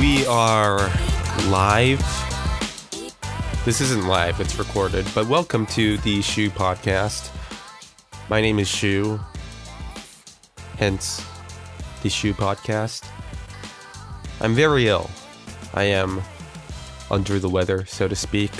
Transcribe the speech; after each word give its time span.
We 0.00 0.24
are 0.24 0.78
live. 1.48 2.00
This 3.66 3.82
isn't 3.82 4.06
live, 4.06 4.40
it's 4.40 4.58
recorded, 4.58 5.06
but 5.14 5.26
welcome 5.26 5.66
to 5.66 5.98
the 5.98 6.22
Shu 6.22 6.48
Podcast. 6.48 7.30
My 8.30 8.40
name 8.40 8.58
is 8.58 8.66
Shu, 8.66 9.20
hence 10.78 11.22
the 12.02 12.08
Shu 12.08 12.32
Podcast. 12.32 13.06
I'm 14.40 14.54
very 14.54 14.88
ill. 14.88 15.10
I 15.74 15.82
am 15.82 16.22
under 17.10 17.38
the 17.38 17.50
weather, 17.50 17.84
so 17.84 18.08
to 18.08 18.16
speak. 18.16 18.52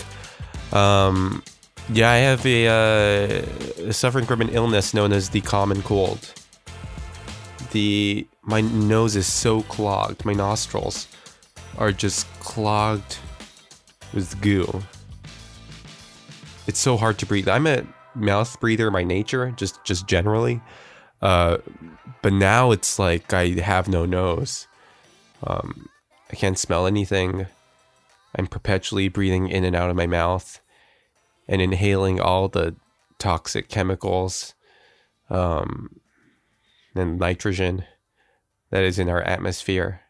Um, 0.75 1.43
yeah, 1.89 2.11
I 2.11 2.17
have 2.17 2.45
a 2.45 3.87
uh, 3.89 3.93
suffering 3.93 4.27
from 4.27 4.43
an 4.43 4.51
illness 4.51 4.93
known 4.93 5.11
as 5.11 5.31
the 5.31 5.41
common 5.41 5.81
cold. 5.85 6.35
The 7.71 8.27
my 8.43 8.61
nose 8.61 9.17
is 9.17 9.27
so 9.27 9.63
clogged, 9.63 10.27
my 10.27 10.35
nostrils 10.35 11.09
are 11.79 11.93
just 11.93 12.27
clogged 12.41 13.19
with 14.13 14.41
goo. 14.41 14.83
It's 16.67 16.81
so 16.81 16.97
hard 16.97 17.19
to 17.19 17.27
breathe. 17.27 17.49
I'm 17.49 17.67
a 17.67 17.87
mouth 18.15 18.59
breather 18.61 18.91
by 18.91 19.05
nature, 19.05 19.51
just 19.53 19.83
just 19.85 20.07
generally. 20.07 20.61
Uh, 21.23 21.59
but 22.23 22.33
now 22.33 22.71
it's 22.71 22.99
like 22.99 23.33
I 23.33 23.49
have 23.61 23.89
no 23.89 24.05
nose. 24.05 24.67
Um, 25.45 25.89
I 26.31 26.37
can't 26.37 26.59
smell 26.59 26.87
anything. 26.87 27.47
I'm 28.37 28.47
perpetually 28.47 29.09
breathing 29.09 29.49
in 29.49 29.65
and 29.65 29.75
out 29.75 29.91
of 29.91 29.97
my 29.97 30.07
mouth 30.07 30.61
and 31.49 31.61
inhaling 31.61 32.21
all 32.21 32.49
the 32.49 32.77
toxic 33.19 33.69
chemicals 33.69 34.55
um, 35.29 36.01
and 36.95 37.19
nitrogen 37.19 37.85
that 38.71 38.85
is 38.85 38.99
in 38.99 39.09
our 39.09 39.23
atmosphere. 39.23 40.03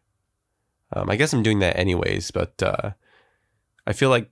Um, 0.93 1.09
I 1.09 1.17
guess 1.17 1.33
I'm 1.33 1.43
doing 1.43 1.61
that 1.61 1.79
anyways, 1.79 2.31
but 2.31 2.63
uh, 2.63 2.91
I 3.87 3.93
feel 3.93 4.11
like 4.11 4.29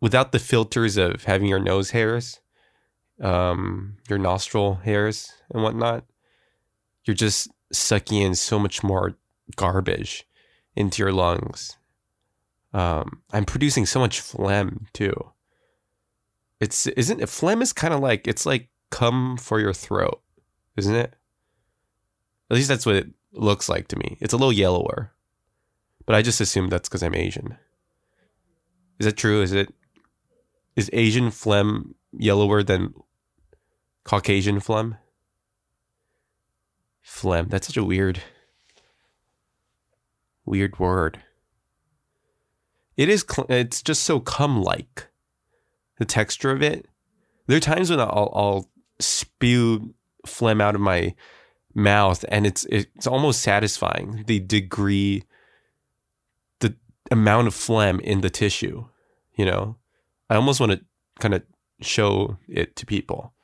without 0.00 0.32
the 0.32 0.38
filters 0.38 0.96
of 0.96 1.24
having 1.24 1.48
your 1.48 1.58
nose 1.58 1.90
hairs, 1.90 2.40
um, 3.20 3.96
your 4.08 4.18
nostril 4.18 4.74
hairs, 4.84 5.32
and 5.50 5.62
whatnot, 5.62 6.04
you're 7.04 7.14
just 7.14 7.48
sucking 7.72 8.20
in 8.20 8.34
so 8.34 8.58
much 8.58 8.82
more 8.82 9.14
garbage 9.56 10.26
into 10.76 11.02
your 11.02 11.12
lungs. 11.12 11.76
Um, 12.72 13.22
I'm 13.32 13.44
producing 13.44 13.86
so 13.86 14.00
much 14.00 14.20
phlegm 14.20 14.86
too. 14.92 15.14
It's 16.60 16.86
isn't 16.86 17.20
it, 17.20 17.28
phlegm 17.28 17.62
is 17.62 17.72
kind 17.72 17.94
of 17.94 18.00
like 18.00 18.26
it's 18.26 18.44
like 18.44 18.68
cum 18.90 19.36
for 19.36 19.60
your 19.60 19.72
throat, 19.72 20.20
isn't 20.76 20.94
it? 20.94 21.14
At 22.50 22.56
least 22.56 22.68
that's 22.68 22.84
what 22.84 22.96
it 22.96 23.08
looks 23.32 23.68
like 23.68 23.88
to 23.88 23.96
me. 23.96 24.18
It's 24.20 24.34
a 24.34 24.36
little 24.36 24.52
yellower, 24.52 25.12
but 26.06 26.14
I 26.14 26.22
just 26.22 26.40
assume 26.40 26.68
that's 26.68 26.88
because 26.88 27.02
I'm 27.02 27.14
Asian. 27.14 27.56
Is 28.98 29.06
that 29.06 29.16
true? 29.16 29.42
Is 29.42 29.52
it 29.52 29.72
is 30.76 30.90
Asian 30.92 31.30
phlegm 31.30 31.94
yellower 32.12 32.62
than 32.62 32.94
Caucasian 34.04 34.60
phlegm? 34.60 34.96
Phlegm. 37.02 37.48
That's 37.48 37.66
such 37.66 37.76
a 37.76 37.84
weird, 37.84 38.22
weird 40.44 40.78
word. 40.78 41.20
It 42.96 43.08
is. 43.08 43.24
Cl- 43.28 43.46
it's 43.50 43.82
just 43.82 44.04
so 44.04 44.20
cum-like. 44.20 45.08
The 45.98 46.04
texture 46.04 46.50
of 46.50 46.62
it. 46.62 46.86
There 47.46 47.56
are 47.56 47.60
times 47.60 47.90
when 47.90 48.00
I'll, 48.00 48.32
I'll 48.34 48.70
spew 48.98 49.94
phlegm 50.26 50.60
out 50.60 50.74
of 50.74 50.80
my 50.80 51.14
mouth, 51.74 52.24
and 52.28 52.46
it's 52.46 52.64
it's 52.66 53.06
almost 53.06 53.42
satisfying. 53.42 54.24
The 54.26 54.40
degree, 54.40 55.24
amount 57.10 57.46
of 57.46 57.54
phlegm 57.54 58.00
in 58.00 58.20
the 58.20 58.30
tissue. 58.30 58.86
You 59.36 59.46
know, 59.46 59.76
I 60.30 60.36
almost 60.36 60.60
want 60.60 60.72
to 60.72 60.80
kind 61.18 61.34
of 61.34 61.42
show 61.80 62.38
it 62.48 62.76
to 62.76 62.86
people 62.86 63.34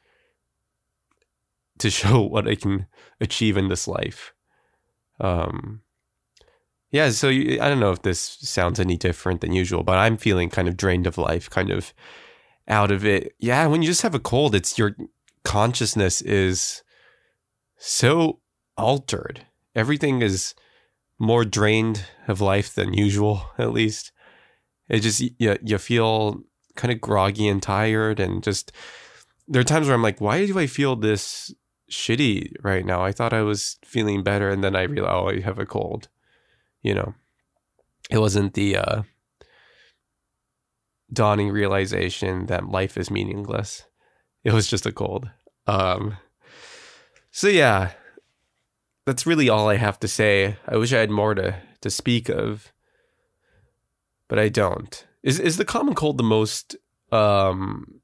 to 1.79 1.91
show 1.91 2.21
what 2.21 2.49
I 2.49 2.55
can 2.55 2.87
achieve 3.21 3.57
in 3.57 3.69
this 3.69 3.89
life. 3.89 4.33
Um, 5.19 5.83
yeah, 6.91 7.11
so 7.11 7.29
you, 7.29 7.61
I 7.61 7.69
don't 7.69 7.81
know 7.81 7.93
if 7.93 8.03
this 8.03 8.21
sounds 8.21 8.81
any 8.81 8.97
different 8.97 9.41
than 9.41 9.53
usual, 9.53 9.83
but 9.83 9.99
I'm 9.99 10.17
feeling 10.17 10.49
kind 10.49 10.69
of 10.69 10.77
drained 10.77 11.07
of 11.07 11.19
life, 11.19 11.49
kind 11.49 11.71
of 11.71 11.93
out 12.67 12.91
of 12.91 13.05
it. 13.05 13.35
Yeah, 13.39 13.67
when 13.67 13.83
you 13.83 13.89
just 13.89 14.03
have 14.03 14.15
a 14.15 14.21
cold, 14.21 14.55
it's 14.55 14.79
your 14.79 14.97
consciousness 15.45 16.21
is 16.23 16.83
so 17.77 18.41
altered. 18.77 19.47
Everything 19.75 20.23
is 20.23 20.55
more 21.21 21.45
drained 21.45 22.07
of 22.27 22.41
life 22.41 22.75
than 22.75 22.95
usual, 22.95 23.51
at 23.59 23.73
least. 23.73 24.11
It 24.89 25.01
just 25.01 25.21
you, 25.39 25.57
you 25.63 25.79
feel 25.79 26.43
kind 26.75 26.91
of 26.91 27.01
groggy 27.01 27.47
and 27.47 27.63
tired 27.63 28.19
and 28.19 28.43
just 28.43 28.73
there 29.47 29.61
are 29.61 29.65
times 29.65 29.87
where 29.87 29.95
I'm 29.95 30.03
like, 30.03 30.21
why 30.21 30.47
do 30.47 30.59
I 30.59 30.67
feel 30.67 30.97
this 30.97 31.55
shitty 31.91 32.55
right 32.63 32.85
now? 32.87 33.05
I 33.05 33.13
thought 33.13 33.33
I 33.33 33.43
was 33.43 33.77
feeling 33.85 34.23
better 34.23 34.49
and 34.49 34.65
then 34.65 34.75
I 34.75 34.83
realize 34.83 35.13
oh, 35.15 35.29
I 35.29 35.41
have 35.41 35.59
a 35.59 35.67
cold. 35.67 36.09
You 36.83 36.95
know. 36.95 37.15
It 38.11 38.19
wasn't 38.19 38.55
the 38.55 38.77
uh 38.77 39.03
dawning 41.13 41.51
realization 41.51 42.47
that 42.47 42.69
life 42.69 42.97
is 42.97 43.11
meaningless. 43.11 43.85
It 44.43 44.53
was 44.53 44.67
just 44.67 44.87
a 44.87 44.93
cold. 44.93 45.29
Um 45.67 46.17
so 47.31 47.47
yeah, 47.47 47.93
that's 49.07 49.27
really 49.27 49.49
all 49.49 49.69
I 49.69 49.77
have 49.77 49.99
to 50.01 50.09
say. 50.09 50.57
I 50.67 50.77
wish 50.77 50.93
I 50.93 50.99
had 50.99 51.11
more 51.11 51.35
to 51.35 51.57
to 51.81 51.91
speak 51.91 52.29
of, 52.29 52.73
but 54.29 54.39
I 54.39 54.49
don't. 54.49 55.07
Is 55.23 55.41
is 55.41 55.57
the 55.57 55.65
common 55.65 55.95
cold 55.95 56.19
the 56.19 56.25
most 56.25 56.77
um 57.13 58.01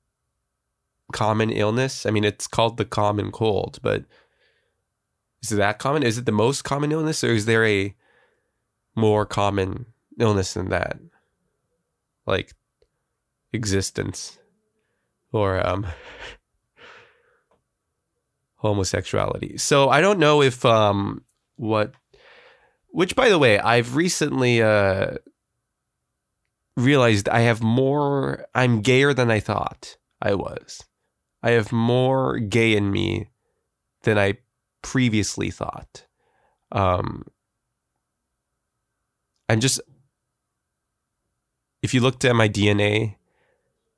common 1.13 1.51
illness? 1.51 2.07
I 2.07 2.11
mean, 2.11 2.25
it's 2.25 2.47
called 2.47 2.77
the 2.77 2.85
common 2.85 3.31
cold, 3.31 3.79
but 3.83 4.05
is 5.43 5.53
it 5.53 5.57
that 5.57 5.79
common? 5.79 6.03
Is 6.03 6.19
it 6.19 6.27
the 6.27 6.33
most 6.33 6.63
common 6.63 6.93
illness, 6.93 7.23
or 7.23 7.33
is 7.33 7.47
there 7.47 7.65
a 7.65 7.95
more 8.95 9.27
common 9.27 9.87
illness 10.19 10.55
than 10.55 10.71
that? 10.71 10.99
Like 12.27 12.55
existence, 13.53 14.39
or 15.33 15.65
um 15.65 15.87
homosexuality. 18.67 19.59
So 19.59 19.89
I 19.89 20.01
don't 20.01 20.19
know 20.19 20.43
if 20.43 20.65
um 20.65 21.25
what 21.57 21.93
which 22.89 23.15
by 23.17 23.29
the 23.29 23.39
way, 23.39 23.59
I've 23.59 23.97
recently 23.97 24.63
uh 24.63 25.17
realized 26.77 27.29
I 27.29 27.41
have 27.41 27.63
more 27.63 28.47
I'm 28.55 28.81
gayer 28.81 29.15
than 29.15 29.31
I 29.31 29.41
thought 29.41 29.97
I 30.21 30.35
was. 30.35 30.83
I 31.43 31.51
have 31.51 31.73
more 31.73 32.39
gay 32.39 32.77
in 32.77 32.91
me 32.91 33.29
than 34.03 34.19
I 34.19 34.39
previously 34.83 35.51
thought. 35.51 36.07
Um 36.73 37.25
I'm 39.49 39.61
just 39.61 39.81
if 41.83 41.95
you 41.95 42.01
looked 42.01 42.25
at 42.25 42.35
my 42.35 42.49
DNA, 42.49 43.15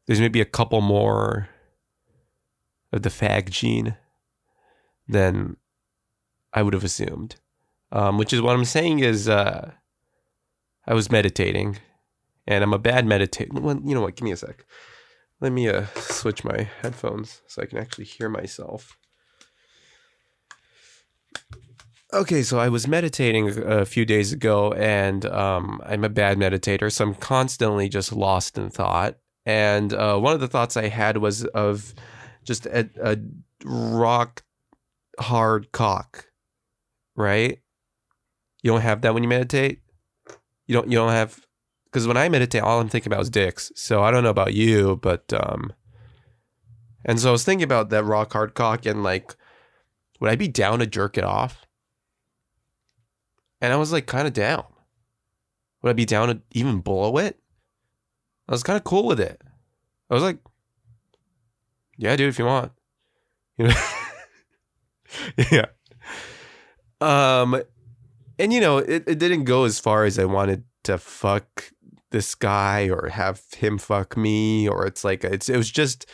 there's 0.07 0.21
maybe 0.21 0.41
a 0.41 0.45
couple 0.45 0.81
more 0.81 1.49
of 2.93 3.03
the 3.03 3.09
fag 3.09 3.51
gene 3.51 3.97
than 5.09 5.57
I 6.53 6.63
would 6.63 6.75
have 6.75 6.85
assumed. 6.85 7.37
Um, 7.91 8.19
which 8.19 8.33
is 8.33 8.43
what 8.43 8.55
I'm 8.55 8.67
saying 8.67 8.99
is 8.99 9.29
uh, 9.29 9.71
I 10.87 10.95
was 10.95 11.11
meditating, 11.11 11.79
and 12.47 12.63
I'm 12.63 12.75
a 12.75 12.79
bad 12.79 13.07
meditator. 13.07 13.59
Well, 13.61 13.81
you 13.83 13.95
know 13.95 14.03
what? 14.03 14.17
Give 14.17 14.25
me 14.25 14.33
a 14.33 14.37
sec. 14.37 14.67
Let 15.41 15.53
me 15.53 15.69
uh, 15.69 15.87
switch 15.95 16.45
my 16.45 16.69
headphones 16.83 17.41
so 17.47 17.63
I 17.63 17.67
can 17.67 17.79
actually 17.79 18.05
hear 18.05 18.29
myself. 18.29 18.99
Okay, 22.13 22.43
so 22.43 22.59
I 22.59 22.71
was 22.71 22.89
meditating 22.89 23.63
a 23.65 23.85
few 23.85 24.07
days 24.07 24.33
ago, 24.33 24.73
and 24.73 25.27
um, 25.27 25.81
I'm 25.85 26.05
a 26.05 26.09
bad 26.09 26.39
meditator, 26.39 26.91
so 26.91 27.05
I'm 27.05 27.15
constantly 27.15 27.89
just 27.89 28.13
lost 28.13 28.57
in 28.57 28.71
thought. 28.71 29.17
And 29.45 29.93
uh, 29.93 30.19
one 30.19 30.33
of 30.33 30.41
the 30.41 30.49
thoughts 30.49 30.77
I 30.77 30.89
had 30.89 31.19
was 31.19 31.45
of 31.47 31.95
just 32.45 32.65
a, 32.67 32.89
a 33.03 33.19
rock 33.65 34.43
hard 35.19 35.73
cock, 35.73 36.27
right? 37.17 37.59
You 38.63 38.73
don't 38.73 38.81
have 38.81 39.03
that 39.03 39.15
when 39.15 39.23
you 39.23 39.29
meditate. 39.29 39.81
You 40.67 40.75
don't. 40.75 40.91
You 40.91 40.99
don't 40.99 41.13
have 41.13 41.41
because 41.85 42.07
when 42.07 42.17
I 42.17 42.29
meditate, 42.29 42.63
all 42.63 42.81
I'm 42.81 42.89
thinking 42.89 43.13
about 43.13 43.23
is 43.23 43.31
dicks. 43.31 43.73
So 43.75 44.03
I 44.03 44.11
don't 44.11 44.25
know 44.25 44.31
about 44.31 44.55
you, 44.55 44.97
but 45.03 45.33
um, 45.33 45.73
and 47.05 47.19
so 47.19 47.29
I 47.29 47.33
was 47.33 47.45
thinking 47.45 47.65
about 47.65 47.91
that 47.91 48.05
rock 48.05 48.33
hard 48.33 48.55
cock 48.55 48.85
and 48.85 49.03
like, 49.03 49.35
would 50.21 50.31
I 50.31 50.37
be 50.37 50.49
down 50.49 50.81
to 50.81 50.87
jerk 50.87 51.17
it 51.17 51.25
off? 51.25 51.67
And 53.61 53.73
I 53.73 53.77
was 53.77 53.93
like, 53.93 54.07
kind 54.07 54.27
of 54.27 54.35
down. 54.35 54.65
Would 55.83 55.91
I 55.91 55.95
be 55.95 56.05
down 56.05 56.29
to 56.29 56.43
even 56.53 56.81
blow 56.81 57.17
it? 57.19 57.39
I 58.49 58.53
was 58.53 58.63
kind 58.63 58.77
of 58.77 58.85
cool 58.85 59.07
with 59.07 59.21
it. 59.21 59.41
I 60.11 60.15
was 60.15 60.23
like, 60.23 60.39
yeah, 61.97 62.15
dude, 62.17 62.29
if 62.29 62.39
you 62.39 62.45
want. 62.45 62.73
You 63.57 63.69
know. 63.69 63.75
yeah. 65.51 65.67
Um, 67.01 67.63
and 68.39 68.53
you 68.53 68.61
know, 68.61 68.79
it, 68.79 69.05
it 69.07 69.19
didn't 69.19 69.45
go 69.45 69.65
as 69.65 69.79
far 69.79 70.05
as 70.05 70.19
I 70.19 70.25
wanted 70.25 70.65
to 70.85 70.99
fuck 70.99 71.71
this 72.11 72.35
guy 72.35 72.89
or 72.89 73.09
have 73.09 73.43
him 73.57 73.79
fuck 73.79 74.17
me 74.17 74.69
or 74.69 74.87
it's 74.87 75.05
like 75.05 75.25
it's 75.25 75.49
it 75.49 75.57
was 75.57 75.71
just 75.71 76.07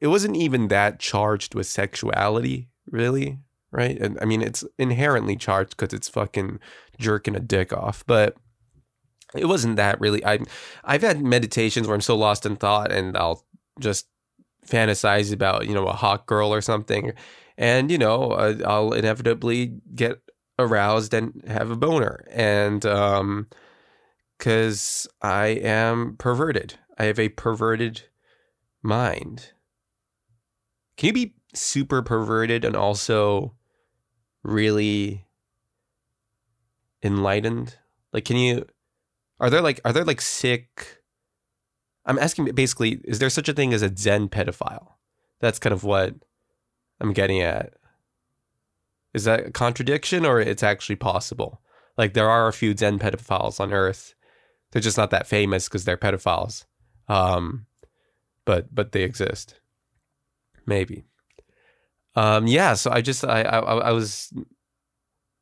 it 0.00 0.06
wasn't 0.06 0.36
even 0.36 0.68
that 0.68 0.98
charged 0.98 1.54
with 1.54 1.66
sexuality 1.66 2.68
really 2.90 3.38
right 3.70 3.98
and 4.00 4.18
i 4.22 4.24
mean 4.24 4.40
it's 4.40 4.64
inherently 4.78 5.36
charged 5.36 5.76
because 5.76 5.92
it's 5.92 6.08
fucking 6.08 6.58
jerking 6.98 7.36
a 7.36 7.40
dick 7.40 7.72
off 7.72 8.02
but 8.06 8.36
it 9.34 9.44
wasn't 9.46 9.76
that 9.76 10.00
really 10.00 10.24
i 10.24 10.38
i've 10.84 11.02
had 11.02 11.20
meditations 11.20 11.86
where 11.86 11.94
i'm 11.94 12.00
so 12.00 12.16
lost 12.16 12.46
in 12.46 12.56
thought 12.56 12.90
and 12.90 13.16
i'll 13.16 13.44
just 13.78 14.06
fantasize 14.66 15.32
about 15.32 15.66
you 15.66 15.74
know 15.74 15.86
a 15.86 15.92
hot 15.92 16.26
girl 16.26 16.52
or 16.52 16.60
something 16.60 17.12
and 17.58 17.90
you 17.90 17.98
know 17.98 18.32
uh, 18.32 18.54
i'll 18.66 18.92
inevitably 18.92 19.72
get 19.94 20.20
aroused 20.58 21.12
and 21.12 21.42
have 21.46 21.70
a 21.70 21.76
boner 21.76 22.24
and 22.30 22.86
um 22.86 23.46
because 24.38 25.06
I 25.22 25.46
am 25.46 26.16
perverted. 26.16 26.74
I 26.98 27.04
have 27.04 27.18
a 27.18 27.28
perverted 27.30 28.02
mind. 28.82 29.52
Can 30.96 31.08
you 31.08 31.12
be 31.12 31.34
super 31.54 32.02
perverted 32.02 32.64
and 32.64 32.76
also 32.76 33.54
really 34.42 35.26
enlightened? 37.02 37.76
Like, 38.12 38.24
can 38.24 38.36
you? 38.36 38.66
Are 39.38 39.50
there 39.50 39.60
like 39.60 39.80
are 39.84 39.92
there 39.92 40.04
like 40.04 40.20
sick? 40.20 41.02
I'm 42.06 42.18
asking 42.18 42.46
basically, 42.54 43.00
is 43.04 43.18
there 43.18 43.30
such 43.30 43.48
a 43.48 43.52
thing 43.52 43.74
as 43.74 43.82
a 43.82 43.94
Zen 43.94 44.28
pedophile? 44.28 44.92
That's 45.40 45.58
kind 45.58 45.72
of 45.74 45.84
what 45.84 46.14
I'm 47.00 47.12
getting 47.12 47.40
at. 47.40 47.74
Is 49.14 49.24
that 49.24 49.46
a 49.46 49.50
contradiction 49.50 50.26
or 50.26 50.40
it's 50.40 50.62
actually 50.62 50.96
possible? 50.96 51.60
Like 51.96 52.14
there 52.14 52.28
are 52.28 52.48
a 52.48 52.52
few 52.52 52.76
Zen 52.76 52.98
pedophiles 52.98 53.60
on 53.60 53.72
Earth 53.72 54.14
they're 54.76 54.82
just 54.82 54.98
not 54.98 55.10
that 55.10 55.26
famous 55.26 55.68
because 55.68 55.84
they're 55.84 55.96
pedophiles. 55.96 56.66
Um, 57.08 57.66
but 58.44 58.74
but 58.74 58.92
they 58.92 59.02
exist. 59.02 59.58
Maybe. 60.66 61.04
Um, 62.14 62.46
yeah. 62.46 62.74
So 62.74 62.90
I 62.90 63.00
just 63.00 63.24
I, 63.24 63.40
I 63.40 63.58
I 63.58 63.92
was 63.92 64.32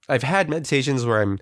I've 0.08 0.22
had 0.22 0.48
meditations 0.48 1.04
where 1.04 1.20
I'm 1.20 1.38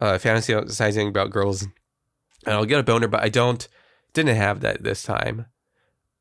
uh, 0.00 0.14
fantasizing 0.14 1.08
about 1.08 1.30
girls, 1.30 1.62
and 1.62 2.54
I'll 2.54 2.66
get 2.66 2.80
a 2.80 2.84
boner, 2.84 3.08
but 3.08 3.22
I 3.22 3.30
don't 3.30 3.66
didn't 4.12 4.36
have 4.36 4.60
that 4.60 4.82
this 4.82 5.02
time. 5.02 5.46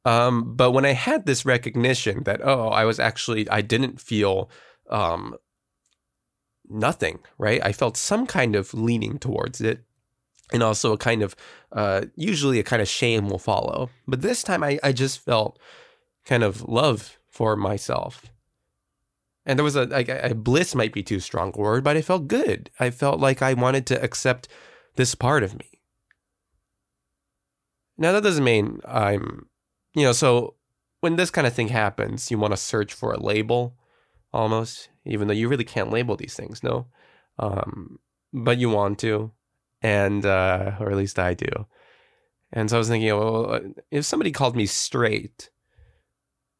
Um, 0.05 0.55
but 0.55 0.71
when 0.71 0.85
I 0.85 0.91
had 0.91 1.25
this 1.25 1.45
recognition 1.45 2.23
that 2.23 2.41
oh, 2.43 2.69
I 2.69 2.85
was 2.85 2.99
actually 2.99 3.49
I 3.49 3.61
didn't 3.61 4.01
feel 4.01 4.49
um, 4.89 5.35
nothing, 6.69 7.19
right? 7.37 7.61
I 7.63 7.71
felt 7.71 7.97
some 7.97 8.25
kind 8.25 8.55
of 8.55 8.73
leaning 8.73 9.17
towards 9.17 9.61
it. 9.61 9.83
And 10.51 10.61
also 10.61 10.93
a 10.93 10.97
kind 10.97 11.23
of 11.23 11.35
uh, 11.71 12.05
usually 12.15 12.59
a 12.59 12.63
kind 12.63 12.81
of 12.81 12.87
shame 12.87 13.27
will 13.27 13.39
follow. 13.39 13.89
But 14.07 14.21
this 14.21 14.43
time 14.43 14.63
I, 14.63 14.77
I 14.83 14.91
just 14.91 15.19
felt 15.19 15.57
kind 16.25 16.43
of 16.43 16.67
love 16.67 17.17
for 17.27 17.55
myself. 17.55 18.31
And 19.45 19.57
there 19.57 19.63
was 19.63 19.75
a 19.75 19.85
like 19.85 20.09
a 20.09 20.35
bliss 20.35 20.75
might 20.75 20.93
be 20.93 21.03
too 21.03 21.19
strong 21.19 21.51
a 21.55 21.59
word 21.59 21.83
but 21.83 21.97
i 21.97 22.01
felt 22.01 22.27
good. 22.27 22.69
I 22.79 22.91
felt 22.91 23.19
like 23.19 23.41
i 23.41 23.53
wanted 23.53 23.85
to 23.87 24.01
accept 24.01 24.47
this 24.95 25.15
part 25.15 25.43
of 25.43 25.57
me. 25.57 25.81
Now 27.97 28.11
that 28.11 28.23
doesn't 28.23 28.43
mean 28.43 28.79
i'm 28.85 29.47
you 29.93 30.03
know 30.03 30.11
so 30.11 30.55
when 31.01 31.15
this 31.15 31.31
kind 31.31 31.47
of 31.47 31.53
thing 31.53 31.69
happens 31.69 32.31
you 32.31 32.37
want 32.37 32.51
to 32.51 32.57
search 32.57 32.93
for 32.93 33.11
a 33.13 33.19
label 33.19 33.75
almost 34.31 34.89
even 35.05 35.27
though 35.27 35.33
you 35.33 35.47
really 35.47 35.63
can't 35.63 35.91
label 35.91 36.15
these 36.15 36.35
things 36.35 36.63
no 36.63 36.87
um, 37.39 37.99
but 38.31 38.57
you 38.57 38.69
want 38.69 38.99
to 38.99 39.31
and 39.83 40.25
uh, 40.25 40.71
or 40.79 40.89
at 40.89 40.97
least 40.97 41.19
I 41.19 41.33
do. 41.33 41.67
And 42.51 42.69
so 42.69 42.77
I 42.77 42.79
was 42.79 42.87
thinking, 42.87 43.09
well, 43.09 43.61
if 43.91 44.05
somebody 44.05 44.31
called 44.31 44.55
me 44.55 44.65
straight, 44.65 45.49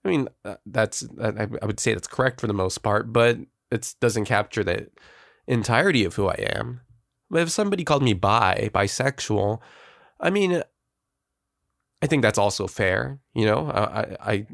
I 0.04 0.10
mean, 0.10 0.28
uh, 0.44 0.56
that's 0.66 1.08
I 1.22 1.48
would 1.66 1.80
say 1.80 1.94
that's 1.94 2.08
correct 2.08 2.42
for 2.42 2.48
the 2.48 2.54
most 2.54 2.80
part, 2.80 3.14
but 3.14 3.38
it 3.72 3.96
doesn't 4.02 4.26
capture 4.26 4.64
the 4.64 4.90
entirety 5.48 6.04
of 6.04 6.16
who 6.16 6.28
I 6.28 6.50
am. 6.56 6.82
But 7.30 7.44
if 7.44 7.50
somebody 7.50 7.84
called 7.84 8.04
me 8.04 8.14
bi, 8.14 8.70
bisexual, 8.74 9.60
I 10.20 10.30
mean, 10.30 10.62
I 12.04 12.06
think 12.06 12.22
that's 12.22 12.38
also 12.38 12.68
fair. 12.68 13.22
You 13.34 13.46
know, 13.46 13.72
I, 13.72 14.18
I 14.20 14.48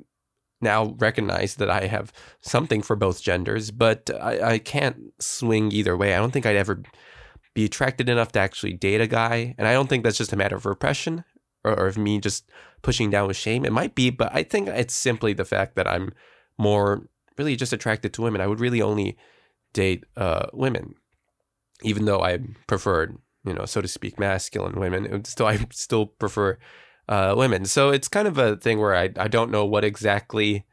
now 0.62 0.96
recognize 1.00 1.56
that 1.56 1.72
I 1.72 1.88
have 1.88 2.14
something 2.42 2.84
for 2.84 2.96
both 2.96 3.24
genders, 3.24 3.72
but 3.72 4.12
I, 4.22 4.54
I 4.54 4.60
can't 4.60 4.98
swing 5.18 5.72
either 5.72 5.98
way. 5.98 6.14
I 6.14 6.20
don't 6.20 6.30
think 6.30 6.46
I'd 6.46 6.56
ever 6.56 6.84
be 7.56 7.66
attracted 7.66 8.08
enough 8.08 8.32
to 8.34 8.40
actually 8.40 8.74
date 8.74 9.02
a 9.02 9.08
guy. 9.08 9.56
And 9.58 9.68
I 9.68 9.74
don't 9.74 9.90
think 9.90 10.04
that's 10.04 10.20
just 10.20 10.32
a 10.32 10.36
matter 10.36 10.56
of 10.56 10.68
repression 10.68 11.24
or, 11.64 11.72
or 11.72 11.88
of 11.88 11.98
me 11.98 12.20
just 12.20 12.48
pushing 12.84 13.10
down 13.10 13.28
with 13.28 13.36
shame. 13.36 13.66
It 13.66 13.74
might 13.74 13.96
be, 13.96 14.12
but 14.12 14.30
I 14.32 14.44
think 14.44 14.68
it's 14.68 14.94
simply 14.94 15.34
the 15.34 15.44
fact 15.44 15.76
that 15.76 15.88
I'm 15.88 16.14
more 16.60 17.10
really 17.36 17.56
just 17.56 17.74
attracted 17.74 18.14
to 18.14 18.22
women. 18.22 18.42
I 18.42 18.48
would 18.48 18.60
really 18.60 18.82
only 18.82 19.18
date 19.74 20.04
uh, 20.16 20.46
women, 20.54 20.94
even 21.82 22.06
though 22.06 22.22
I 22.22 22.38
preferred, 22.68 23.18
you 23.44 23.56
know, 23.56 23.66
so 23.66 23.82
to 23.82 23.88
speak, 23.88 24.20
masculine 24.20 24.80
women. 24.80 25.26
Still, 25.26 25.48
I 25.48 25.66
still 25.72 26.06
prefer 26.06 26.60
uh, 27.10 27.34
women. 27.36 27.66
So 27.66 27.90
it's 27.90 28.08
kind 28.08 28.28
of 28.28 28.38
a 28.38 28.56
thing 28.56 28.80
where 28.80 28.96
I, 28.96 29.10
I 29.18 29.28
don't 29.28 29.52
know 29.52 29.66
what 29.66 29.84
exactly 29.84 30.64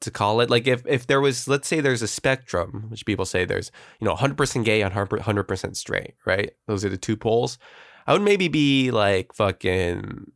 to 0.00 0.10
call 0.10 0.40
it. 0.40 0.50
Like 0.50 0.66
if 0.66 0.82
if 0.86 1.06
there 1.06 1.20
was, 1.20 1.46
let's 1.46 1.68
say 1.68 1.80
there's 1.80 2.02
a 2.02 2.08
spectrum, 2.08 2.86
which 2.88 3.04
people 3.04 3.26
say 3.26 3.44
there's, 3.44 3.70
you 4.00 4.06
know, 4.06 4.14
100% 4.14 4.64
gay 4.64 4.80
and 4.80 4.92
100% 4.94 5.76
straight, 5.76 6.14
right? 6.24 6.52
Those 6.66 6.84
are 6.84 6.88
the 6.88 6.96
two 6.96 7.16
poles. 7.16 7.58
I 8.06 8.14
would 8.14 8.22
maybe 8.22 8.48
be 8.48 8.90
like 8.90 9.34
fucking. 9.34 10.32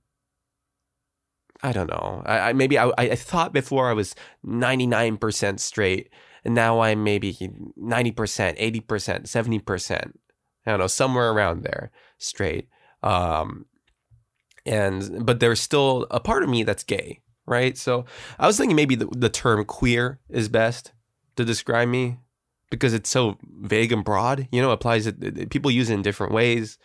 I 1.62 1.72
don't 1.72 1.90
know. 1.90 2.22
I, 2.25 2.38
I 2.38 2.52
maybe 2.52 2.78
I 2.78 2.90
I 2.96 3.14
thought 3.14 3.52
before 3.52 3.88
I 3.88 3.92
was 3.94 4.14
99% 4.46 5.60
straight, 5.60 6.10
and 6.44 6.54
now 6.54 6.81
I'm 6.81 7.04
maybe 7.04 7.32
90%, 7.32 7.75
80%, 7.78 8.82
70%. 8.87 10.12
I 10.66 10.70
don't 10.70 10.81
know, 10.81 10.87
somewhere 10.87 11.31
around 11.31 11.62
there, 11.62 11.90
straight. 12.19 12.69
Um, 13.02 13.66
and 14.67 15.25
but 15.25 15.41
there's 15.41 15.61
still 15.61 16.07
a 16.11 16.21
part 16.21 16.43
of 16.43 16.49
me 16.49 16.62
that's 16.62 16.85
gay, 16.85 17.21
right? 17.47 17.77
So 17.77 18.05
I 18.39 18.47
was 18.47 18.57
thinking 18.57 18.77
maybe 18.77 18.95
the, 18.95 19.07
the 19.07 19.29
term 19.29 19.65
queer 19.65 20.21
is 20.29 20.49
best 20.49 20.93
to 21.37 21.45
describe 21.45 21.89
me 21.89 22.19
because 22.71 22.95
it's 22.95 23.11
so 23.11 23.37
vague 23.62 23.93
and 23.93 24.05
broad. 24.05 24.49
You 24.52 24.62
know, 24.62 24.71
applies 24.71 25.07
it, 25.07 25.50
people 25.50 25.71
use 25.71 25.90
it 25.90 25.95
in 25.95 26.02
different 26.02 26.33
ways. 26.33 26.79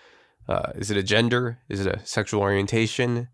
Uh, 0.48 0.72
is 0.76 0.92
it 0.92 0.98
a 0.98 1.04
gender? 1.04 1.60
Is 1.70 1.86
it 1.86 1.88
a 1.88 2.06
sexual 2.06 2.42
orientation? 2.42 3.30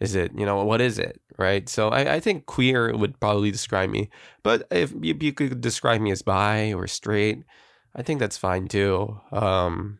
Is 0.00 0.14
it, 0.14 0.32
you 0.36 0.44
know, 0.44 0.64
what 0.64 0.80
is 0.80 0.98
it? 0.98 1.20
Right. 1.38 1.68
So 1.68 1.88
I, 1.88 2.14
I 2.14 2.20
think 2.20 2.46
queer 2.46 2.94
would 2.96 3.18
probably 3.20 3.50
describe 3.50 3.90
me. 3.90 4.10
But 4.42 4.66
if 4.70 4.92
you, 5.00 5.16
you 5.20 5.32
could 5.32 5.60
describe 5.60 6.00
me 6.00 6.10
as 6.10 6.22
bi 6.22 6.72
or 6.72 6.86
straight, 6.86 7.44
I 7.94 8.02
think 8.02 8.20
that's 8.20 8.36
fine 8.36 8.68
too. 8.68 9.20
Um, 9.32 9.98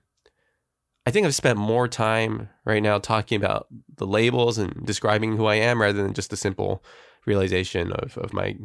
I 1.06 1.10
think 1.10 1.26
I've 1.26 1.34
spent 1.34 1.58
more 1.58 1.86
time 1.86 2.48
right 2.64 2.82
now 2.82 2.98
talking 2.98 3.36
about 3.36 3.66
the 3.96 4.06
labels 4.06 4.56
and 4.56 4.86
describing 4.86 5.36
who 5.36 5.46
I 5.46 5.56
am 5.56 5.80
rather 5.80 6.02
than 6.02 6.14
just 6.14 6.30
the 6.30 6.36
simple 6.36 6.82
realization 7.26 7.92
of, 7.92 8.16
of 8.16 8.32
my 8.32 8.56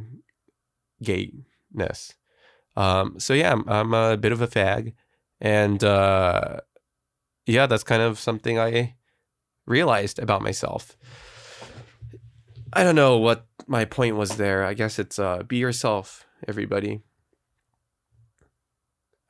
gayness. 1.04 2.14
Um, 2.78 3.20
so 3.20 3.34
yeah, 3.34 3.52
I'm, 3.52 3.68
I'm, 3.68 3.94
a 3.94 4.16
bit 4.16 4.32
of 4.32 4.42
a 4.42 4.48
fag, 4.48 4.94
and 5.42 5.84
uh, 5.84 6.62
yeah, 7.46 7.66
that's 7.66 7.84
kind 7.84 8.02
of 8.02 8.20
something 8.20 8.58
I 8.58 8.96
realized 9.66 10.20
about 10.20 10.42
myself. 10.42 10.96
I 12.72 12.84
don't 12.84 12.96
know 12.96 13.18
what 13.18 13.48
my 13.68 13.84
point 13.84 14.16
was 14.16 14.38
there. 14.38 14.64
I 14.64 14.76
guess 14.76 14.98
it's 14.98 15.20
uh, 15.20 15.44
be 15.44 15.58
yourself, 15.58 16.26
everybody. 16.48 17.02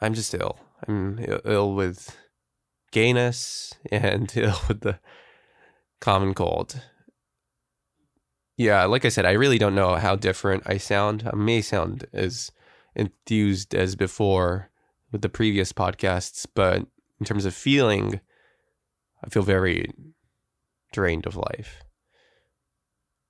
I'm 0.02 0.14
just 0.14 0.34
ill. 0.34 0.60
I'm 0.88 1.20
ill 1.46 1.74
with 1.74 2.16
gayness 2.92 3.74
and 3.92 4.32
with 4.68 4.82
the 4.82 5.00
common 6.00 6.34
cold. 6.34 6.82
Yeah, 8.58 8.86
like 8.86 9.06
I 9.06 9.10
said, 9.10 9.26
I 9.26 9.32
really 9.32 9.58
don't 9.58 9.76
know 9.76 9.96
how 9.96 10.16
different 10.16 10.64
I 10.66 10.78
sound. 10.78 11.30
I 11.32 11.36
may 11.36 11.62
sound 11.62 12.06
as 12.12 12.52
enthused 12.96 13.74
as 13.74 13.96
before 13.96 14.70
with 15.12 15.22
the 15.22 15.30
previous 15.30 15.72
podcasts, 15.72 16.46
but 16.54 16.86
in 17.20 17.26
terms 17.26 17.46
of 17.46 17.54
feeling, 17.54 18.20
I 19.24 19.30
feel 19.30 19.44
very 19.44 19.94
drained 20.92 21.26
of 21.26 21.38
life. 21.38 21.84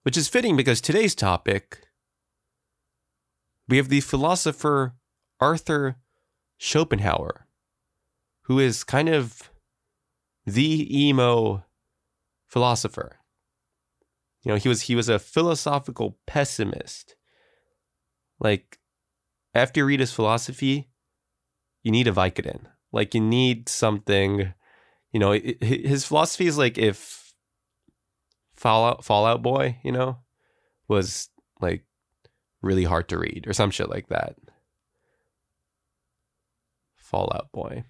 Which 0.04 0.18
is 0.18 0.28
fitting 0.28 0.56
because 0.56 0.82
today's 0.82 1.14
topic, 1.14 1.82
we 3.68 3.78
have 3.78 3.90
the 3.90 4.02
philosopher 4.02 4.96
Arthur 5.40 5.98
Schopenhauer 6.58 7.46
who 8.50 8.58
is 8.58 8.84
kind 8.84 9.08
of 9.08 9.49
the 10.46 11.06
emo 11.08 11.64
philosopher. 12.48 13.18
You 14.44 14.52
know, 14.52 14.58
he 14.58 14.70
was 14.70 14.84
he 14.84 14.96
was 14.96 15.10
a 15.10 15.20
philosophical 15.20 16.18
pessimist. 16.26 17.16
Like 18.40 18.80
after 19.54 19.82
you 19.82 19.86
read 19.86 20.00
his 20.00 20.14
philosophy, 20.14 20.90
you 21.84 21.92
need 21.92 22.08
a 22.08 22.12
Vicodin. 22.14 22.66
Like 22.92 23.14
you 23.14 23.22
need 23.22 23.70
something 23.70 24.54
You 25.12 25.20
know, 25.20 25.32
his 25.32 26.06
philosophy 26.06 26.46
is 26.46 26.58
like 26.58 26.78
if 26.78 27.34
Fallout 28.56 29.04
Fall 29.04 29.26
Out 29.26 29.42
Boy, 29.42 29.80
you 29.84 29.92
know, 29.92 30.20
was 30.88 31.30
like 31.60 31.86
really 32.62 32.84
hard 32.84 33.10
to 33.10 33.18
read 33.18 33.46
or 33.48 33.54
some 33.54 33.72
shit 33.72 33.90
like 33.90 34.10
that. 34.10 34.36
Fall 36.96 37.32
Out 37.34 37.52
Boy. 37.52 37.86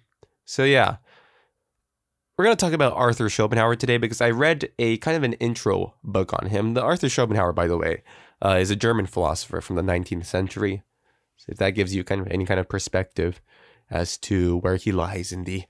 So 0.46 0.64
yeah, 0.64 0.96
we're 2.40 2.44
going 2.44 2.56
to 2.56 2.64
talk 2.64 2.72
about 2.72 2.94
Arthur 2.94 3.28
Schopenhauer 3.28 3.76
today 3.76 3.98
because 3.98 4.22
I 4.22 4.30
read 4.30 4.70
a 4.78 4.96
kind 4.96 5.14
of 5.14 5.24
an 5.24 5.34
intro 5.34 5.92
book 6.02 6.32
on 6.32 6.48
him. 6.48 6.72
The 6.72 6.80
Arthur 6.80 7.10
Schopenhauer, 7.10 7.52
by 7.52 7.66
the 7.66 7.76
way, 7.76 8.02
uh, 8.42 8.56
is 8.58 8.70
a 8.70 8.76
German 8.76 9.04
philosopher 9.04 9.60
from 9.60 9.76
the 9.76 9.82
19th 9.82 10.24
century. 10.24 10.82
So 11.36 11.48
if 11.50 11.58
that 11.58 11.72
gives 11.72 11.94
you 11.94 12.02
kind 12.02 12.18
of 12.18 12.28
any 12.28 12.46
kind 12.46 12.58
of 12.58 12.66
perspective 12.66 13.42
as 13.90 14.16
to 14.20 14.56
where 14.56 14.76
he 14.76 14.90
lies 14.90 15.32
in 15.32 15.44
the, 15.44 15.64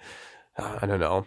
uh, 0.56 0.78
I 0.80 0.86
don't 0.86 1.00
know, 1.00 1.26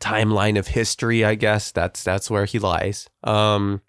timeline 0.00 0.58
of 0.58 0.68
history, 0.68 1.22
I 1.22 1.34
guess 1.34 1.70
that's 1.70 2.02
that's 2.02 2.30
where 2.30 2.46
he 2.46 2.58
lies. 2.58 3.10
Um, 3.22 3.82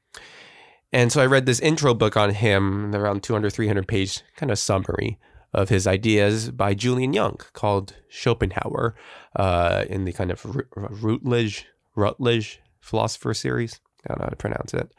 and 0.92 1.10
so 1.10 1.22
I 1.22 1.28
read 1.28 1.46
this 1.46 1.62
intro 1.62 1.94
book 1.94 2.18
on 2.18 2.32
him, 2.32 2.94
around 2.94 3.24
200, 3.24 3.54
300 3.54 3.88
page 3.88 4.24
kind 4.36 4.52
of 4.52 4.60
summary 4.60 5.20
of 5.54 5.70
his 5.70 5.88
ideas 5.88 6.52
by 6.52 6.74
Julian 6.74 7.14
Young 7.14 7.38
called 7.54 7.96
Schopenhauer 8.10 8.96
uh, 9.36 9.86
in 9.90 10.06
the 10.06 10.14
kind 10.14 10.32
of 10.32 10.46
Routledge, 10.76 11.66
Rutledge 11.96 12.62
philosopher 12.80 13.34
series. 13.34 13.80
I 14.06 14.10
don't 14.10 14.20
know 14.20 14.26
how 14.26 14.30
to 14.30 14.36
pronounce 14.36 14.74
it. 14.74 14.92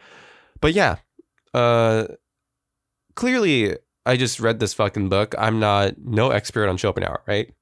But 0.60 0.74
yeah, 0.74 0.96
uh, 1.54 2.06
clearly 3.14 3.76
I 4.04 4.16
just 4.16 4.40
read 4.40 4.58
this 4.58 4.74
fucking 4.74 5.08
book. 5.08 5.34
I'm 5.38 5.60
not 5.60 5.94
no 5.98 6.30
expert 6.30 6.68
on 6.68 6.78
Schopenhauer, 6.78 7.22
right? 7.26 7.52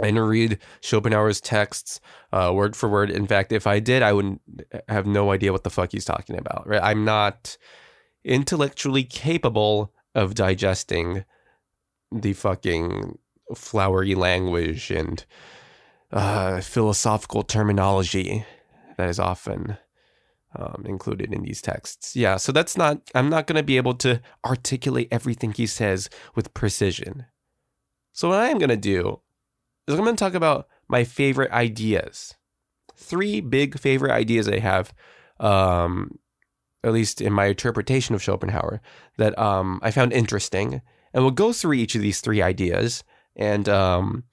I 0.00 0.06
didn't 0.06 0.20
read 0.20 0.58
Schopenhauer's 0.80 1.40
texts 1.40 2.00
uh, 2.32 2.52
word 2.54 2.74
for 2.74 2.88
word. 2.88 3.10
In 3.10 3.26
fact, 3.26 3.52
if 3.52 3.66
I 3.66 3.78
did, 3.78 4.02
I 4.02 4.12
wouldn't 4.12 4.40
have 4.88 5.06
no 5.06 5.30
idea 5.30 5.52
what 5.52 5.62
the 5.62 5.70
fuck 5.70 5.92
he's 5.92 6.04
talking 6.04 6.36
about. 6.36 6.66
Right? 6.66 6.82
I'm 6.82 7.04
not 7.04 7.56
intellectually 8.24 9.04
capable 9.04 9.92
of 10.14 10.34
digesting 10.34 11.24
the 12.20 12.32
fucking 12.32 13.18
flowery 13.54 14.14
language 14.14 14.90
and 14.90 15.24
uh, 16.12 16.60
philosophical 16.60 17.42
terminology 17.42 18.44
that 18.96 19.08
is 19.08 19.18
often 19.18 19.76
um, 20.56 20.84
included 20.86 21.32
in 21.32 21.42
these 21.42 21.60
texts. 21.60 22.14
Yeah, 22.14 22.36
so 22.36 22.52
that's 22.52 22.76
not, 22.76 23.00
I'm 23.14 23.28
not 23.28 23.46
going 23.46 23.56
to 23.56 23.62
be 23.62 23.76
able 23.76 23.94
to 23.94 24.20
articulate 24.44 25.08
everything 25.10 25.52
he 25.52 25.66
says 25.66 26.08
with 26.34 26.54
precision. 26.54 27.26
So, 28.12 28.28
what 28.28 28.38
I 28.38 28.48
am 28.48 28.58
going 28.58 28.68
to 28.68 28.76
do 28.76 29.20
is 29.88 29.94
I'm 29.94 30.04
going 30.04 30.14
to 30.14 30.24
talk 30.24 30.34
about 30.34 30.68
my 30.88 31.02
favorite 31.02 31.50
ideas. 31.50 32.34
Three 32.96 33.40
big 33.40 33.78
favorite 33.78 34.12
ideas 34.12 34.48
I 34.48 34.60
have, 34.60 34.94
um, 35.40 36.20
at 36.84 36.92
least 36.92 37.20
in 37.20 37.32
my 37.32 37.46
interpretation 37.46 38.14
of 38.14 38.22
Schopenhauer, 38.22 38.80
that 39.18 39.36
um, 39.36 39.80
I 39.82 39.90
found 39.90 40.12
interesting 40.12 40.80
and 41.14 41.22
we'll 41.22 41.30
go 41.30 41.52
through 41.52 41.74
each 41.74 41.94
of 41.94 42.02
these 42.02 42.20
three 42.20 42.42
ideas. 42.42 43.04
And, 43.36 43.68
um, 43.68 44.24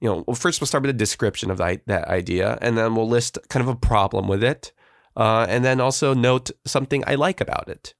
you 0.00 0.08
know, 0.08 0.24
well, 0.26 0.36
first 0.36 0.60
we'll 0.60 0.66
start 0.66 0.82
with 0.82 0.90
a 0.90 0.98
description 0.98 1.50
of 1.50 1.58
that, 1.58 1.84
that 1.86 2.06
idea, 2.06 2.58
and 2.60 2.78
then 2.78 2.94
we'll 2.94 3.08
list 3.08 3.38
kind 3.48 3.62
of 3.62 3.68
a 3.68 3.74
problem 3.74 4.28
with 4.28 4.44
it. 4.44 4.72
Uh, 5.16 5.46
and 5.48 5.64
then 5.64 5.80
also 5.80 6.14
note 6.14 6.50
something 6.64 7.02
I 7.06 7.16
like 7.16 7.40
about 7.40 7.68
it, 7.68 7.94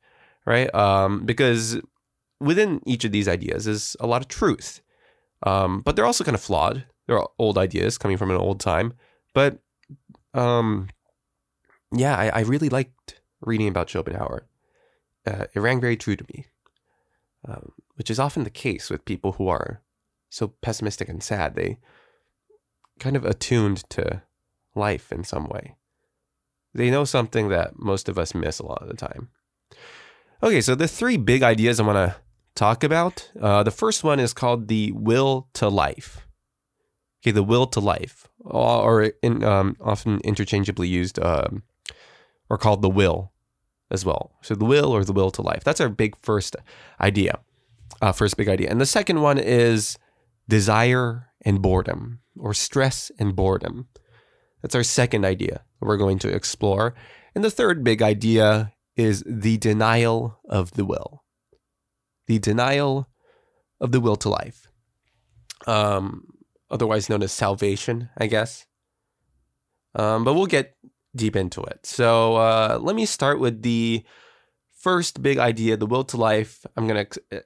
right? 0.47 0.73
Um, 0.73 1.25
because 1.25 1.81
within 2.39 2.81
each 2.87 3.05
of 3.05 3.11
these 3.11 3.27
ideas 3.27 3.67
is 3.67 3.97
a 3.99 4.07
lot 4.07 4.23
of 4.23 4.29
truth, 4.29 4.83
um, 5.43 5.81
but 5.81 5.97
they're 5.97 6.07
also 6.07 6.23
kind 6.23 6.37
of 6.37 6.41
flawed. 6.41 6.85
They're 7.09 7.21
old 7.39 7.59
ideas 7.59 7.99
coming 7.99 8.19
from 8.19 8.31
an 8.31 8.37
old 8.37 8.61
time, 8.61 8.93
but 9.35 9.59
um, 10.35 10.91
yeah, 11.91 12.17
I, 12.17 12.29
I 12.29 12.41
really 12.41 12.69
liked 12.69 13.21
reading 13.41 13.67
about 13.67 13.91
Schopenhauer. 13.91 14.47
Uh, 15.27 15.47
it 15.53 15.59
rang 15.59 15.81
very 15.81 15.97
true 15.97 16.15
to 16.15 16.25
me 16.33 16.47
um, 17.49 17.73
which 17.99 18.11
is 18.11 18.21
often 18.21 18.45
the 18.45 18.51
case 18.51 18.89
with 18.89 19.05
people 19.05 19.33
who 19.33 19.49
are 19.49 19.83
so 20.31 20.49
pessimistic 20.63 21.09
and 21.09 21.23
sad. 21.23 21.57
They 21.57 21.79
kind 23.01 23.17
of 23.17 23.25
attuned 23.25 23.89
to 23.91 24.23
life 24.77 25.11
in 25.11 25.25
some 25.25 25.49
way. 25.49 25.75
They 26.73 26.91
know 26.91 27.05
something 27.05 27.49
that 27.49 27.77
most 27.77 28.09
of 28.09 28.17
us 28.17 28.37
miss 28.37 28.61
a 28.61 28.67
lot 28.67 28.83
of 28.83 28.89
the 28.89 28.95
time. 28.95 29.31
Okay, 30.43 30.61
so 30.61 30.77
the 30.77 30.87
three 30.87 31.17
big 31.17 31.43
ideas 31.43 31.81
I 31.81 31.83
want 31.83 31.97
to 31.97 32.17
talk 32.55 32.85
about. 32.85 33.31
Uh, 33.41 33.65
the 33.65 33.73
first 33.73 34.05
one 34.05 34.21
is 34.21 34.33
called 34.33 34.69
the 34.69 34.93
will 34.93 35.49
to 35.55 35.69
life. 35.69 36.27
Okay, 37.21 37.33
the 37.33 37.43
will 37.43 37.67
to 37.67 37.81
life, 37.81 38.29
or 38.39 39.11
in, 39.23 39.43
um, 39.43 39.77
often 39.81 40.21
interchangeably 40.21 40.87
used 40.87 41.19
um, 41.19 41.65
or 42.49 42.59
called 42.59 42.81
the 42.81 42.89
will 42.89 43.33
as 43.91 44.05
well. 44.05 44.31
So 44.41 44.55
the 44.55 44.65
will 44.65 44.93
or 44.93 45.03
the 45.03 45.13
will 45.13 45.33
to 45.33 45.43
life. 45.43 45.65
That's 45.65 45.81
our 45.81 45.89
big 45.89 46.15
first 46.17 46.55
idea. 47.01 47.41
Uh, 48.01 48.13
first 48.13 48.37
big 48.37 48.49
idea. 48.49 48.71
And 48.71 48.81
the 48.81 48.87
second 48.87 49.21
one 49.21 49.39
is 49.39 49.99
desire 50.49 51.31
and 51.45 51.61
boredom 51.61 52.21
or 52.39 52.55
stress 52.55 53.11
and 53.19 53.35
boredom. 53.35 53.89
That's 54.63 54.75
our 54.75 54.83
second 54.83 55.25
idea 55.25 55.65
we're 55.81 55.97
going 55.97 56.19
to 56.21 56.29
explore. 56.29 56.95
And 57.35 57.45
the 57.45 57.51
third 57.51 57.85
big 57.85 58.03
idea 58.03 58.73
is 58.97 59.23
the 59.27 59.59
denial 59.59 60.41
of 60.49 60.73
the 60.73 60.85
will. 60.85 61.25
The 62.27 62.39
denial 62.39 63.09
of 63.81 63.93
the 63.93 64.01
will 64.01 64.17
to 64.17 64.29
life. 64.29 64.69
Um, 65.67 66.27
otherwise 66.71 67.09
known 67.09 67.23
as 67.23 67.33
salvation, 67.33 68.11
I 68.19 68.27
guess. 68.27 68.67
Um, 69.95 70.25
but 70.25 70.35
we'll 70.35 70.47
get 70.47 70.77
deep 71.15 71.37
into 71.37 71.63
it. 71.63 71.87
So 71.87 72.37
uh, 72.37 72.79
let 72.81 72.97
me 72.97 73.07
start 73.07 73.41
with 73.41 73.63
the 73.63 74.05
first 74.79 75.23
big 75.23 75.39
idea, 75.39 75.77
the 75.77 75.87
will 75.87 76.05
to 76.05 76.17
life. 76.17 76.65
I'm 76.77 76.87
gonna, 76.87 77.07
uh, 77.33 77.39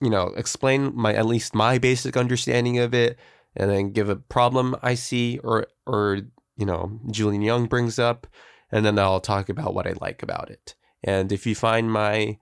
you 0.00 0.10
know, 0.10 0.28
explain 0.36 0.92
my 0.94 1.14
at 1.14 1.26
least 1.26 1.54
my 1.54 1.78
basic 1.78 2.16
understanding 2.16 2.78
of 2.78 2.94
it, 2.94 3.18
and 3.56 3.70
then 3.70 3.92
give 3.92 4.08
a 4.08 4.16
problem 4.16 4.76
I 4.82 4.94
see, 4.94 5.38
or 5.38 5.66
or 5.86 6.20
you 6.56 6.66
know, 6.66 7.00
Julian 7.10 7.42
Young 7.42 7.66
brings 7.66 7.98
up, 7.98 8.26
and 8.70 8.84
then 8.84 8.98
I'll 8.98 9.20
talk 9.20 9.48
about 9.48 9.74
what 9.74 9.86
I 9.86 9.94
like 10.00 10.22
about 10.22 10.50
it. 10.50 10.74
And 11.02 11.32
if 11.32 11.46
you 11.46 11.54
find 11.54 11.90
my 11.90 12.38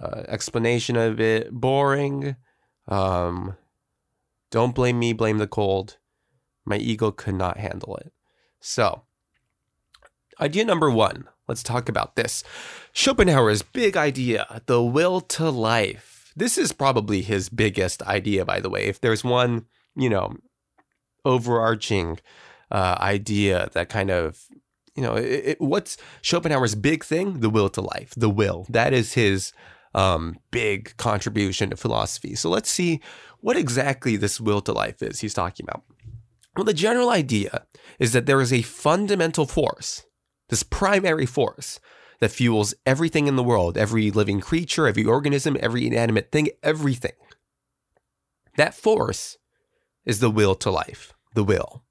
uh, 0.00 0.22
explanation 0.26 0.96
of 0.96 1.20
it 1.20 1.52
boring, 1.52 2.36
um, 2.88 3.56
don't 4.50 4.74
blame 4.74 4.98
me, 4.98 5.12
blame 5.12 5.38
the 5.38 5.46
cold. 5.46 5.98
My 6.64 6.76
ego 6.76 7.10
could 7.10 7.34
not 7.34 7.58
handle 7.58 7.96
it. 7.98 8.12
So, 8.58 9.02
Idea 10.40 10.64
number 10.64 10.90
one. 10.90 11.28
Let's 11.46 11.62
talk 11.62 11.88
about 11.88 12.16
this. 12.16 12.42
Schopenhauer's 12.92 13.62
big 13.62 13.96
idea, 13.96 14.62
the 14.66 14.82
will 14.82 15.20
to 15.20 15.50
life. 15.50 16.13
This 16.36 16.58
is 16.58 16.72
probably 16.72 17.22
his 17.22 17.48
biggest 17.48 18.02
idea, 18.02 18.44
by 18.44 18.60
the 18.60 18.70
way. 18.70 18.84
If 18.84 19.00
there's 19.00 19.24
one, 19.24 19.66
you 19.96 20.08
know, 20.08 20.36
overarching 21.24 22.18
uh, 22.70 22.96
idea 23.00 23.70
that 23.72 23.88
kind 23.88 24.10
of, 24.10 24.44
you 24.96 25.02
know, 25.02 25.14
it, 25.14 25.42
it, 25.44 25.60
what's 25.60 25.96
Schopenhauer's 26.22 26.74
big 26.74 27.04
thing? 27.04 27.40
The 27.40 27.50
will 27.50 27.68
to 27.70 27.80
life, 27.80 28.12
the 28.16 28.30
will. 28.30 28.66
That 28.68 28.92
is 28.92 29.14
his 29.14 29.52
um, 29.94 30.38
big 30.50 30.96
contribution 30.96 31.70
to 31.70 31.76
philosophy. 31.76 32.34
So 32.34 32.50
let's 32.50 32.70
see 32.70 33.00
what 33.40 33.56
exactly 33.56 34.16
this 34.16 34.40
will 34.40 34.60
to 34.62 34.72
life 34.72 35.02
is 35.02 35.20
he's 35.20 35.34
talking 35.34 35.66
about. 35.68 35.84
Well, 36.56 36.64
the 36.64 36.74
general 36.74 37.10
idea 37.10 37.66
is 37.98 38.12
that 38.12 38.26
there 38.26 38.40
is 38.40 38.52
a 38.52 38.62
fundamental 38.62 39.46
force 39.46 40.04
this 40.48 40.62
primary 40.62 41.26
force 41.26 41.80
that 42.20 42.30
fuels 42.30 42.74
everything 42.86 43.26
in 43.26 43.36
the 43.36 43.42
world, 43.42 43.76
every 43.76 44.10
living 44.10 44.40
creature, 44.40 44.86
every 44.86 45.04
organism, 45.04 45.56
every 45.60 45.86
inanimate 45.86 46.30
thing, 46.30 46.48
everything. 46.62 47.12
That 48.56 48.74
force 48.74 49.38
is 50.04 50.20
the 50.20 50.30
will 50.30 50.54
to 50.56 50.70
life, 50.70 51.12
the 51.34 51.44
will. 51.44 51.82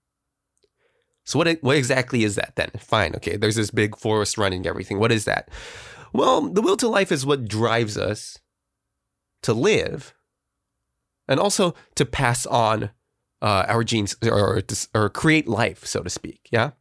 So, 1.26 1.38
what, 1.40 1.48
what 1.62 1.78
exactly 1.78 2.24
is 2.24 2.36
that 2.36 2.54
then? 2.56 2.72
Fine, 2.80 3.16
okay, 3.16 3.38
there's 3.38 3.56
this 3.56 3.72
big 3.72 3.98
force 3.98 4.38
running 4.38 4.66
everything. 4.66 5.00
What 5.00 5.12
is 5.12 5.26
that? 5.26 5.50
Well, 6.12 6.42
the 6.42 6.62
will 6.62 6.78
to 6.78 6.88
life 6.88 7.12
is 7.12 7.26
what 7.26 7.48
drives 7.48 7.98
us 7.98 8.38
to 9.44 9.54
live 9.54 10.14
and 11.28 11.40
also 11.40 11.74
to 11.96 12.06
pass 12.06 12.46
on 12.46 12.92
uh, 13.42 13.66
our 13.68 13.84
genes 13.84 14.16
or, 14.24 14.58
or, 14.58 14.62
or 14.94 15.10
create 15.10 15.48
life, 15.48 15.86
so 15.86 16.02
to 16.02 16.10
speak. 16.10 16.48
Yeah. 16.52 16.72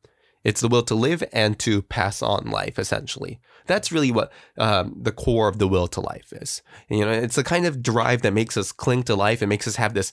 It's 0.45 0.61
the 0.61 0.69
will 0.69 0.83
to 0.83 0.95
live 0.95 1.23
and 1.33 1.59
to 1.61 1.83
pass 1.83 2.23
on 2.23 2.51
life, 2.51 2.79
essentially. 2.79 3.41
That's 3.67 3.93
really 3.93 4.11
what 4.11 4.33
um, 4.59 4.97
the 5.01 5.13
core 5.13 5.49
of 5.49 5.59
the 5.59 5.69
will 5.69 5.87
to 5.89 6.01
life 6.01 6.33
is. 6.33 6.63
And, 6.89 6.99
you 6.99 7.05
know, 7.05 7.13
it's 7.13 7.37
the 7.37 7.45
kind 7.45 7.65
of 7.65 7.83
drive 7.83 8.23
that 8.23 8.33
makes 8.33 8.57
us 8.57 8.73
cling 8.73 9.05
to 9.05 9.15
life. 9.15 9.41
It 9.41 9.47
makes 9.47 9.69
us 9.69 9.77
have 9.77 9.95
this 9.95 10.13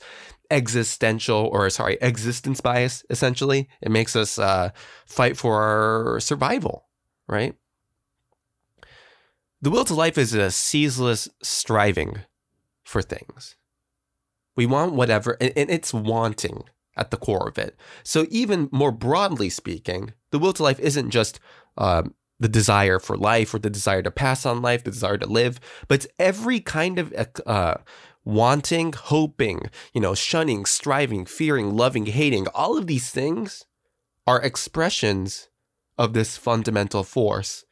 existential, 0.52 1.50
or 1.52 1.70
sorry, 1.70 1.98
existence 2.02 2.62
bias. 2.62 3.04
Essentially, 3.10 3.68
it 3.82 3.90
makes 3.90 4.16
us 4.16 4.38
uh, 4.38 4.70
fight 5.06 5.36
for 5.36 5.62
our 5.62 6.20
survival. 6.20 6.88
Right. 7.28 7.56
The 9.62 9.70
will 9.70 9.86
to 9.86 9.94
life 9.94 10.18
is 10.18 10.34
a 10.34 10.52
ceaseless 10.52 11.28
striving 11.42 12.20
for 12.84 13.02
things. 13.02 13.56
We 14.56 14.66
want 14.66 14.94
whatever, 14.94 15.38
and 15.42 15.70
it's 15.70 15.94
wanting 15.94 16.64
at 16.98 17.12
the 17.12 17.18
core 17.18 17.48
of 17.48 17.58
it. 17.58 17.76
So, 18.04 18.26
even 18.30 18.70
more 18.72 18.92
broadly 18.92 19.50
speaking, 19.50 20.14
the 20.32 20.40
will 20.40 20.54
to 20.54 20.64
life 20.64 20.80
isn't 20.80 21.12
just 21.12 21.40
um, 21.78 22.14
the 22.40 22.50
desire 22.50 23.00
for 23.00 23.18
life 23.18 23.54
or 23.54 23.60
the 23.60 23.70
desire 23.70 24.02
to 24.02 24.12
pass 24.12 24.46
on 24.46 24.62
life, 24.62 24.84
the 24.84 24.92
desire 24.92 25.18
to 25.18 25.28
live, 25.28 25.60
but 25.88 25.96
it's 25.96 26.14
every 26.18 26.60
kind 26.60 27.00
of 27.00 27.14
uh, 27.46 27.76
wanting, 28.24 28.94
hoping, 28.94 29.70
you 29.94 30.02
know, 30.02 30.16
shunning, 30.16 30.66
striving, 30.66 31.26
fearing, 31.26 31.76
loving, 31.76 32.06
hating. 32.06 32.48
All 32.50 32.78
of 32.78 32.88
these 32.88 33.10
things 33.10 33.66
are 34.26 34.42
expressions 34.42 35.50
of 35.98 36.14
this 36.14 36.38
fundamental 36.38 37.04
force 37.04 37.66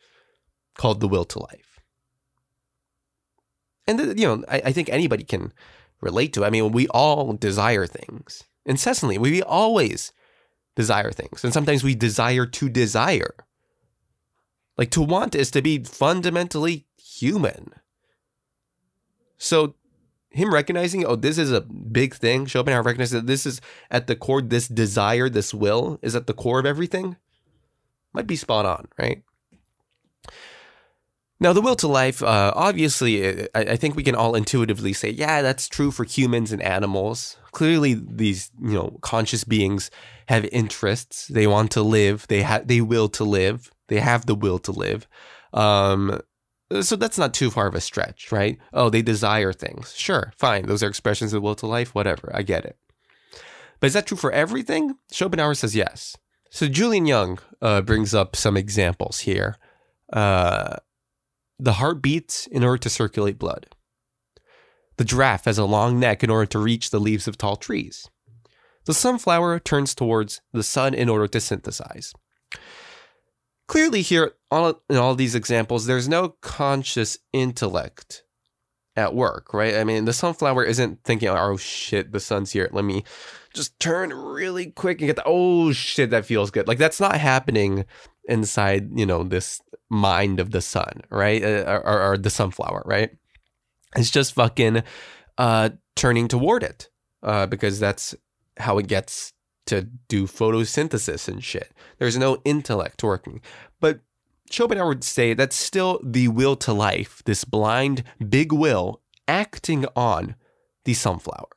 called 0.78 1.00
the 1.00 1.08
will 1.08 1.26
to 1.26 1.40
life. 1.40 1.80
And, 3.88 4.20
you 4.20 4.28
know, 4.28 4.44
I, 4.50 4.62
I 4.66 4.72
think 4.74 4.90
anybody 4.90 5.24
can 5.24 5.54
relate 6.02 6.34
to. 6.34 6.44
It. 6.44 6.48
I 6.48 6.50
mean, 6.50 6.72
we 6.74 6.88
all 6.90 7.34
desire 7.34 7.86
things 7.88 8.44
incessantly. 8.68 9.18
We 9.18 9.42
always 9.42 10.12
desire 10.76 11.12
things. 11.12 11.44
And 11.44 11.54
sometimes 11.54 11.84
we 11.84 11.96
desire 11.96 12.46
to 12.46 12.70
desire. 12.70 13.34
Like 14.78 14.92
to 14.92 15.02
want 15.02 15.34
is 15.34 15.50
to 15.52 15.62
be 15.62 15.84
fundamentally 15.84 16.86
human. 16.98 17.72
So 19.40 19.76
him 20.30 20.54
recognizing, 20.54 21.06
oh, 21.06 21.16
this 21.16 21.40
is 21.40 21.52
a 21.52 21.62
big 21.62 22.14
thing, 22.14 22.46
Schopenhauer 22.46 22.84
recognizes 22.84 23.14
that 23.14 23.28
this 23.28 23.46
is 23.46 23.60
at 23.90 24.06
the 24.06 24.16
core, 24.16 24.42
this 24.42 24.68
desire, 24.68 25.30
this 25.30 25.54
will 25.54 25.98
is 26.04 26.16
at 26.16 26.28
the 26.28 26.34
core 26.34 26.60
of 26.60 26.66
everything, 26.66 27.18
might 28.14 28.28
be 28.28 28.36
spot 28.36 28.66
on, 28.66 28.88
right? 29.00 29.24
Now, 31.40 31.54
the 31.54 31.62
will 31.62 31.76
to 31.78 31.88
life, 31.88 32.24
uh, 32.24 32.52
obviously, 32.56 33.44
I, 33.54 33.62
I, 33.62 33.76
think 33.76 33.96
we 33.96 34.04
can 34.04 34.16
all 34.16 34.34
intuitively 34.34 34.92
say, 34.94 35.12
yeah, 35.12 35.44
that's 35.44 35.68
true 35.68 35.92
for 35.92 36.04
humans 36.04 36.52
and 36.52 36.62
animals. 36.64 37.38
Clearly, 37.52 37.94
these 37.94 38.52
you 38.60 38.74
know 38.74 38.98
conscious 39.02 39.44
beings 39.44 39.92
have 40.28 40.46
interests. 40.46 41.28
They 41.28 41.46
want 41.46 41.72
to 41.72 41.84
live. 41.84 42.28
They 42.28 42.42
have 42.42 42.68
they 42.68 42.82
will 42.82 43.08
to 43.10 43.24
live. 43.24 43.72
They 43.88 44.00
have 44.00 44.26
the 44.26 44.36
will 44.36 44.60
to 44.60 44.72
live. 44.72 45.08
Um, 45.54 46.22
so 46.82 46.96
that's 46.96 47.18
not 47.18 47.34
too 47.34 47.50
far 47.50 47.68
of 47.68 47.76
a 47.76 47.82
stretch, 47.82 48.32
right? 48.32 48.58
Oh, 48.74 48.90
they 48.90 49.02
desire 49.02 49.54
things. 49.54 49.96
Sure, 49.96 50.34
fine. 50.36 50.66
Those 50.66 50.84
are 50.84 50.90
expressions 50.90 51.34
of 51.34 51.44
will 51.44 51.56
to 51.56 51.68
life. 51.68 51.94
Whatever. 51.94 52.32
I 52.34 52.42
get 52.42 52.66
it. 52.66 52.78
But 53.80 53.88
is 53.88 53.94
that 53.94 54.08
true 54.08 54.18
for 54.18 54.32
everything? 54.32 54.96
Schopenhauer 55.12 55.54
says 55.54 55.76
yes. 55.76 56.18
So 56.50 56.68
Julian 56.68 57.06
Young 57.06 57.40
uh, 57.62 57.82
brings 57.82 58.16
up 58.16 58.36
some 58.36 58.58
examples 58.58 59.20
here. 59.20 59.58
Uh, 60.12 60.78
the 61.60 61.74
heart 61.74 62.02
beats 62.02 62.48
in 62.48 62.64
order 62.64 62.78
to 62.78 62.90
circulate 62.90 63.40
blood. 63.40 63.68
The 64.98 65.06
giraffe 65.06 65.46
has 65.46 65.58
a 65.58 65.66
long 65.66 66.00
neck 66.00 66.24
in 66.24 66.30
order 66.30 66.46
to 66.48 66.60
reach 66.60 66.90
the 66.90 67.00
leaves 67.00 67.28
of 67.28 67.38
tall 67.38 67.56
trees. 67.56 68.10
The 68.86 68.94
sunflower 68.94 69.60
turns 69.60 69.94
towards 69.94 70.42
the 70.54 70.64
sun 70.64 70.94
in 70.94 71.10
order 71.10 71.28
to 71.28 71.40
synthesize. 71.40 72.14
Clearly, 73.68 74.02
here 74.02 74.34
all, 74.50 74.82
in 74.90 74.96
all 74.96 75.14
these 75.14 75.36
examples, 75.36 75.86
there's 75.86 76.08
no 76.08 76.30
conscious 76.42 77.18
intellect 77.34 78.24
at 78.96 79.14
work, 79.14 79.54
right? 79.54 79.76
I 79.76 79.84
mean, 79.84 80.06
the 80.06 80.14
sunflower 80.14 80.64
isn't 80.64 81.04
thinking, 81.04 81.30
oh 81.30 81.58
shit, 81.58 82.12
the 82.12 82.20
sun's 82.20 82.52
here. 82.52 82.70
Let 82.72 82.86
me 82.86 83.04
just 83.54 83.80
turn 83.80 84.12
really 84.14 84.68
quick 84.68 85.02
and 85.02 85.08
get 85.08 85.18
the, 85.18 85.24
oh 85.26 85.74
shit, 85.74 86.10
that 86.12 86.26
feels 86.26 86.50
good. 86.50 86.68
Like, 86.68 86.78
that's 86.78 87.00
not 87.00 87.18
happening 87.18 87.86
inside, 88.28 88.90
you 88.98 89.06
know, 89.06 89.24
this 89.24 89.62
mind 89.90 90.40
of 90.40 90.52
the 90.52 90.62
sun, 90.62 91.02
right? 91.10 91.44
Uh, 91.44 91.82
or, 91.84 92.12
or, 92.12 92.18
the 92.18 92.30
sunflower, 92.30 92.84
right? 92.86 93.12
It's 93.96 94.12
just 94.12 94.34
fucking 94.34 94.84
uh, 95.38 95.70
turning 95.96 96.28
toward 96.28 96.64
it 96.64 96.90
uh, 97.24 97.48
because 97.48 97.80
that's 97.80 98.16
how 98.58 98.78
it 98.78 98.88
gets 98.88 99.34
to 99.68 99.84
do 100.08 100.26
photosynthesis 100.26 101.28
and 101.28 101.44
shit. 101.44 101.72
There's 102.00 102.18
no 102.18 102.42
intellect 102.46 103.04
working. 103.04 103.42
But 103.80 104.00
Schopenhauer 104.50 104.88
would 104.88 105.04
say 105.04 105.34
that's 105.34 105.56
still 105.56 106.00
the 106.04 106.30
will 106.30 106.56
to 106.58 106.74
life, 106.74 107.22
this 107.26 107.44
blind, 107.44 108.04
big 108.30 108.52
will 108.52 109.02
acting 109.28 109.86
on 109.96 110.36
the 110.86 110.94
sunflower. 110.94 111.50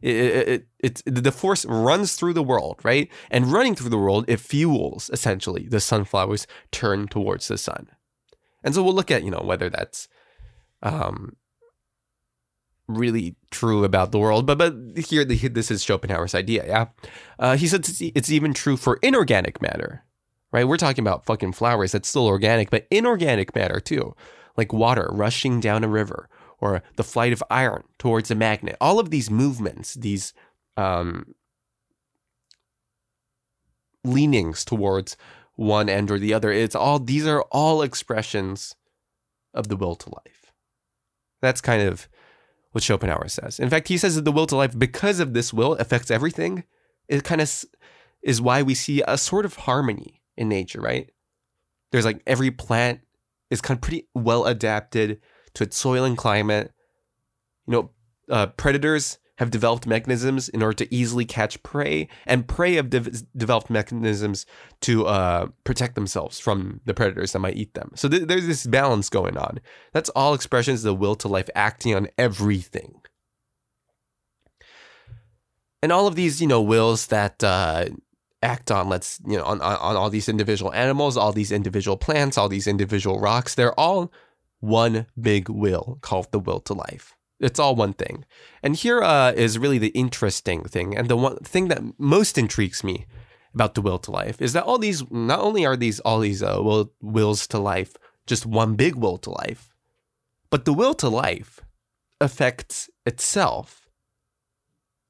It, 0.00 0.16
it, 0.16 0.66
it, 0.80 1.02
it, 1.06 1.24
the 1.24 1.32
force 1.32 1.64
runs 1.66 2.14
through 2.14 2.34
the 2.34 2.42
world, 2.42 2.80
right? 2.84 3.10
And 3.30 3.52
running 3.52 3.74
through 3.74 3.90
the 3.90 3.98
world, 3.98 4.24
it 4.28 4.40
fuels 4.40 5.10
essentially 5.12 5.66
the 5.68 5.80
sunflowers 5.80 6.46
turn 6.70 7.08
towards 7.08 7.48
the 7.48 7.58
sun. 7.58 7.88
And 8.62 8.74
so 8.74 8.82
we'll 8.82 8.94
look 8.94 9.10
at, 9.10 9.24
you 9.24 9.30
know, 9.30 9.42
whether 9.44 9.68
that's 9.70 10.08
um, 10.82 11.36
really 12.88 13.36
true 13.50 13.84
about 13.84 14.12
the 14.12 14.18
world. 14.18 14.46
But 14.46 14.58
but 14.58 14.74
here, 14.98 15.24
this 15.24 15.70
is 15.70 15.82
Schopenhauer's 15.82 16.34
idea, 16.34 16.66
yeah? 16.66 16.86
Uh, 17.38 17.56
he 17.56 17.66
said 17.68 17.86
it's 18.00 18.30
even 18.30 18.54
true 18.54 18.76
for 18.76 18.98
inorganic 19.02 19.62
matter, 19.62 20.04
right? 20.52 20.66
We're 20.66 20.76
talking 20.76 21.04
about 21.04 21.26
fucking 21.26 21.52
flowers 21.52 21.92
that's 21.92 22.08
still 22.08 22.26
organic, 22.26 22.70
but 22.70 22.86
inorganic 22.90 23.54
matter 23.54 23.80
too, 23.80 24.14
like 24.56 24.72
water 24.72 25.08
rushing 25.12 25.60
down 25.60 25.84
a 25.84 25.88
river 25.88 26.28
or 26.60 26.82
the 26.96 27.04
flight 27.04 27.32
of 27.32 27.42
iron 27.50 27.84
towards 27.98 28.30
a 28.30 28.34
magnet. 28.34 28.76
All 28.80 28.98
of 28.98 29.10
these 29.10 29.30
movements, 29.30 29.94
these 29.94 30.32
um, 30.76 31.34
leanings 34.04 34.64
towards 34.64 35.16
one 35.54 35.88
end 35.88 36.10
or 36.10 36.18
the 36.18 36.34
other, 36.34 36.50
it's 36.52 36.74
all 36.74 36.98
these 36.98 37.26
are 37.26 37.42
all 37.50 37.82
expressions 37.82 38.74
of 39.54 39.68
the 39.68 39.76
will 39.76 39.96
to 39.96 40.10
life. 40.10 40.52
That's 41.40 41.60
kind 41.60 41.82
of 41.82 42.08
what 42.72 42.84
Schopenhauer 42.84 43.28
says. 43.28 43.58
In 43.58 43.70
fact, 43.70 43.88
he 43.88 43.98
says 43.98 44.16
that 44.16 44.24
the 44.24 44.32
will 44.32 44.46
to 44.46 44.56
life, 44.56 44.78
because 44.78 45.20
of 45.20 45.32
this 45.34 45.52
will, 45.52 45.74
affects 45.74 46.10
everything. 46.10 46.64
It 47.08 47.24
kind 47.24 47.40
of 47.40 47.64
is 48.22 48.40
why 48.40 48.62
we 48.62 48.74
see 48.74 49.02
a 49.06 49.16
sort 49.16 49.44
of 49.44 49.56
harmony 49.56 50.22
in 50.36 50.48
nature, 50.48 50.80
right? 50.80 51.10
There's 51.90 52.04
like 52.04 52.22
every 52.26 52.50
plant 52.50 53.00
is 53.50 53.60
kind 53.60 53.78
of 53.78 53.80
pretty 53.80 54.08
well 54.14 54.44
adapted 54.44 55.20
to 55.58 55.64
its 55.64 55.76
soil 55.76 56.04
and 56.04 56.16
climate. 56.16 56.72
You 57.66 57.72
know, 57.72 57.90
uh, 58.30 58.46
predators 58.46 59.18
have 59.36 59.50
developed 59.50 59.86
mechanisms 59.86 60.48
in 60.48 60.62
order 60.62 60.74
to 60.74 60.94
easily 60.94 61.24
catch 61.24 61.62
prey, 61.62 62.08
and 62.26 62.48
prey 62.48 62.74
have 62.74 62.90
de- 62.90 63.22
developed 63.36 63.70
mechanisms 63.70 64.46
to 64.80 65.06
uh, 65.06 65.46
protect 65.64 65.94
themselves 65.94 66.40
from 66.40 66.80
the 66.86 66.94
predators 66.94 67.32
that 67.32 67.38
might 67.38 67.56
eat 67.56 67.74
them. 67.74 67.92
So 67.94 68.08
th- 68.08 68.26
there's 68.26 68.46
this 68.46 68.66
balance 68.66 69.08
going 69.08 69.36
on. 69.36 69.60
That's 69.92 70.10
all 70.10 70.34
expressions 70.34 70.80
of 70.80 70.84
the 70.84 70.94
will 70.94 71.14
to 71.16 71.28
life 71.28 71.48
acting 71.54 71.94
on 71.94 72.08
everything. 72.16 73.00
And 75.82 75.92
all 75.92 76.08
of 76.08 76.16
these, 76.16 76.40
you 76.40 76.48
know, 76.48 76.60
wills 76.60 77.06
that 77.06 77.42
uh, 77.44 77.86
act 78.42 78.72
on, 78.72 78.88
let's, 78.88 79.20
you 79.24 79.36
know, 79.36 79.44
on, 79.44 79.60
on, 79.60 79.76
on 79.76 79.96
all 79.96 80.10
these 80.10 80.28
individual 80.28 80.72
animals, 80.72 81.16
all 81.16 81.32
these 81.32 81.52
individual 81.52 81.96
plants, 81.96 82.36
all 82.36 82.48
these 82.48 82.66
individual 82.66 83.20
rocks, 83.20 83.54
they're 83.54 83.78
all 83.78 84.10
one 84.60 85.06
big 85.20 85.48
will 85.48 85.98
called 86.00 86.30
the 86.32 86.38
will 86.38 86.60
to 86.60 86.74
life. 86.74 87.14
It's 87.40 87.60
all 87.60 87.76
one 87.76 87.92
thing. 87.92 88.24
And 88.62 88.74
here 88.74 89.02
uh, 89.02 89.32
is 89.32 89.58
really 89.58 89.78
the 89.78 89.88
interesting 89.88 90.64
thing. 90.64 90.96
And 90.96 91.08
the 91.08 91.16
one 91.16 91.36
thing 91.38 91.68
that 91.68 91.82
most 91.98 92.36
intrigues 92.36 92.82
me 92.82 93.06
about 93.54 93.74
the 93.74 93.80
will 93.80 93.98
to 94.00 94.10
life 94.10 94.42
is 94.42 94.52
that 94.52 94.64
all 94.64 94.78
these, 94.78 95.08
not 95.10 95.40
only 95.40 95.64
are 95.64 95.76
these 95.76 96.00
all 96.00 96.20
these 96.20 96.42
uh, 96.42 96.58
will, 96.60 96.92
wills 97.00 97.46
to 97.48 97.58
life 97.58 97.94
just 98.26 98.44
one 98.44 98.74
big 98.74 98.94
will 98.94 99.18
to 99.18 99.30
life, 99.30 99.74
but 100.50 100.64
the 100.64 100.72
will 100.72 100.94
to 100.94 101.08
life 101.08 101.60
affects 102.20 102.90
itself. 103.06 103.88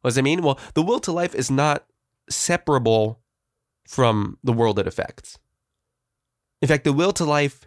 What 0.01 0.11
does 0.11 0.19
it 0.19 0.23
mean? 0.23 0.43
Well, 0.43 0.59
the 0.75 0.83
will 0.83 1.01
to 1.01 1.13
life 1.13 1.35
is 1.35 1.51
not 1.51 1.85
separable 2.31 3.21
from 3.89 4.39
the 4.45 4.53
world 4.53 4.79
it 4.79 4.87
affects. 4.87 5.39
In 6.61 6.69
fact, 6.69 6.85
the 6.85 6.93
will 6.93 7.13
to 7.13 7.25
life 7.25 7.63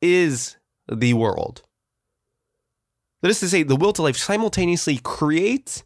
is 0.00 0.56
the 0.90 1.14
world. 1.14 1.62
That 3.20 3.30
is 3.30 3.40
to 3.40 3.48
say, 3.48 3.62
the 3.62 3.76
will 3.76 3.92
to 3.92 4.02
life 4.02 4.16
simultaneously 4.16 4.98
creates 4.98 5.84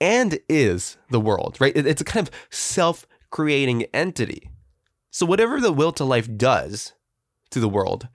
and 0.00 0.38
is 0.48 0.96
the 1.10 1.20
world, 1.20 1.56
right? 1.60 1.76
It's 1.76 2.00
a 2.00 2.04
kind 2.04 2.26
of 2.26 2.34
self 2.50 3.06
creating 3.30 3.84
entity. 3.94 4.50
So, 5.10 5.26
whatever 5.26 5.60
the 5.60 5.72
will 5.72 5.92
to 5.92 6.04
life 6.04 6.28
does 6.36 6.94
to 7.50 7.60
the 7.60 7.68
world, 7.68 8.08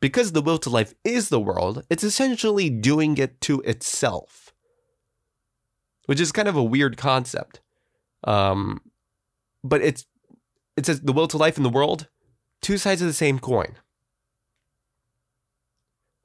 because 0.00 0.32
the 0.32 0.42
will 0.42 0.58
to 0.58 0.70
life 0.70 0.94
is 1.04 1.28
the 1.28 1.40
world, 1.40 1.84
it's 1.90 2.04
essentially 2.04 2.70
doing 2.70 3.18
it 3.18 3.40
to 3.42 3.60
itself, 3.62 4.54
which 6.06 6.20
is 6.20 6.32
kind 6.32 6.48
of 6.48 6.56
a 6.56 6.62
weird 6.62 6.96
concept. 6.96 7.60
Um, 8.24 8.80
but 9.64 9.82
it's 9.82 10.06
it 10.76 10.86
says 10.86 11.00
the 11.00 11.12
will 11.12 11.28
to 11.28 11.36
life 11.36 11.56
in 11.56 11.64
the 11.64 11.70
world, 11.70 12.08
two 12.62 12.78
sides 12.78 13.02
of 13.02 13.08
the 13.08 13.14
same 13.14 13.38
coin. 13.38 13.76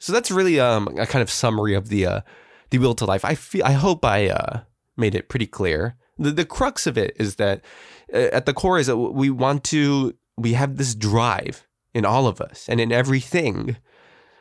So 0.04 0.12
that's 0.12 0.32
really 0.32 0.60
um, 0.60 0.90
a 0.98 1.06
kind 1.06 1.22
of 1.22 1.32
summary 1.32 1.76
of 1.76 1.88
the 1.88 2.06
uh, 2.06 2.22
the 2.72 2.78
will 2.78 2.94
to 2.96 3.06
life. 3.06 3.24
I 3.24 3.36
feel 3.36 3.64
I 3.64 3.72
hope 3.72 4.04
I 4.04 4.28
uh, 4.28 4.60
made 4.98 5.16
it 5.16 5.30
pretty 5.30 5.48
clear. 5.48 5.96
The 6.18 6.32
the 6.32 6.44
crux 6.44 6.86
of 6.86 6.98
it 6.98 7.16
is 7.18 7.38
that 7.38 7.64
uh, 8.14 8.18
at 8.34 8.46
the 8.46 8.54
core 8.54 8.78
is 8.78 8.88
that 8.88 8.98
we 8.98 9.30
want 9.30 9.64
to 9.66 10.14
we 10.36 10.54
have 10.54 10.76
this 10.76 10.94
drive 10.94 11.66
in 11.94 12.04
all 12.04 12.28
of 12.28 12.42
us 12.42 12.68
and 12.68 12.82
in 12.82 12.92
everything 12.92 13.78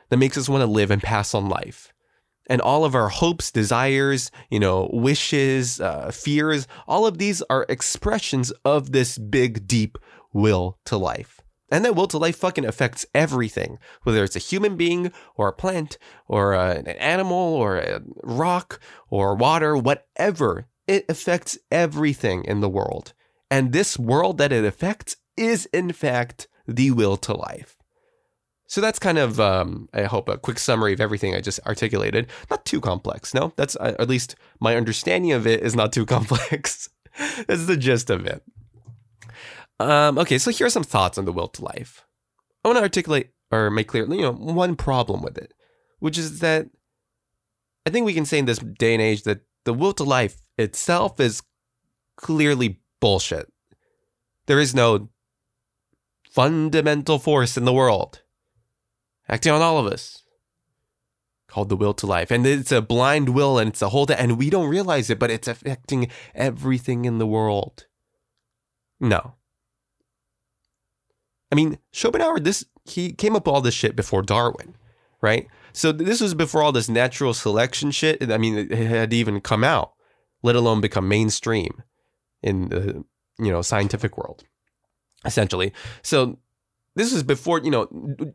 that 0.09 0.17
makes 0.17 0.37
us 0.37 0.49
want 0.49 0.63
to 0.63 0.67
live 0.67 0.91
and 0.91 1.01
pass 1.01 1.33
on 1.33 1.49
life. 1.49 1.93
And 2.49 2.61
all 2.61 2.85
of 2.85 2.97
our 2.97 3.09
hopes, 3.09 3.53
desires, 3.53 4.33
you 4.51 4.59
know, 4.59 4.91
wishes, 4.93 5.81
uh, 5.81 6.11
fears, 6.11 6.67
all 6.89 7.07
of 7.07 7.19
these 7.19 7.41
are 7.43 7.67
expressions 7.69 8.51
of 8.65 8.91
this 8.91 9.17
big, 9.17 9.69
deep 9.69 9.97
will 10.33 10.81
to 10.87 10.97
life. 10.97 11.42
And 11.73 11.87
that 11.87 11.97
will 11.97 12.07
to 12.09 12.19
life 12.19 12.37
fucking 12.37 12.67
affects 12.67 13.07
everything, 13.15 13.79
whether 14.03 14.23
it's 14.23 14.37
a 14.37 14.41
human 14.41 14.77
being 14.77 15.11
or 15.37 15.49
a 15.49 15.55
plant 15.55 15.97
or 16.29 16.53
a, 16.53 16.77
an 16.77 16.87
animal 16.87 17.39
or 17.39 17.79
a 17.79 18.03
rock 18.23 18.79
or 19.09 19.35
water, 19.35 19.75
whatever. 19.75 20.67
It 20.87 21.07
affects 21.09 21.59
everything 21.71 22.45
in 22.45 22.61
the 22.61 22.69
world. 22.69 23.15
And 23.51 23.73
this 23.73 23.99
world 23.99 24.37
that 24.37 24.53
it 24.53 24.67
affects 24.67 25.17
is, 25.39 25.65
in 25.73 25.93
fact, 25.93 26.47
the 26.69 26.91
will 26.91 27.17
to 27.17 27.33
life. 27.33 27.79
So 28.67 28.83
that's 28.83 28.99
kind 28.99 29.17
of, 29.17 29.41
um, 29.41 29.89
I 29.95 30.03
hope, 30.03 30.29
a 30.29 30.37
quick 30.37 30.59
summary 30.59 30.93
of 30.93 31.01
everything 31.01 31.35
I 31.35 31.41
just 31.41 31.61
articulated. 31.67 32.27
Not 32.51 32.67
too 32.67 32.83
complex, 32.83 33.33
no? 33.33 33.55
That's 33.57 33.77
uh, 33.77 33.97
at 33.99 34.11
least 34.11 34.35
my 34.61 34.77
understanding 34.77 35.33
of 35.33 35.47
it 35.47 35.63
is 35.63 35.75
not 35.75 35.91
too 35.91 36.05
complex. 36.15 36.91
that's 37.47 37.65
the 37.65 37.79
gist 37.79 38.11
of 38.11 38.27
it. 38.27 38.43
Um, 39.83 40.19
okay, 40.19 40.39
so 40.39 40.51
here 40.51 40.67
are 40.67 40.71
some 40.71 40.85
thoughts 40.85 41.19
on 41.19 41.25
the 41.25 41.33
will 41.33 41.49
to 41.49 41.65
life. 41.65 42.05
I 42.65 42.69
want 42.69 42.79
to 42.79 42.83
articulate 42.83 43.31
or 43.51 43.71
make 43.71 43.89
clear, 43.89 44.07
you 44.07 44.23
know, 44.23 44.33
one 44.33 44.77
problem 44.77 45.23
with 45.23 45.37
it, 45.37 45.53
which 45.99 46.17
is 46.17 46.41
that 46.41 46.69
I 47.87 47.91
think 47.91 48.07
we 48.07 48.15
can 48.15 48.25
say 48.25 48.39
in 48.39 48.47
this 48.47 48.59
day 48.59 48.95
and 48.95 49.03
age 49.03 49.25
that 49.25 49.41
the 49.65 49.75
will 49.75 49.93
to 49.95 50.05
life 50.05 50.43
itself 50.57 51.19
is 51.21 51.43
clearly 52.17 52.81
bullshit. 53.01 53.53
There 54.47 54.61
is 54.61 54.75
no 54.75 55.09
fundamental 56.31 57.19
force 57.19 57.57
in 57.57 57.65
the 57.65 57.73
world 57.73 58.23
acting 59.29 59.53
on 59.53 59.61
all 59.61 59.79
of 59.79 59.93
us 59.93 60.23
called 61.47 61.69
the 61.69 61.77
will 61.77 61.93
to 61.93 62.07
life. 62.07 62.31
And 62.31 62.47
it's 62.47 62.73
a 62.73 62.81
blind 62.81 63.31
will 63.31 63.59
and 63.59 63.69
it's 63.69 63.83
a 63.83 63.91
whole, 63.91 64.07
and 64.11 64.39
we 64.39 64.49
don't 64.49 64.71
realize 64.71 65.11
it, 65.11 65.19
but 65.19 65.31
it's 65.31 65.49
affecting 65.49 66.11
everything 66.35 67.05
in 67.05 67.19
the 67.19 67.27
world. 67.27 67.87
No. 68.99 69.35
I 71.53 71.55
mean, 71.55 71.79
Schopenhauer, 71.93 72.41
this 72.41 72.65
he 72.85 73.13
came 73.13 73.37
up 73.37 73.47
with 73.47 73.55
all 73.55 73.61
this 73.61 73.75
shit 73.75 73.95
before 73.95 74.23
Darwin, 74.23 74.75
right? 75.21 75.47
So 75.75 75.93
this 75.93 76.21
was 76.21 76.35
before 76.35 76.63
all 76.63 76.73
this 76.73 76.89
natural 76.89 77.35
selection 77.35 77.91
shit. 77.91 78.33
I 78.33 78.39
mean, 78.39 78.57
it 78.57 78.73
had 78.73 79.13
even 79.13 79.41
come 79.41 79.63
out, 79.63 79.93
let 80.43 80.57
alone 80.57 80.81
become 80.81 81.09
mainstream 81.09 81.83
in 82.43 82.71
the 82.71 83.05
you 83.39 83.53
know 83.53 83.61
scientific 83.63 84.17
world, 84.17 84.45
essentially. 85.25 85.73
So 86.03 86.39
this 86.95 87.13
was 87.13 87.23
before, 87.23 87.61
you 87.61 87.71
know, 87.71 87.87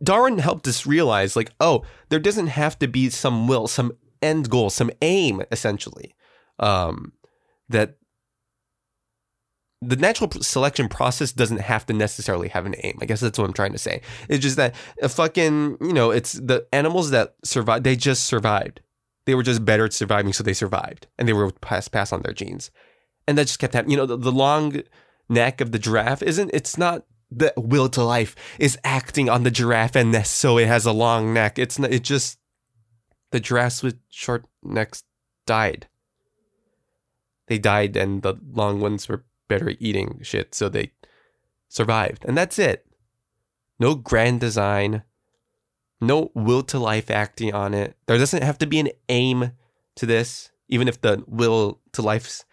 Darwin 0.03 0.39
helped 0.39 0.67
us 0.67 0.85
realize 0.85 1.35
like, 1.35 1.51
oh, 1.59 1.83
there 2.09 2.19
doesn't 2.19 2.47
have 2.47 2.77
to 2.79 2.87
be 2.87 3.09
some 3.09 3.47
will, 3.47 3.67
some 3.67 3.93
end 4.21 4.49
goal, 4.49 4.69
some 4.69 4.91
aim, 5.01 5.43
essentially. 5.51 6.15
Um, 6.59 7.13
that 7.69 7.97
the 9.81 9.95
natural 9.95 10.29
selection 10.41 10.89
process 10.89 11.31
doesn't 11.31 11.61
have 11.61 11.85
to 11.85 11.93
necessarily 11.93 12.47
have 12.47 12.65
an 12.65 12.75
aim. 12.83 12.97
I 13.01 13.05
guess 13.05 13.19
that's 13.19 13.37
what 13.37 13.45
I'm 13.45 13.53
trying 13.53 13.73
to 13.73 13.77
say. 13.77 14.01
It's 14.27 14.41
just 14.41 14.55
that 14.57 14.73
a 15.01 15.09
fucking, 15.09 15.77
you 15.81 15.93
know, 15.93 16.11
it's 16.11 16.33
the 16.33 16.65
animals 16.73 17.11
that 17.11 17.35
survived, 17.43 17.83
they 17.83 17.95
just 17.95 18.25
survived. 18.25 18.81
They 19.25 19.35
were 19.35 19.43
just 19.43 19.65
better 19.65 19.85
at 19.85 19.93
surviving, 19.93 20.33
so 20.33 20.43
they 20.43 20.53
survived 20.53 21.07
and 21.17 21.27
they 21.27 21.33
were 21.33 21.51
pass, 21.51 21.87
pass 21.87 22.11
on 22.11 22.21
their 22.21 22.33
genes. 22.33 22.71
And 23.27 23.37
that 23.37 23.47
just 23.47 23.59
kept 23.59 23.73
happening. 23.73 23.91
You 23.91 23.97
know, 23.97 24.05
the, 24.05 24.17
the 24.17 24.31
long 24.31 24.81
neck 25.29 25.61
of 25.61 25.71
the 25.71 25.79
giraffe 25.79 26.23
isn't, 26.23 26.51
it's 26.53 26.77
not 26.77 27.05
the 27.29 27.53
will 27.57 27.89
to 27.89 28.03
life 28.03 28.35
is 28.57 28.77
acting 28.83 29.29
on 29.29 29.43
the 29.43 29.51
giraffe 29.51 29.97
and 29.97 30.25
so 30.25 30.57
it 30.57 30.67
has 30.67 30.85
a 30.85 30.93
long 30.93 31.33
neck. 31.33 31.59
It's 31.59 31.77
not, 31.77 31.91
it 31.91 32.03
just 32.03 32.39
the 33.31 33.39
giraffes 33.39 33.83
with 33.83 33.99
short 34.09 34.45
necks 34.63 35.03
died. 35.45 35.87
They 37.47 37.59
died 37.59 37.95
and 37.95 38.21
the 38.21 38.35
long 38.53 38.79
ones 38.79 39.07
were 39.07 39.25
better 39.47 39.73
eating 39.79 40.19
shit, 40.23 40.53
so 40.53 40.69
they 40.69 40.91
survived. 41.67 42.25
And 42.25 42.37
that's 42.37 42.59
it. 42.59 42.85
No 43.79 43.95
grand 43.95 44.39
design, 44.39 45.03
no 46.01 46.31
will 46.33 46.63
to 46.63 46.79
life 46.79 47.09
acting 47.11 47.53
on 47.53 47.73
it. 47.73 47.95
There 48.07 48.17
doesn't 48.17 48.43
have 48.43 48.57
to 48.59 48.67
be 48.67 48.79
an 48.79 48.89
aim 49.09 49.51
to 49.95 50.05
this, 50.05 50.51
even 50.67 50.87
if 50.87 51.01
the 51.01 51.23
will 51.27 51.79
to 51.93 52.01
life's 52.01 52.45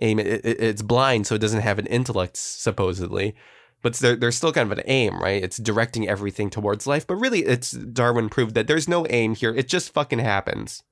aim 0.00 0.18
it, 0.18 0.26
it, 0.26 0.60
it's 0.60 0.82
blind, 0.82 1.26
so 1.26 1.34
it 1.34 1.40
doesn't 1.40 1.60
have 1.60 1.78
an 1.78 1.86
intellect 1.86 2.36
supposedly 2.36 3.34
but 3.82 3.94
there, 3.94 4.16
there's 4.16 4.36
still 4.36 4.52
kind 4.52 4.70
of 4.70 4.78
an 4.78 4.84
aim, 4.86 5.20
right? 5.20 5.42
It's 5.42 5.58
directing 5.58 6.08
everything 6.08 6.48
towards 6.48 6.86
life, 6.86 7.06
but 7.06 7.16
really, 7.16 7.40
it's 7.40 7.72
Darwin 7.72 8.28
proved 8.28 8.54
that 8.54 8.68
there's 8.68 8.88
no 8.88 9.04
aim 9.10 9.34
here. 9.34 9.52
It 9.54 9.68
just 9.68 9.92
fucking 9.92 10.20
happens. 10.20 10.84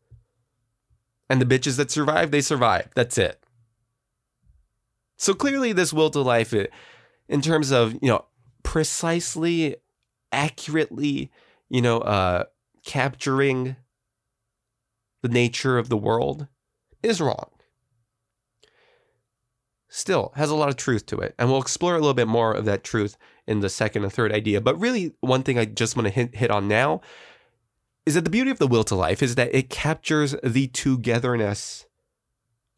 And 1.28 1.40
the 1.40 1.46
bitches 1.46 1.76
that 1.76 1.92
survive, 1.92 2.32
they 2.32 2.40
survive. 2.40 2.90
That's 2.96 3.16
it. 3.16 3.39
So 5.20 5.34
clearly, 5.34 5.72
this 5.72 5.92
will 5.92 6.10
to 6.10 6.20
life, 6.20 6.54
in 7.28 7.40
terms 7.42 7.70
of 7.70 7.92
you 7.94 8.08
know 8.08 8.24
precisely, 8.62 9.76
accurately, 10.32 11.30
you 11.68 11.82
know, 11.82 11.98
uh, 11.98 12.44
capturing 12.84 13.76
the 15.22 15.28
nature 15.28 15.76
of 15.76 15.90
the 15.90 15.96
world, 15.96 16.48
is 17.02 17.20
wrong 17.20 17.50
still 19.90 20.32
has 20.36 20.50
a 20.50 20.54
lot 20.54 20.68
of 20.68 20.76
truth 20.76 21.04
to 21.04 21.18
it. 21.18 21.34
And 21.38 21.50
we'll 21.50 21.60
explore 21.60 21.94
a 21.94 21.98
little 21.98 22.14
bit 22.14 22.28
more 22.28 22.54
of 22.54 22.64
that 22.64 22.84
truth 22.84 23.16
in 23.46 23.60
the 23.60 23.68
second 23.68 24.04
and 24.04 24.12
third 24.12 24.32
idea. 24.32 24.60
But 24.60 24.78
really, 24.78 25.12
one 25.20 25.42
thing 25.42 25.58
I 25.58 25.64
just 25.64 25.96
want 25.96 26.06
to 26.06 26.14
hit, 26.14 26.36
hit 26.36 26.50
on 26.50 26.68
now 26.68 27.00
is 28.06 28.14
that 28.14 28.24
the 28.24 28.30
beauty 28.30 28.50
of 28.50 28.58
the 28.58 28.68
will 28.68 28.84
to 28.84 28.94
life 28.94 29.22
is 29.22 29.34
that 29.34 29.54
it 29.54 29.68
captures 29.68 30.36
the 30.42 30.68
togetherness 30.68 31.86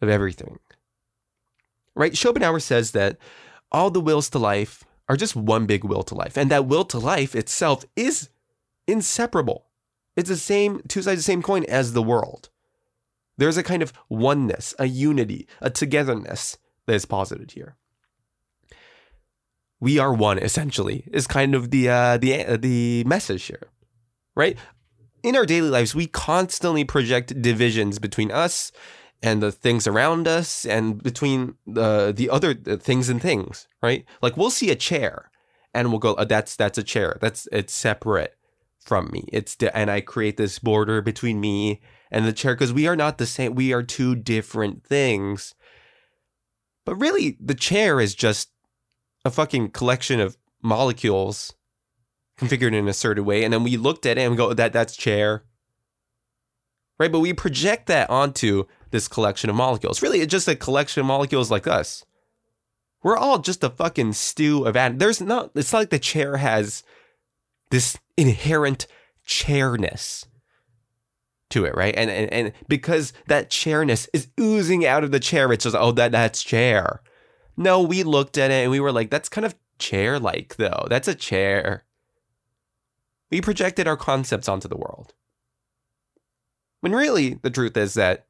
of 0.00 0.08
everything. 0.08 0.58
Right? 1.94 2.16
Schopenhauer 2.16 2.60
says 2.60 2.92
that 2.92 3.18
all 3.70 3.90
the 3.90 4.00
wills 4.00 4.30
to 4.30 4.38
life 4.38 4.84
are 5.08 5.16
just 5.16 5.36
one 5.36 5.66
big 5.66 5.84
will 5.84 6.02
to 6.04 6.14
life. 6.14 6.36
And 6.36 6.50
that 6.50 6.66
will 6.66 6.84
to 6.86 6.98
life 6.98 7.34
itself 7.34 7.84
is 7.96 8.30
inseparable. 8.86 9.66
It's 10.16 10.28
the 10.28 10.36
same, 10.36 10.80
two 10.88 11.02
sides 11.02 11.14
of 11.14 11.18
the 11.18 11.22
same 11.22 11.42
coin 11.42 11.64
as 11.64 11.92
the 11.92 12.02
world. 12.02 12.50
There's 13.38 13.56
a 13.56 13.62
kind 13.62 13.82
of 13.82 13.92
oneness, 14.08 14.74
a 14.78 14.86
unity, 14.86 15.48
a 15.60 15.70
togetherness 15.70 16.58
that 16.86 16.94
is 16.94 17.06
posited 17.06 17.52
here. 17.52 17.76
We 19.80 19.98
are 19.98 20.12
one, 20.14 20.38
essentially, 20.38 21.08
is 21.12 21.26
kind 21.26 21.54
of 21.54 21.70
the 21.70 21.88
uh, 21.88 22.16
the 22.16 22.44
uh, 22.44 22.56
the 22.56 23.02
message 23.04 23.44
here, 23.44 23.68
right? 24.36 24.56
In 25.24 25.34
our 25.34 25.44
daily 25.44 25.70
lives, 25.70 25.92
we 25.92 26.06
constantly 26.06 26.84
project 26.84 27.42
divisions 27.42 27.98
between 27.98 28.30
us 28.30 28.70
and 29.22 29.42
the 29.42 29.52
things 29.52 29.86
around 29.86 30.26
us, 30.26 30.64
and 30.64 31.02
between 31.02 31.54
the 31.66 32.12
the 32.14 32.30
other 32.30 32.54
things 32.54 33.08
and 33.08 33.20
things, 33.20 33.68
right? 33.82 34.04
Like 34.20 34.36
we'll 34.36 34.50
see 34.50 34.70
a 34.70 34.76
chair, 34.76 35.30
and 35.72 35.90
we'll 35.90 35.98
go, 35.98 36.14
oh, 36.16 36.24
"That's 36.24 36.56
that's 36.56 36.78
a 36.78 36.82
chair. 36.82 37.18
That's 37.20 37.48
it's 37.52 37.72
separate 37.72 38.36
from 38.80 39.10
me. 39.12 39.24
It's 39.32 39.56
and 39.74 39.90
I 39.90 40.00
create 40.00 40.36
this 40.36 40.58
border 40.58 41.00
between 41.00 41.40
me 41.40 41.80
and 42.10 42.26
the 42.26 42.32
chair 42.32 42.54
because 42.54 42.72
we 42.72 42.86
are 42.86 42.96
not 42.96 43.18
the 43.18 43.26
same. 43.26 43.54
We 43.54 43.72
are 43.72 43.82
two 43.82 44.14
different 44.14 44.84
things 44.84 45.54
but 46.84 46.96
really, 46.96 47.36
the 47.40 47.54
chair 47.54 48.00
is 48.00 48.14
just 48.14 48.50
a 49.24 49.30
fucking 49.30 49.70
collection 49.70 50.20
of 50.20 50.36
molecules 50.62 51.54
configured 52.38 52.74
in 52.74 52.88
a 52.88 52.92
certain 52.92 53.24
way. 53.24 53.44
And 53.44 53.52
then 53.52 53.62
we 53.62 53.76
looked 53.76 54.06
at 54.06 54.18
it 54.18 54.22
and 54.22 54.36
go, 54.36 54.50
oh, 54.50 54.54
that 54.54 54.72
that's 54.72 54.96
chair. 54.96 55.44
Right? 56.98 57.12
But 57.12 57.20
we 57.20 57.32
project 57.32 57.86
that 57.86 58.10
onto 58.10 58.64
this 58.92 59.08
collection 59.08 59.50
of 59.50 59.56
molecules. 59.56 60.02
Really, 60.02 60.20
it's 60.20 60.30
just 60.30 60.48
a 60.48 60.54
collection 60.54 61.00
of 61.00 61.06
molecules 61.06 61.50
like 61.50 61.66
us. 61.66 62.04
We're 63.02 63.16
all 63.16 63.40
just 63.40 63.64
a 63.64 63.70
fucking 63.70 64.12
stew 64.12 64.64
of 64.64 64.76
atoms. 64.76 65.00
There's 65.00 65.20
not, 65.20 65.50
it's 65.56 65.72
not 65.72 65.80
like 65.80 65.90
the 65.90 65.98
chair 65.98 66.36
has 66.36 66.84
this 67.70 67.98
inherent 68.16 68.86
chairness 69.24 70.26
to 71.50 71.64
it, 71.64 71.74
right? 71.74 71.94
And, 71.96 72.10
and 72.10 72.32
and 72.32 72.52
because 72.68 73.12
that 73.28 73.50
chairness 73.50 74.08
is 74.12 74.28
oozing 74.40 74.86
out 74.86 75.04
of 75.04 75.10
the 75.10 75.20
chair, 75.20 75.52
it's 75.52 75.64
just 75.64 75.76
oh 75.76 75.92
that 75.92 76.12
that's 76.12 76.42
chair. 76.42 77.02
No, 77.56 77.82
we 77.82 78.02
looked 78.02 78.38
at 78.38 78.50
it 78.50 78.62
and 78.62 78.70
we 78.70 78.80
were 78.80 78.92
like, 78.92 79.10
that's 79.10 79.28
kind 79.28 79.44
of 79.44 79.54
chair 79.78 80.18
like 80.18 80.56
though. 80.56 80.86
That's 80.88 81.08
a 81.08 81.14
chair. 81.14 81.84
We 83.30 83.40
projected 83.40 83.86
our 83.86 83.96
concepts 83.96 84.48
onto 84.48 84.68
the 84.68 84.76
world. 84.76 85.14
When 86.80 86.92
really 86.92 87.34
the 87.34 87.50
truth 87.50 87.76
is 87.76 87.94
that 87.94 88.26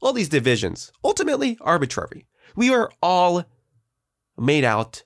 all 0.00 0.12
these 0.12 0.28
divisions 0.28 0.92
ultimately 1.04 1.58
arbitrary. 1.60 2.26
We 2.56 2.72
are 2.72 2.90
all 3.02 3.44
made 4.36 4.64
out 4.64 5.04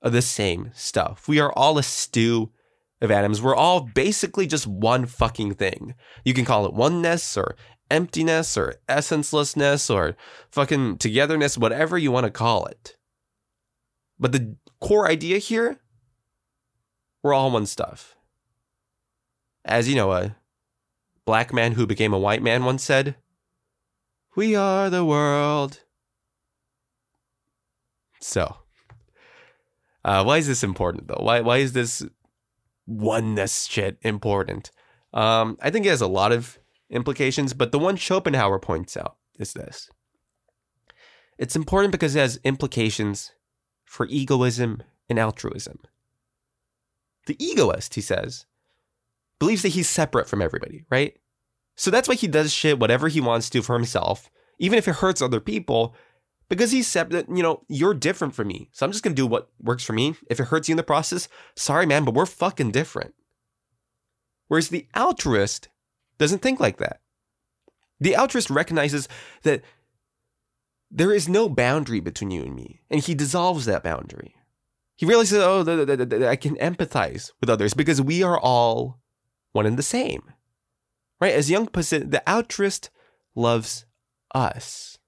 of 0.00 0.12
the 0.12 0.22
same 0.22 0.70
stuff. 0.74 1.28
We 1.28 1.38
are 1.38 1.52
all 1.52 1.78
a 1.78 1.82
stew 1.82 2.50
of 3.00 3.10
atoms. 3.10 3.40
We're 3.40 3.56
all 3.56 3.80
basically 3.80 4.46
just 4.46 4.66
one 4.66 5.06
fucking 5.06 5.54
thing. 5.54 5.94
You 6.24 6.34
can 6.34 6.44
call 6.44 6.66
it 6.66 6.74
oneness 6.74 7.36
or 7.36 7.56
emptiness 7.90 8.56
or 8.56 8.76
essencelessness 8.88 9.94
or 9.94 10.16
fucking 10.50 10.98
togetherness, 10.98 11.58
whatever 11.58 11.98
you 11.98 12.10
want 12.10 12.24
to 12.24 12.30
call 12.30 12.66
it. 12.66 12.96
But 14.18 14.32
the 14.32 14.56
core 14.80 15.08
idea 15.08 15.38
here, 15.38 15.80
we're 17.22 17.34
all 17.34 17.50
one 17.50 17.66
stuff. 17.66 18.16
As 19.64 19.88
you 19.88 19.94
know, 19.94 20.12
a 20.12 20.36
black 21.24 21.52
man 21.52 21.72
who 21.72 21.86
became 21.86 22.12
a 22.12 22.18
white 22.18 22.42
man 22.42 22.64
once 22.64 22.82
said, 22.82 23.16
We 24.34 24.54
are 24.54 24.88
the 24.88 25.04
world. 25.04 25.80
So, 28.20 28.56
uh, 30.04 30.24
why 30.24 30.38
is 30.38 30.46
this 30.46 30.62
important 30.62 31.08
though? 31.08 31.20
Why 31.22 31.40
why 31.40 31.58
is 31.58 31.72
this 31.72 32.04
oneness 32.86 33.64
shit 33.66 33.98
important? 34.02 34.70
Um, 35.12 35.58
I 35.60 35.70
think 35.70 35.84
it 35.84 35.90
has 35.90 36.00
a 36.00 36.06
lot 36.06 36.32
of 36.32 36.58
implications, 36.88 37.52
but 37.52 37.72
the 37.72 37.78
one 37.78 37.96
Schopenhauer 37.96 38.58
points 38.58 38.96
out 38.96 39.16
is 39.38 39.52
this. 39.52 39.90
It's 41.38 41.56
important 41.56 41.92
because 41.92 42.14
it 42.16 42.20
has 42.20 42.40
implications 42.44 43.32
for 43.84 44.06
egoism 44.06 44.82
and 45.08 45.18
altruism. 45.18 45.80
The 47.26 47.36
egoist, 47.42 47.94
he 47.94 48.00
says, 48.00 48.46
believes 49.38 49.62
that 49.62 49.70
he's 49.70 49.88
separate 49.88 50.28
from 50.28 50.40
everybody, 50.40 50.84
right? 50.90 51.16
So 51.82 51.90
that's 51.90 52.06
why 52.06 52.14
he 52.14 52.28
does 52.28 52.52
shit 52.52 52.78
whatever 52.78 53.08
he 53.08 53.20
wants 53.20 53.50
to 53.50 53.60
for 53.60 53.74
himself, 53.74 54.30
even 54.60 54.78
if 54.78 54.86
it 54.86 54.94
hurts 54.94 55.20
other 55.20 55.40
people, 55.40 55.96
because 56.48 56.70
he's 56.70 56.86
separate. 56.86 57.26
You 57.28 57.42
know, 57.42 57.64
you're 57.66 57.92
different 57.92 58.36
from 58.36 58.46
me. 58.46 58.68
So 58.70 58.86
I'm 58.86 58.92
just 58.92 59.02
going 59.02 59.16
to 59.16 59.20
do 59.20 59.26
what 59.26 59.48
works 59.58 59.82
for 59.82 59.92
me. 59.92 60.14
If 60.30 60.38
it 60.38 60.44
hurts 60.46 60.68
you 60.68 60.74
in 60.74 60.76
the 60.76 60.84
process, 60.84 61.26
sorry, 61.56 61.84
man, 61.86 62.04
but 62.04 62.14
we're 62.14 62.24
fucking 62.24 62.70
different. 62.70 63.14
Whereas 64.46 64.68
the 64.68 64.86
altruist 64.94 65.70
doesn't 66.18 66.38
think 66.38 66.60
like 66.60 66.76
that. 66.76 67.00
The 67.98 68.14
altruist 68.14 68.48
recognizes 68.48 69.08
that 69.42 69.62
there 70.88 71.12
is 71.12 71.28
no 71.28 71.48
boundary 71.48 71.98
between 71.98 72.30
you 72.30 72.42
and 72.42 72.54
me, 72.54 72.82
and 72.90 73.00
he 73.00 73.12
dissolves 73.12 73.64
that 73.64 73.82
boundary. 73.82 74.36
He 74.94 75.04
realizes, 75.04 75.40
oh, 75.40 75.64
the, 75.64 75.84
the, 75.84 76.06
the, 76.06 76.28
I 76.28 76.36
can 76.36 76.54
empathize 76.58 77.32
with 77.40 77.50
others 77.50 77.74
because 77.74 78.00
we 78.00 78.22
are 78.22 78.38
all 78.38 79.00
one 79.50 79.66
and 79.66 79.76
the 79.76 79.82
same. 79.82 80.32
Right? 81.22 81.34
As 81.34 81.52
puts 81.72 81.92
it, 81.92 82.10
the 82.10 82.28
altruist 82.28 82.90
loves 83.36 83.86
us, 84.34 84.98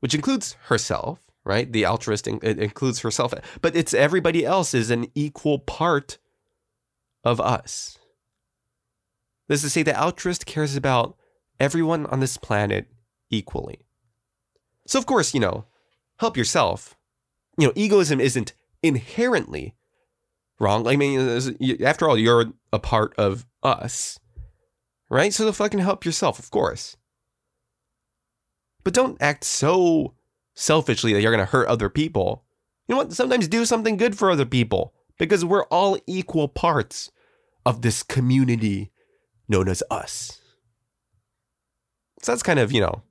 which 0.00 0.16
includes 0.16 0.56
herself, 0.64 1.20
right? 1.44 1.72
The 1.72 1.84
altruist 1.86 2.26
in, 2.26 2.40
includes 2.42 2.98
herself, 2.98 3.32
but 3.60 3.76
it's 3.76 3.94
everybody 3.94 4.44
else 4.44 4.74
is 4.74 4.90
an 4.90 5.06
equal 5.14 5.60
part 5.60 6.18
of 7.22 7.40
us. 7.40 8.00
This 9.46 9.62
is 9.62 9.70
to 9.70 9.70
say, 9.70 9.82
the 9.84 9.96
altruist 9.96 10.44
cares 10.44 10.74
about 10.74 11.16
everyone 11.60 12.06
on 12.06 12.18
this 12.18 12.36
planet 12.36 12.88
equally. 13.30 13.86
So, 14.88 14.98
of 14.98 15.06
course, 15.06 15.34
you 15.34 15.38
know, 15.38 15.66
help 16.18 16.36
yourself. 16.36 16.96
You 17.58 17.68
know, 17.68 17.72
egoism 17.76 18.18
isn't 18.18 18.54
inherently 18.82 19.76
wrong. 20.58 20.88
I 20.88 20.96
mean, 20.96 21.46
after 21.80 22.08
all, 22.08 22.18
you're 22.18 22.46
a 22.72 22.80
part 22.80 23.14
of 23.16 23.46
us, 23.62 24.18
right? 25.14 25.32
So, 25.32 25.50
fucking 25.52 25.78
help 25.78 26.04
yourself, 26.04 26.40
of 26.40 26.50
course. 26.50 26.96
But 28.82 28.94
don't 28.94 29.22
act 29.22 29.44
so 29.44 30.14
selfishly 30.54 31.12
that 31.12 31.22
you're 31.22 31.30
going 31.30 31.44
to 31.44 31.50
hurt 31.50 31.68
other 31.68 31.88
people. 31.88 32.44
You 32.88 32.94
know 32.94 33.02
what? 33.02 33.12
Sometimes 33.12 33.46
do 33.46 33.64
something 33.64 33.96
good 33.96 34.18
for 34.18 34.28
other 34.28 34.44
people 34.44 34.92
because 35.16 35.44
we're 35.44 35.66
all 35.66 35.96
equal 36.08 36.48
parts 36.48 37.12
of 37.64 37.82
this 37.82 38.02
community 38.02 38.90
known 39.48 39.68
as 39.68 39.84
us. 39.88 40.40
So 42.20 42.32
that's 42.32 42.42
kind 42.42 42.58
of, 42.58 42.72
you 42.72 42.80
know, 42.80 43.02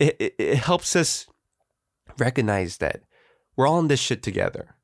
it, 0.00 0.16
it, 0.18 0.34
it 0.36 0.56
helps 0.56 0.96
us 0.96 1.26
recognize 2.18 2.78
that 2.78 3.02
we're 3.54 3.68
all 3.68 3.78
in 3.78 3.86
this 3.86 4.00
shit 4.00 4.22
together. 4.22 4.74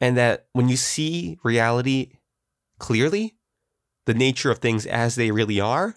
And 0.00 0.16
that 0.16 0.46
when 0.52 0.68
you 0.68 0.76
see 0.76 1.38
reality 1.42 2.12
clearly, 2.78 3.37
the 4.08 4.14
nature 4.14 4.50
of 4.50 4.56
things 4.58 4.86
as 4.86 5.16
they 5.16 5.30
really 5.30 5.60
are, 5.60 5.94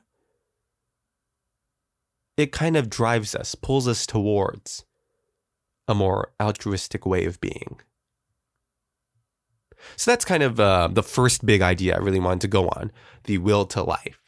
it 2.36 2.52
kind 2.52 2.76
of 2.76 2.89
drives 2.89 3.34
us, 3.34 3.56
pulls 3.56 3.88
us 3.88 4.06
towards 4.06 4.84
a 5.88 5.95
more 5.95 6.34
altruistic 6.38 7.06
way 7.06 7.24
of 7.24 7.39
being. 7.39 7.80
So 9.95 10.12
that's 10.12 10.26
kind 10.26 10.43
of 10.43 10.60
uh, 10.60 10.89
the 10.91 11.02
first 11.04 11.45
big 11.45 11.62
idea 11.62 11.95
I 11.95 12.00
really 12.00 12.19
wanted 12.19 12.41
to 12.41 12.50
go 12.50 12.67
on 12.67 12.91
the 13.24 13.38
will 13.38 13.65
to 13.67 13.82
life, 13.82 14.19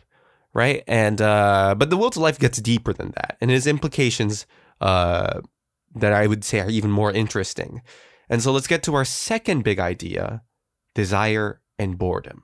right? 0.54 0.86
And 0.88 1.22
uh, 1.22 1.76
but 1.78 1.90
the 1.90 1.98
will 1.98 2.10
to 2.12 2.22
life 2.22 2.40
gets 2.40 2.62
deeper 2.62 2.94
than 2.94 3.12
that, 3.18 3.36
and 3.42 3.52
it 3.52 3.56
has 3.56 3.68
implications 3.68 4.46
uh, 4.80 5.42
that 5.94 6.14
I 6.14 6.26
would 6.26 6.46
say 6.46 6.62
are 6.62 6.70
even 6.70 6.90
more 6.90 7.12
interesting. 7.12 7.82
And 8.30 8.42
so 8.42 8.54
let's 8.54 8.68
get 8.68 8.82
to 8.84 8.96
our 8.96 9.04
second 9.04 9.66
big 9.66 9.78
idea: 9.78 10.42
desire 10.96 11.60
and 11.78 11.98
boredom. 11.98 12.44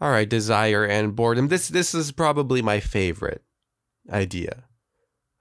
All 0.00 0.10
right, 0.10 0.28
desire 0.28 0.84
and 0.84 1.16
boredom. 1.16 1.48
This 1.48 1.68
this 1.68 1.94
is 1.94 2.12
probably 2.12 2.62
my 2.62 2.78
favorite 2.78 3.42
idea 4.10 4.64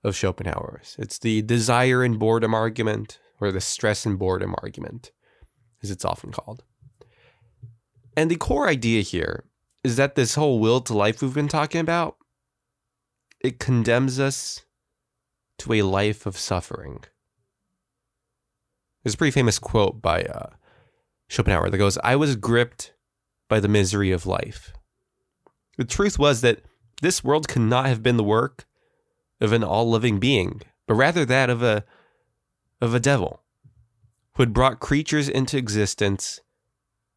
of 0.03 0.15
Schopenhauer's. 0.15 0.95
It's 0.97 1.19
the 1.19 1.43
desire 1.43 2.03
and 2.03 2.17
boredom 2.17 2.55
argument, 2.55 3.19
or 3.39 3.51
the 3.51 3.61
stress 3.61 4.05
and 4.05 4.17
boredom 4.17 4.55
argument, 4.63 5.11
as 5.83 5.91
it's 5.91 6.05
often 6.05 6.31
called. 6.31 6.63
And 8.15 8.31
the 8.31 8.35
core 8.35 8.67
idea 8.67 9.03
here 9.03 9.43
is 9.83 9.95
that 9.97 10.15
this 10.15 10.33
whole 10.33 10.59
will 10.59 10.81
to 10.81 10.97
life 10.97 11.21
we've 11.21 11.35
been 11.35 11.47
talking 11.47 11.81
about, 11.81 12.17
it 13.39 13.59
condemns 13.59 14.19
us 14.19 14.65
to 15.59 15.73
a 15.73 15.83
life 15.83 16.25
of 16.25 16.35
suffering. 16.35 17.03
There's 19.03 19.13
a 19.13 19.17
pretty 19.17 19.31
famous 19.31 19.59
quote 19.59 20.01
by 20.01 20.23
uh, 20.23 20.49
Schopenhauer 21.29 21.69
that 21.69 21.77
goes, 21.77 21.99
I 21.99 22.15
was 22.15 22.35
gripped 22.35 22.93
by 23.47 23.59
the 23.59 23.67
misery 23.67 24.11
of 24.11 24.25
life. 24.25 24.73
The 25.77 25.85
truth 25.85 26.17
was 26.17 26.41
that 26.41 26.61
this 27.01 27.23
world 27.23 27.47
could 27.47 27.61
not 27.61 27.85
have 27.85 28.01
been 28.01 28.17
the 28.17 28.23
work 28.23 28.65
of 29.39 29.51
an 29.53 29.63
all 29.63 29.89
living 29.89 30.19
being, 30.19 30.61
but 30.87 30.95
rather 30.95 31.25
that 31.25 31.49
of 31.49 31.61
a, 31.61 31.83
of 32.81 32.93
a 32.93 32.99
devil 32.99 33.43
who 34.35 34.43
had 34.43 34.53
brought 34.53 34.79
creatures 34.79 35.29
into 35.29 35.57
existence 35.57 36.39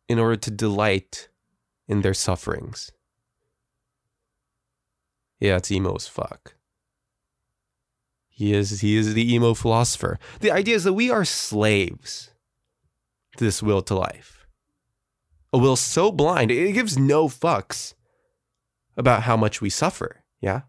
in 0.09 0.19
order 0.19 0.37
to 0.37 0.51
delight 0.51 1.29
in 1.89 2.03
their 2.03 2.15
sufferings. 2.15 2.91
Yeah, 5.39 5.57
it's 5.57 5.73
emo 5.73 5.95
as 5.95 6.07
fuck. 6.07 6.55
He 8.29 8.55
is 8.55 8.81
he 8.81 8.97
is 8.97 9.13
the 9.13 9.35
emo 9.35 9.55
philosopher. 9.55 10.19
The 10.41 10.51
idea 10.51 10.75
is 10.75 10.85
that 10.85 10.95
we 10.95 11.11
are 11.11 11.25
slaves 11.25 12.31
to 13.37 13.45
this 13.45 13.63
will 13.63 13.83
to 13.83 13.95
life. 13.95 14.40
A 15.53 15.59
will 15.59 15.77
so 15.77 16.13
blind, 16.13 16.51
it 16.51 16.73
gives 16.73 16.97
no 16.97 17.29
fucks 17.29 17.95
about 18.97 19.25
how 19.25 19.37
much 19.37 19.61
we 19.61 19.71
suffer. 19.71 20.23
Yeah. 20.41 20.63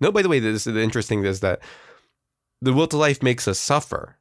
No, 0.00 0.10
by 0.10 0.22
the 0.22 0.28
way, 0.28 0.40
this 0.40 0.66
is 0.66 0.74
the 0.74 0.80
interesting 0.80 1.24
is 1.24 1.40
that 1.40 1.60
the 2.60 2.72
will 2.72 2.88
to 2.88 2.96
life 2.96 3.22
makes 3.22 3.46
us 3.46 3.58
suffer 3.58 4.18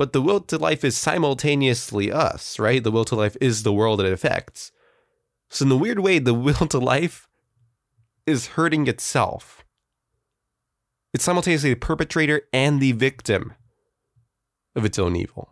but 0.00 0.14
the 0.14 0.22
will 0.22 0.40
to 0.40 0.56
life 0.56 0.82
is 0.82 0.96
simultaneously 0.96 2.10
us, 2.10 2.58
right? 2.58 2.82
The 2.82 2.90
will 2.90 3.04
to 3.04 3.14
life 3.14 3.36
is 3.38 3.64
the 3.64 3.72
world 3.72 4.00
it 4.00 4.10
affects. 4.10 4.72
So, 5.50 5.64
in 5.64 5.68
the 5.68 5.76
weird 5.76 5.98
way, 5.98 6.18
the 6.18 6.32
will 6.46 6.66
to 6.68 6.78
life 6.78 7.28
is 8.26 8.56
hurting 8.56 8.86
itself. 8.86 9.62
It's 11.12 11.24
simultaneously 11.24 11.74
the 11.74 11.78
perpetrator 11.78 12.40
and 12.50 12.80
the 12.80 12.92
victim 12.92 13.52
of 14.74 14.86
its 14.86 14.98
own 14.98 15.16
evil. 15.16 15.50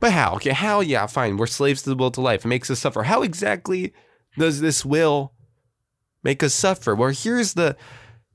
But 0.00 0.12
how? 0.12 0.34
Okay, 0.36 0.50
how? 0.50 0.80
Yeah, 0.80 1.06
fine. 1.06 1.36
We're 1.36 1.46
slaves 1.46 1.82
to 1.82 1.90
the 1.90 1.96
will 1.96 2.10
to 2.12 2.20
life. 2.20 2.44
It 2.44 2.48
makes 2.48 2.70
us 2.70 2.80
suffer. 2.80 3.04
How 3.04 3.22
exactly 3.22 3.92
does 4.38 4.60
this 4.60 4.84
will 4.84 5.34
make 6.24 6.42
us 6.42 6.54
suffer? 6.54 6.94
Well, 6.94 7.10
here's 7.10 7.54
the 7.54 7.76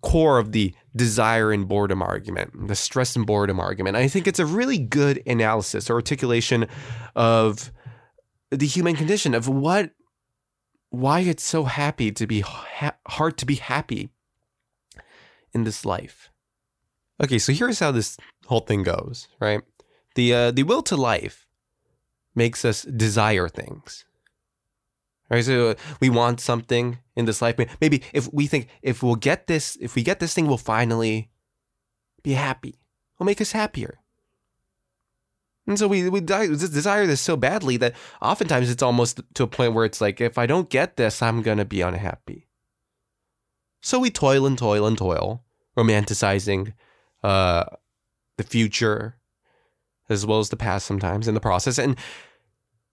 core 0.01 0.37
of 0.37 0.51
the 0.51 0.73
desire 0.95 1.51
and 1.51 1.67
boredom 1.67 2.01
argument, 2.01 2.67
the 2.67 2.75
stress 2.75 3.15
and 3.15 3.25
boredom 3.25 3.59
argument. 3.59 3.97
I 3.97 4.07
think 4.07 4.27
it's 4.27 4.39
a 4.39 4.45
really 4.45 4.77
good 4.77 5.21
analysis 5.25 5.89
or 5.89 5.95
articulation 5.95 6.67
of 7.15 7.71
the 8.51 8.67
human 8.67 8.95
condition 8.95 9.33
of 9.33 9.47
what 9.47 9.91
why 10.91 11.21
it's 11.21 11.43
so 11.43 11.65
happy 11.65 12.11
to 12.11 12.25
be 12.27 12.39
ha- 12.41 12.95
hard 13.07 13.37
to 13.37 13.45
be 13.45 13.55
happy 13.55 14.09
in 15.53 15.63
this 15.63 15.83
life. 15.83 16.29
Okay, 17.21 17.39
so 17.39 17.51
here's 17.51 17.79
how 17.79 17.91
this 17.91 18.17
whole 18.45 18.61
thing 18.61 18.83
goes, 18.83 19.27
right? 19.41 19.61
The 20.15 20.33
uh, 20.33 20.51
the 20.51 20.63
will 20.63 20.83
to 20.83 20.95
life 20.95 21.44
makes 22.35 22.65
us 22.65 22.83
desire 22.83 23.47
things. 23.47 24.05
Right? 25.29 25.43
So 25.43 25.69
uh, 25.69 25.75
we 25.99 26.09
want 26.09 26.39
something 26.39 26.99
in 27.15 27.25
this 27.25 27.41
life. 27.41 27.55
Maybe 27.81 28.03
if 28.13 28.31
we 28.31 28.45
think 28.47 28.67
if 28.81 29.01
we'll 29.01 29.15
get 29.15 29.47
this, 29.47 29.75
if 29.81 29.95
we 29.95 30.03
get 30.03 30.19
this 30.19 30.33
thing, 30.33 30.47
we'll 30.47 30.57
finally 30.57 31.29
be 32.21 32.33
happy. 32.33 32.79
It'll 33.15 33.25
make 33.25 33.41
us 33.41 33.53
happier. 33.53 33.99
And 35.67 35.79
so 35.79 35.87
we 35.87 36.07
we 36.09 36.21
desire 36.21 37.07
this 37.07 37.21
so 37.21 37.35
badly 37.35 37.77
that 37.77 37.95
oftentimes 38.21 38.69
it's 38.69 38.83
almost 38.83 39.21
to 39.33 39.43
a 39.43 39.47
point 39.47 39.73
where 39.73 39.85
it's 39.85 39.99
like, 39.99 40.21
if 40.21 40.37
I 40.37 40.45
don't 40.45 40.69
get 40.69 40.95
this, 40.95 41.23
I'm 41.23 41.41
gonna 41.41 41.65
be 41.65 41.81
unhappy. 41.81 42.47
So 43.81 43.99
we 43.99 44.11
toil 44.11 44.45
and 44.45 44.57
toil 44.57 44.85
and 44.85 44.97
toil, 44.97 45.43
romanticizing 45.75 46.73
uh, 47.23 47.65
the 48.37 48.43
future 48.43 49.17
as 50.09 50.25
well 50.25 50.39
as 50.39 50.49
the 50.49 50.57
past 50.57 50.85
sometimes 50.85 51.27
in 51.27 51.33
the 51.33 51.39
process. 51.39 51.77
And 51.77 51.97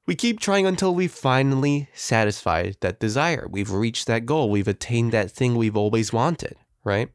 We 0.07 0.17
keep 0.17 0.41
trying 0.41 0.67
until 0.67 0.95
we 0.95 1.07
finally 1.07 1.89
satisfy 1.95 2.73
that 2.81 2.99
desire. 2.99 3.47
We've 3.49 3.71
reached 3.71 4.07
that 4.09 4.27
goal. 4.27 4.51
We've 4.51 4.69
attained 4.69 5.13
that 5.13 5.31
thing 5.31 5.55
we've 5.55 5.77
always 5.77 6.13
wanted, 6.13 6.57
right? 6.83 7.11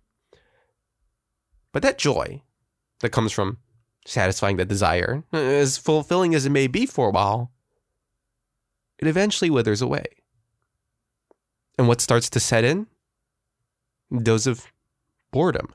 But 1.73 1.83
that 1.83 1.97
joy 1.97 2.43
that 3.01 3.09
comes 3.09 3.33
from 3.33 3.57
satisfying 4.05 4.55
that 4.57 4.69
desire, 4.69 5.23
as 5.33 5.77
fulfilling 5.77 6.33
as 6.33 6.45
it 6.45 6.51
may 6.51 6.67
be 6.67 6.85
for 6.85 7.09
a 7.09 7.11
while, 7.11 7.51
it 8.99 9.07
eventually 9.07 9.49
withers 9.49 9.81
away. 9.81 10.05
And 11.77 11.89
what 11.89 12.01
starts 12.01 12.29
to 12.29 12.39
set 12.39 12.63
in? 12.63 12.87
Dose 14.23 14.47
of 14.47 14.65
boredom. 15.31 15.73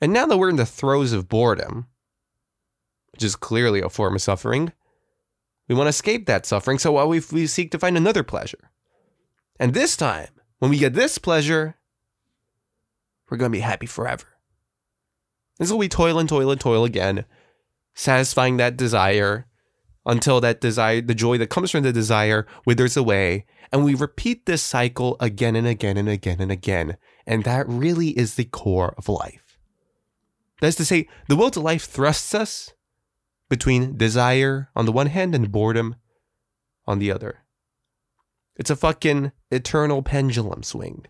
And 0.00 0.12
now 0.12 0.24
that 0.26 0.38
we're 0.38 0.50
in 0.50 0.56
the 0.56 0.64
throes 0.64 1.12
of 1.12 1.28
boredom, 1.28 1.88
which 3.12 3.24
is 3.24 3.36
clearly 3.36 3.80
a 3.80 3.88
form 3.88 4.14
of 4.14 4.22
suffering, 4.22 4.72
we 5.68 5.74
want 5.74 5.86
to 5.86 5.90
escape 5.90 6.26
that 6.26 6.46
suffering, 6.46 6.78
so 6.78 7.06
we, 7.06 7.20
we 7.30 7.46
seek 7.46 7.70
to 7.72 7.78
find 7.78 7.96
another 7.96 8.22
pleasure. 8.22 8.70
And 9.60 9.74
this 9.74 9.96
time, 9.96 10.28
when 10.58 10.70
we 10.70 10.78
get 10.78 10.94
this 10.94 11.18
pleasure, 11.18 11.76
we're 13.28 13.36
going 13.36 13.52
to 13.52 13.56
be 13.56 13.60
happy 13.60 13.86
forever. 13.86 14.26
And 15.58 15.68
so 15.68 15.76
we 15.76 15.88
toil 15.88 16.18
and 16.18 16.28
toil 16.28 16.50
and 16.50 16.60
toil 16.60 16.84
again, 16.84 17.24
satisfying 17.94 18.56
that 18.56 18.76
desire 18.76 19.46
until 20.06 20.40
that 20.40 20.60
desire, 20.60 21.02
the 21.02 21.14
joy 21.14 21.36
that 21.38 21.50
comes 21.50 21.70
from 21.70 21.82
the 21.82 21.92
desire, 21.92 22.46
withers 22.64 22.96
away. 22.96 23.44
And 23.70 23.84
we 23.84 23.94
repeat 23.94 24.46
this 24.46 24.62
cycle 24.62 25.16
again 25.20 25.54
and 25.54 25.66
again 25.66 25.98
and 25.98 26.08
again 26.08 26.40
and 26.40 26.50
again. 26.50 26.96
And 27.26 27.44
that 27.44 27.68
really 27.68 28.10
is 28.10 28.36
the 28.36 28.44
core 28.44 28.94
of 28.96 29.08
life. 29.08 29.58
That 30.60 30.68
is 30.68 30.76
to 30.76 30.84
say, 30.86 31.08
the 31.28 31.36
will 31.36 31.50
to 31.50 31.60
life 31.60 31.84
thrusts 31.84 32.34
us 32.34 32.72
between 33.48 33.96
desire 33.96 34.68
on 34.76 34.86
the 34.86 34.92
one 34.92 35.06
hand 35.06 35.34
and 35.34 35.50
boredom 35.50 35.96
on 36.86 36.98
the 36.98 37.10
other. 37.10 37.44
It's 38.56 38.70
a 38.70 38.76
fucking 38.76 39.32
eternal 39.50 40.02
pendulum 40.02 40.62
swing 40.62 41.06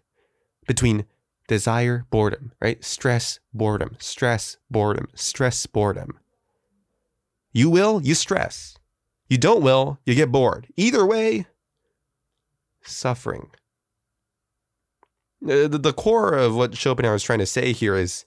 between 0.67 1.07
desire, 1.49 2.07
boredom, 2.11 2.53
right? 2.61 2.85
Stress, 2.85 3.41
boredom, 3.53 3.97
stress, 3.99 4.59
boredom, 4.71 5.09
stress, 5.15 5.67
boredom. 5.67 6.19
You 7.53 7.71
will, 7.71 8.03
you 8.03 8.15
stress. 8.15 8.77
You 9.29 9.39
don't 9.39 9.63
will, 9.63 9.99
you 10.05 10.15
get 10.15 10.31
bored. 10.31 10.69
Either 10.77 11.05
way, 11.05 11.47
suffering. 12.83 13.51
Uh, 15.43 15.69
the, 15.69 15.79
the 15.79 15.93
core 15.93 16.35
of 16.35 16.55
what 16.55 16.77
Schopenhauer 16.77 17.15
is 17.15 17.23
trying 17.23 17.39
to 17.39 17.47
say 17.47 17.73
here 17.73 17.97
is 17.97 18.25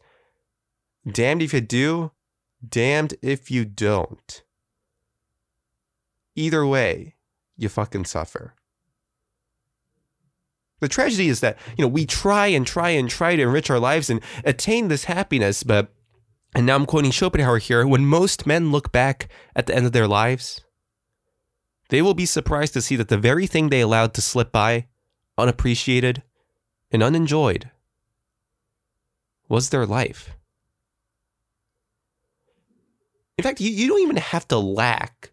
damned 1.10 1.42
if 1.42 1.54
you 1.54 1.62
do, 1.62 2.12
damned 2.68 3.16
if 3.22 3.50
you 3.52 3.66
don't. 3.66 4.44
Either 6.36 6.66
way, 6.66 7.16
you 7.58 7.70
fucking 7.70 8.06
suffer. 8.06 8.56
The 10.80 10.88
tragedy 10.88 11.30
is 11.30 11.42
that, 11.42 11.58
you 11.78 11.84
know, 11.84 11.88
we 11.88 12.06
try 12.06 12.48
and 12.48 12.66
try 12.66 12.90
and 12.90 13.08
try 13.10 13.36
to 13.36 13.44
enrich 13.44 13.70
our 13.70 13.80
lives 13.80 14.10
and 14.10 14.20
attain 14.44 14.88
this 14.88 15.04
happiness, 15.04 15.64
but, 15.64 15.94
and 16.56 16.66
now 16.66 16.76
I'm 16.76 16.88
quoting 16.88 17.12
Schopenhauer 17.12 17.60
here, 17.60 17.86
when 17.86 18.06
most 18.06 18.48
men 18.48 18.72
look 18.72 18.92
back 18.92 19.30
at 19.56 19.68
the 19.68 19.76
end 19.76 19.86
of 19.86 19.92
their 19.92 20.08
lives, 20.08 20.62
they 21.90 22.02
will 22.02 22.16
be 22.16 22.26
surprised 22.26 22.74
to 22.74 22.82
see 22.82 22.96
that 22.96 23.10
the 23.10 23.18
very 23.18 23.46
thing 23.46 23.70
they 23.70 23.82
allowed 23.82 24.14
to 24.16 24.22
slip 24.22 24.52
by, 24.52 24.88
unappreciated 25.38 26.24
and 26.90 27.04
unenjoyed, 27.04 27.70
was 29.48 29.70
their 29.70 29.86
life. 29.86 30.32
In 33.42 33.44
fact, 33.44 33.60
you, 33.60 33.72
you 33.72 33.88
don't 33.88 34.02
even 34.02 34.18
have 34.18 34.48
to 34.50 34.60
lack 34.60 35.32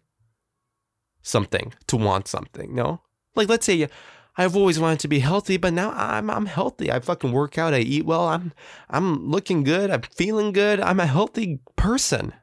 something 1.21 1.75
to 1.85 1.95
want 1.95 2.27
something, 2.27 2.73
no? 2.73 3.01
Like, 3.35 3.49
let's 3.49 3.67
say 3.67 3.87
I've 4.35 4.55
always 4.55 4.79
wanted 4.79 4.99
to 5.01 5.07
be 5.07 5.19
healthy, 5.19 5.57
but 5.57 5.73
now 5.73 5.91
I'm 5.91 6.27
I'm 6.31 6.47
healthy. 6.47 6.91
I 6.91 7.01
fucking 7.01 7.31
work 7.31 7.59
out, 7.59 7.75
I 7.75 7.81
eat 7.81 8.07
well, 8.07 8.27
I'm 8.27 8.51
I'm 8.89 9.29
looking 9.29 9.63
good, 9.63 9.91
I'm 9.91 10.01
feeling 10.01 10.53
good, 10.53 10.79
I'm 10.79 10.99
a 10.99 11.05
healthy 11.05 11.59
person. 11.75 12.33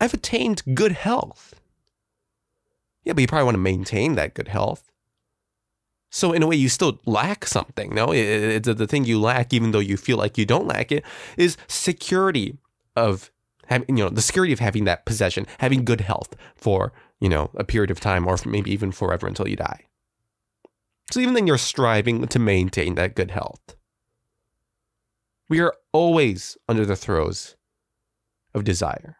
I've 0.00 0.14
attained 0.14 0.62
good 0.76 0.92
health. 0.92 1.60
Yeah, 3.02 3.14
but 3.14 3.22
you 3.22 3.26
probably 3.26 3.46
want 3.46 3.56
to 3.56 3.58
maintain 3.58 4.14
that 4.14 4.34
good 4.34 4.46
health. 4.46 4.92
So 6.12 6.32
in 6.32 6.44
a 6.44 6.46
way, 6.46 6.54
you 6.54 6.68
still 6.68 7.00
lack 7.04 7.46
something. 7.46 7.92
No, 7.92 8.12
it, 8.12 8.68
it, 8.68 8.78
the 8.78 8.86
thing 8.86 9.06
you 9.06 9.20
lack, 9.20 9.52
even 9.52 9.72
though 9.72 9.80
you 9.80 9.96
feel 9.96 10.18
like 10.18 10.38
you 10.38 10.46
don't 10.46 10.68
lack 10.68 10.92
it, 10.92 11.04
is 11.36 11.56
security 11.66 12.58
of 12.94 13.32
having, 13.66 13.96
you 13.96 14.04
know, 14.04 14.10
the 14.10 14.22
security 14.22 14.52
of 14.52 14.60
having 14.60 14.84
that 14.84 15.04
possession, 15.04 15.46
having 15.58 15.84
good 15.84 16.02
health 16.02 16.34
for 16.54 16.92
you 17.20 17.28
know, 17.28 17.50
a 17.54 17.64
period 17.64 17.90
of 17.90 18.00
time 18.00 18.26
or 18.26 18.36
maybe 18.44 18.70
even 18.70 18.92
forever 18.92 19.26
until 19.26 19.48
you 19.48 19.56
die. 19.56 19.84
So 21.10 21.20
even 21.20 21.34
then, 21.34 21.46
you're 21.46 21.58
striving 21.58 22.26
to 22.26 22.38
maintain 22.38 22.96
that 22.96 23.14
good 23.14 23.30
health. 23.30 23.76
We 25.48 25.60
are 25.60 25.74
always 25.92 26.58
under 26.68 26.84
the 26.84 26.96
throes 26.96 27.56
of 28.54 28.64
desire. 28.64 29.16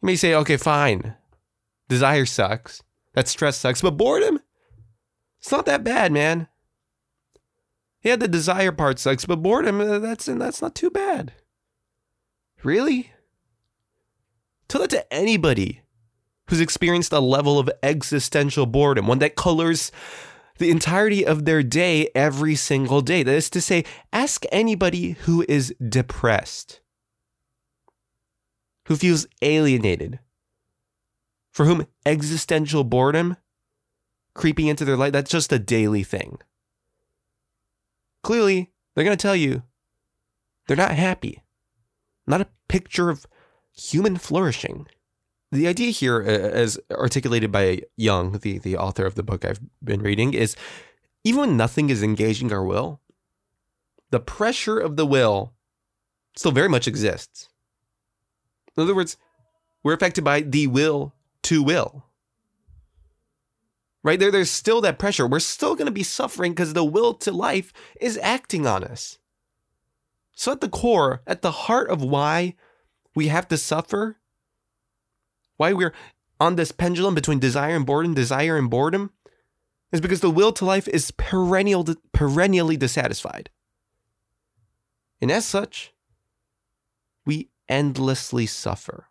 You 0.00 0.06
may 0.06 0.16
say, 0.16 0.34
okay, 0.34 0.56
fine. 0.56 1.14
Desire 1.88 2.24
sucks. 2.24 2.82
That 3.12 3.28
stress 3.28 3.58
sucks. 3.58 3.82
But 3.82 3.96
boredom, 3.96 4.40
it's 5.38 5.52
not 5.52 5.66
that 5.66 5.84
bad, 5.84 6.12
man. 6.12 6.48
Yeah, 8.02 8.16
the 8.16 8.28
desire 8.28 8.72
part 8.72 8.98
sucks, 8.98 9.26
but 9.26 9.42
boredom, 9.42 9.80
uh, 9.80 9.98
that's, 9.98 10.26
that's 10.26 10.62
not 10.62 10.74
too 10.74 10.90
bad. 10.90 11.32
Really? 12.62 13.12
Tell 14.68 14.80
that 14.80 14.90
to 14.90 15.12
anybody 15.12 15.82
who's 16.48 16.60
experienced 16.60 17.12
a 17.12 17.20
level 17.20 17.58
of 17.58 17.70
existential 17.82 18.66
boredom, 18.66 19.06
one 19.06 19.18
that 19.20 19.36
colors 19.36 19.92
the 20.58 20.70
entirety 20.70 21.24
of 21.24 21.44
their 21.44 21.62
day 21.62 22.08
every 22.14 22.54
single 22.54 23.00
day. 23.00 23.22
That 23.22 23.34
is 23.34 23.50
to 23.50 23.60
say, 23.60 23.84
ask 24.12 24.44
anybody 24.50 25.12
who 25.12 25.44
is 25.48 25.74
depressed, 25.88 26.80
who 28.86 28.96
feels 28.96 29.26
alienated, 29.40 30.18
for 31.52 31.64
whom 31.64 31.86
existential 32.04 32.84
boredom 32.84 33.36
creeping 34.34 34.68
into 34.68 34.84
their 34.84 34.96
life, 34.96 35.12
that's 35.12 35.30
just 35.30 35.52
a 35.52 35.58
daily 35.58 36.02
thing. 36.02 36.38
Clearly, 38.22 38.70
they're 38.94 39.04
going 39.04 39.16
to 39.16 39.20
tell 39.20 39.36
you 39.36 39.62
they're 40.66 40.76
not 40.76 40.92
happy. 40.92 41.42
Not 42.28 42.42
a 42.42 42.48
picture 42.68 43.08
of 43.08 43.26
human 43.74 44.16
flourishing. 44.16 44.86
The 45.50 45.66
idea 45.66 45.90
here, 45.90 46.20
uh, 46.20 46.26
as 46.26 46.78
articulated 46.90 47.50
by 47.50 47.82
Young, 47.96 48.32
the, 48.32 48.58
the 48.58 48.76
author 48.76 49.06
of 49.06 49.14
the 49.14 49.22
book 49.22 49.44
I've 49.44 49.60
been 49.82 50.02
reading, 50.02 50.34
is 50.34 50.54
even 51.24 51.40
when 51.40 51.56
nothing 51.56 51.88
is 51.88 52.02
engaging 52.02 52.52
our 52.52 52.62
will, 52.62 53.00
the 54.10 54.20
pressure 54.20 54.78
of 54.78 54.96
the 54.96 55.06
will 55.06 55.54
still 56.36 56.52
very 56.52 56.68
much 56.68 56.86
exists. 56.86 57.48
In 58.76 58.82
other 58.82 58.94
words, 58.94 59.16
we're 59.82 59.94
affected 59.94 60.22
by 60.22 60.42
the 60.42 60.66
will 60.66 61.14
to 61.44 61.62
will. 61.62 62.04
Right 64.04 64.20
there, 64.20 64.30
there's 64.30 64.50
still 64.50 64.80
that 64.82 64.98
pressure. 64.98 65.26
We're 65.26 65.40
still 65.40 65.74
going 65.74 65.86
to 65.86 65.92
be 65.92 66.02
suffering 66.02 66.52
because 66.52 66.74
the 66.74 66.84
will 66.84 67.14
to 67.14 67.32
life 67.32 67.72
is 68.00 68.18
acting 68.22 68.66
on 68.66 68.84
us. 68.84 69.18
So, 70.38 70.52
at 70.52 70.60
the 70.60 70.68
core, 70.68 71.20
at 71.26 71.42
the 71.42 71.50
heart 71.50 71.90
of 71.90 72.00
why 72.00 72.54
we 73.16 73.26
have 73.26 73.48
to 73.48 73.58
suffer? 73.58 74.18
Why 75.56 75.72
we're 75.72 75.92
on 76.38 76.54
this 76.54 76.70
pendulum 76.70 77.16
between 77.16 77.40
desire 77.40 77.74
and 77.74 77.84
boredom, 77.84 78.14
desire 78.14 78.56
and 78.56 78.70
boredom, 78.70 79.10
is 79.90 80.00
because 80.00 80.20
the 80.20 80.30
will 80.30 80.52
to 80.52 80.64
life 80.64 80.86
is 80.86 81.10
perennial, 81.10 81.84
perennially 82.12 82.76
dissatisfied. 82.76 83.50
And 85.20 85.32
as 85.32 85.44
such, 85.44 85.92
we 87.26 87.48
endlessly 87.68 88.46
suffer. 88.46 89.08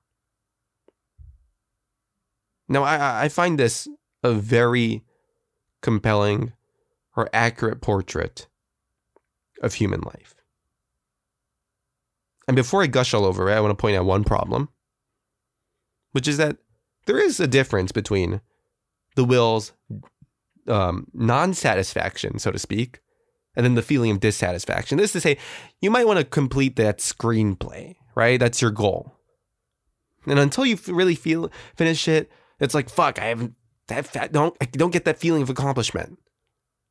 Now, 2.69 2.84
I, 2.84 3.25
I 3.25 3.28
find 3.28 3.59
this 3.59 3.86
a 4.23 4.32
very 4.32 5.03
compelling 5.82 6.53
or 7.17 7.30
accurate 7.34 7.82
portrait 7.82 8.47
of 9.61 9.73
human 9.73 9.99
life. 9.99 10.36
And 12.47 12.55
before 12.55 12.81
I 12.81 12.87
gush 12.87 13.13
all 13.13 13.25
over 13.25 13.49
it, 13.49 13.53
I 13.55 13.61
want 13.61 13.71
to 13.71 13.81
point 13.81 13.97
out 13.97 14.05
one 14.05 14.23
problem, 14.23 14.69
which 16.13 16.27
is 16.27 16.37
that 16.37 16.57
there 17.05 17.19
is 17.19 17.39
a 17.39 17.47
difference 17.47 17.91
between 17.91 18.41
the 19.15 19.25
will's 19.25 19.73
um, 20.67 21.07
non 21.13 21.53
satisfaction, 21.53 22.39
so 22.39 22.51
to 22.51 22.59
speak, 22.59 22.99
and 23.55 23.65
then 23.65 23.75
the 23.75 23.81
feeling 23.81 24.11
of 24.11 24.19
dissatisfaction. 24.19 24.97
This 24.97 25.15
is 25.15 25.21
to 25.23 25.27
say, 25.27 25.37
you 25.81 25.91
might 25.91 26.07
want 26.07 26.19
to 26.19 26.25
complete 26.25 26.75
that 26.77 26.99
screenplay, 26.99 27.95
right? 28.15 28.39
That's 28.39 28.61
your 28.61 28.71
goal. 28.71 29.13
And 30.25 30.39
until 30.39 30.65
you 30.65 30.77
really 30.87 31.15
feel 31.15 31.51
finish 31.75 32.07
it, 32.07 32.31
it's 32.59 32.73
like 32.73 32.89
fuck. 32.89 33.19
I 33.19 33.25
haven't 33.25 33.55
that 33.87 34.31
don't 34.31 34.55
I 34.61 34.65
don't 34.65 34.91
get 34.91 35.05
that 35.05 35.19
feeling 35.19 35.41
of 35.41 35.49
accomplishment. 35.49 36.19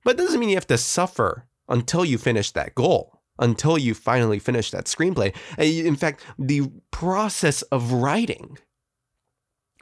But 0.04 0.14
it 0.14 0.18
doesn't 0.18 0.40
mean 0.40 0.48
you 0.48 0.57
have 0.57 0.66
to 0.68 0.78
suffer 0.78 1.46
until 1.68 2.04
you 2.04 2.16
finish 2.16 2.50
that 2.52 2.74
goal 2.74 3.15
until 3.39 3.78
you 3.78 3.95
finally 3.95 4.39
finish 4.39 4.70
that 4.70 4.87
screenplay. 4.87 5.34
Uh, 5.59 5.62
in 5.62 5.97
fact, 5.97 6.22
the 6.39 6.70
process 6.91 7.62
of 7.62 7.93
writing 7.93 8.59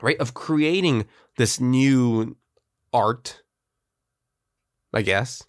right, 0.05 0.19
of 0.19 0.35
creating 0.35 1.07
this 1.37 1.59
new 1.59 2.37
art, 2.93 3.43
I 4.93 5.03
guess, 5.03 5.43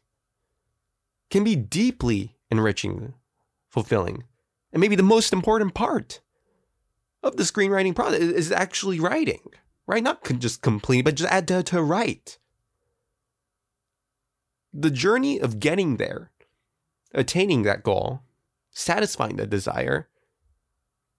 can 1.30 1.43
be 1.43 1.56
deeply 1.56 2.38
enriching, 2.49 3.14
fulfilling, 3.70 4.24
and 4.72 4.80
maybe 4.80 4.95
the 4.95 5.03
most 5.03 5.34
important 5.34 5.74
part 5.74 6.22
of 7.22 7.38
the 7.38 7.43
screenwriting 7.43 7.95
process 7.95 8.22
is 8.22 8.51
actually 8.51 8.99
writing, 8.99 9.41
right? 9.88 10.03
Not 10.03 10.24
just 10.39 10.62
complete, 10.62 11.03
but 11.03 11.16
just 11.16 11.32
add 11.32 11.47
to, 11.49 11.64
to 11.64 11.82
write. 11.82 12.39
The 14.74 14.91
journey 14.91 15.39
of 15.39 15.60
getting 15.60 15.97
there, 15.97 16.32
attaining 17.16 17.63
that 17.63 17.84
goal, 17.84 18.22
satisfying 18.72 19.38
the 19.38 19.47
desire, 19.47 20.09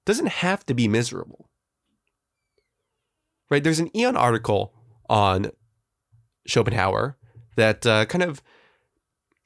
doesn't 0.04 0.28
have 0.28 0.64
to 0.66 0.74
be 0.74 0.86
miserable. 0.86 1.50
Right? 3.50 3.62
There's 3.62 3.80
an 3.80 3.90
Aeon 3.96 4.16
article 4.16 4.72
on 5.08 5.50
Schopenhauer 6.46 7.16
that 7.56 7.86
uh, 7.86 8.04
kind 8.06 8.22
of 8.22 8.42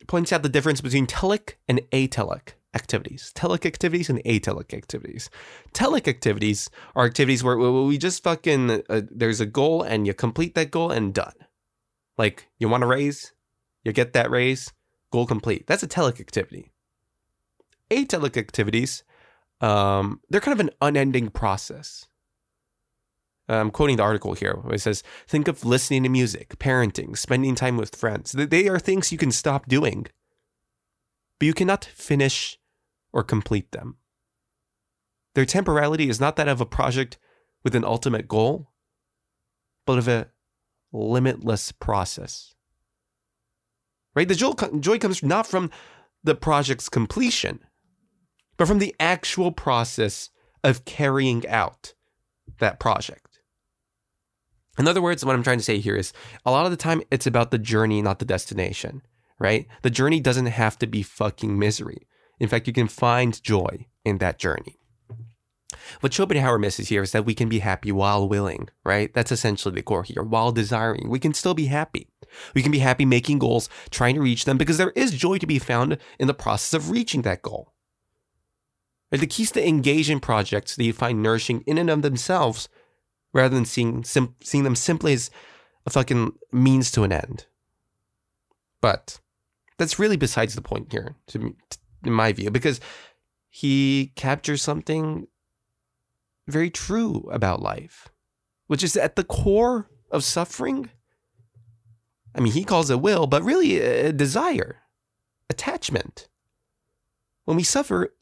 points 0.06 0.32
out 0.32 0.42
the 0.42 0.48
difference 0.48 0.80
between 0.80 1.06
telic 1.06 1.54
and 1.68 1.80
atelic 1.92 2.54
activities. 2.74 3.32
Telic 3.34 3.66
activities 3.66 4.08
and 4.08 4.20
atelic 4.24 4.74
activities. 4.74 5.30
Telic 5.72 6.08
activities 6.08 6.70
are 6.94 7.04
activities 7.04 7.42
where 7.42 7.56
we 7.56 7.98
just 7.98 8.22
fucking, 8.22 8.82
uh, 8.88 9.02
there's 9.10 9.40
a 9.40 9.46
goal 9.46 9.82
and 9.82 10.06
you 10.06 10.14
complete 10.14 10.54
that 10.54 10.70
goal 10.70 10.90
and 10.90 11.14
done. 11.14 11.34
Like, 12.18 12.48
you 12.58 12.68
want 12.68 12.84
a 12.84 12.86
raise, 12.86 13.32
you 13.82 13.92
get 13.92 14.12
that 14.12 14.30
raise, 14.30 14.72
goal 15.10 15.26
complete. 15.26 15.66
That's 15.66 15.82
a 15.82 15.88
telic 15.88 16.20
activity. 16.20 16.72
Atelic 17.90 18.36
activities, 18.36 19.02
um, 19.60 20.20
they're 20.28 20.40
kind 20.40 20.58
of 20.58 20.66
an 20.66 20.70
unending 20.80 21.30
process. 21.30 22.06
I'm 23.48 23.72
quoting 23.72 23.96
the 23.96 24.04
article 24.04 24.34
here 24.34 24.60
it 24.70 24.80
says, 24.80 25.02
think 25.26 25.48
of 25.48 25.64
listening 25.64 26.04
to 26.04 26.08
music, 26.08 26.58
parenting, 26.58 27.18
spending 27.18 27.56
time 27.56 27.76
with 27.76 27.96
friends. 27.96 28.30
They 28.32 28.68
are 28.68 28.78
things 28.78 29.10
you 29.10 29.18
can 29.18 29.32
stop 29.32 29.66
doing, 29.66 30.06
but 31.38 31.46
you 31.46 31.52
cannot 31.52 31.84
finish 31.84 32.58
or 33.12 33.24
complete 33.24 33.72
them. 33.72 33.96
Their 35.34 35.44
temporality 35.44 36.08
is 36.08 36.20
not 36.20 36.36
that 36.36 36.46
of 36.46 36.60
a 36.60 36.66
project 36.66 37.18
with 37.64 37.74
an 37.74 37.84
ultimate 37.84 38.28
goal, 38.28 38.70
but 39.84 39.98
of 39.98 40.06
a 40.06 40.28
limitless 40.92 41.72
process. 41.72 42.54
Right? 44.14 44.28
The 44.28 44.34
joy 44.34 44.98
comes 44.98 45.22
not 45.22 45.46
from 45.46 45.70
the 46.24 46.34
project's 46.34 46.88
completion, 46.88 47.60
but 48.56 48.66
from 48.66 48.78
the 48.78 48.94
actual 48.98 49.52
process 49.52 50.30
of 50.64 50.84
carrying 50.84 51.46
out 51.46 51.94
that 52.58 52.80
project. 52.80 53.40
In 54.78 54.88
other 54.88 55.00
words, 55.00 55.24
what 55.24 55.34
I'm 55.34 55.42
trying 55.42 55.58
to 55.58 55.64
say 55.64 55.78
here 55.78 55.96
is 55.96 56.12
a 56.44 56.50
lot 56.50 56.64
of 56.64 56.70
the 56.70 56.76
time 56.76 57.02
it's 57.10 57.26
about 57.26 57.50
the 57.50 57.58
journey, 57.58 58.02
not 58.02 58.18
the 58.18 58.24
destination, 58.24 59.02
right? 59.38 59.66
The 59.82 59.90
journey 59.90 60.20
doesn't 60.20 60.46
have 60.46 60.78
to 60.78 60.86
be 60.86 61.02
fucking 61.02 61.58
misery. 61.58 62.06
In 62.38 62.48
fact, 62.48 62.66
you 62.66 62.72
can 62.72 62.88
find 62.88 63.42
joy 63.42 63.86
in 64.04 64.18
that 64.18 64.38
journey. 64.38 64.79
What 66.00 66.12
Schopenhauer 66.12 66.58
misses 66.58 66.88
here 66.88 67.02
is 67.02 67.12
that 67.12 67.24
we 67.24 67.34
can 67.34 67.48
be 67.48 67.60
happy 67.60 67.92
while 67.92 68.28
willing, 68.28 68.68
right? 68.84 69.12
That's 69.14 69.32
essentially 69.32 69.74
the 69.74 69.82
core 69.82 70.02
here. 70.02 70.22
While 70.22 70.52
desiring, 70.52 71.08
we 71.08 71.18
can 71.18 71.34
still 71.34 71.54
be 71.54 71.66
happy. 71.66 72.08
We 72.54 72.62
can 72.62 72.72
be 72.72 72.78
happy 72.78 73.04
making 73.04 73.38
goals, 73.38 73.68
trying 73.90 74.14
to 74.14 74.20
reach 74.20 74.44
them, 74.44 74.58
because 74.58 74.78
there 74.78 74.90
is 74.90 75.12
joy 75.12 75.38
to 75.38 75.46
be 75.46 75.58
found 75.58 75.98
in 76.18 76.26
the 76.26 76.34
process 76.34 76.74
of 76.74 76.90
reaching 76.90 77.22
that 77.22 77.42
goal. 77.42 77.72
The 79.10 79.26
key 79.26 79.42
is 79.42 79.50
to 79.52 79.66
engage 79.66 80.08
in 80.08 80.20
projects 80.20 80.76
that 80.76 80.84
you 80.84 80.92
find 80.92 81.22
nourishing 81.22 81.62
in 81.66 81.78
and 81.78 81.90
of 81.90 82.02
themselves 82.02 82.68
rather 83.32 83.54
than 83.54 83.64
seeing 83.64 84.04
sim- 84.04 84.36
seeing 84.40 84.64
them 84.64 84.76
simply 84.76 85.12
as 85.14 85.30
a 85.86 85.90
fucking 85.90 86.34
means 86.52 86.90
to 86.92 87.02
an 87.02 87.12
end. 87.12 87.46
But 88.80 89.20
that's 89.78 89.98
really 89.98 90.16
besides 90.16 90.54
the 90.54 90.62
point 90.62 90.92
here, 90.92 91.16
to 91.28 91.38
me, 91.38 91.54
in 92.04 92.12
my 92.12 92.32
view, 92.32 92.50
because 92.50 92.80
he 93.48 94.12
captures 94.14 94.62
something 94.62 95.26
very 96.50 96.70
true 96.70 97.28
about 97.32 97.62
life, 97.62 98.08
which 98.66 98.82
is 98.82 98.96
at 98.96 99.16
the 99.16 99.24
core 99.24 99.88
of 100.10 100.24
suffering. 100.24 100.90
I 102.34 102.40
mean, 102.40 102.52
he 102.52 102.64
calls 102.64 102.90
it 102.90 103.00
will, 103.00 103.26
but 103.26 103.42
really 103.42 103.80
a 103.80 104.12
desire, 104.12 104.82
attachment. 105.48 106.28
When 107.44 107.56
we 107.56 107.62
suffer, 107.62 108.14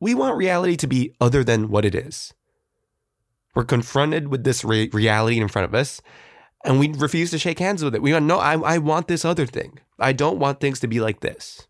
we 0.00 0.14
want 0.14 0.36
reality 0.36 0.76
to 0.76 0.86
be 0.86 1.14
other 1.20 1.42
than 1.42 1.68
what 1.68 1.84
it 1.84 1.94
is. 1.94 2.32
We're 3.54 3.64
confronted 3.64 4.28
with 4.28 4.44
this 4.44 4.64
re- 4.64 4.90
reality 4.92 5.40
in 5.40 5.48
front 5.48 5.64
of 5.64 5.74
us, 5.74 6.00
and 6.64 6.78
we 6.78 6.92
refuse 6.92 7.30
to 7.32 7.38
shake 7.38 7.58
hands 7.58 7.82
with 7.82 7.94
it. 7.94 8.02
We 8.02 8.10
go, 8.10 8.18
no, 8.18 8.38
I, 8.38 8.54
I 8.58 8.78
want 8.78 9.08
this 9.08 9.24
other 9.24 9.46
thing. 9.46 9.80
I 9.98 10.12
don't 10.12 10.38
want 10.38 10.60
things 10.60 10.80
to 10.80 10.86
be 10.86 11.00
like 11.00 11.20
this. 11.20 11.66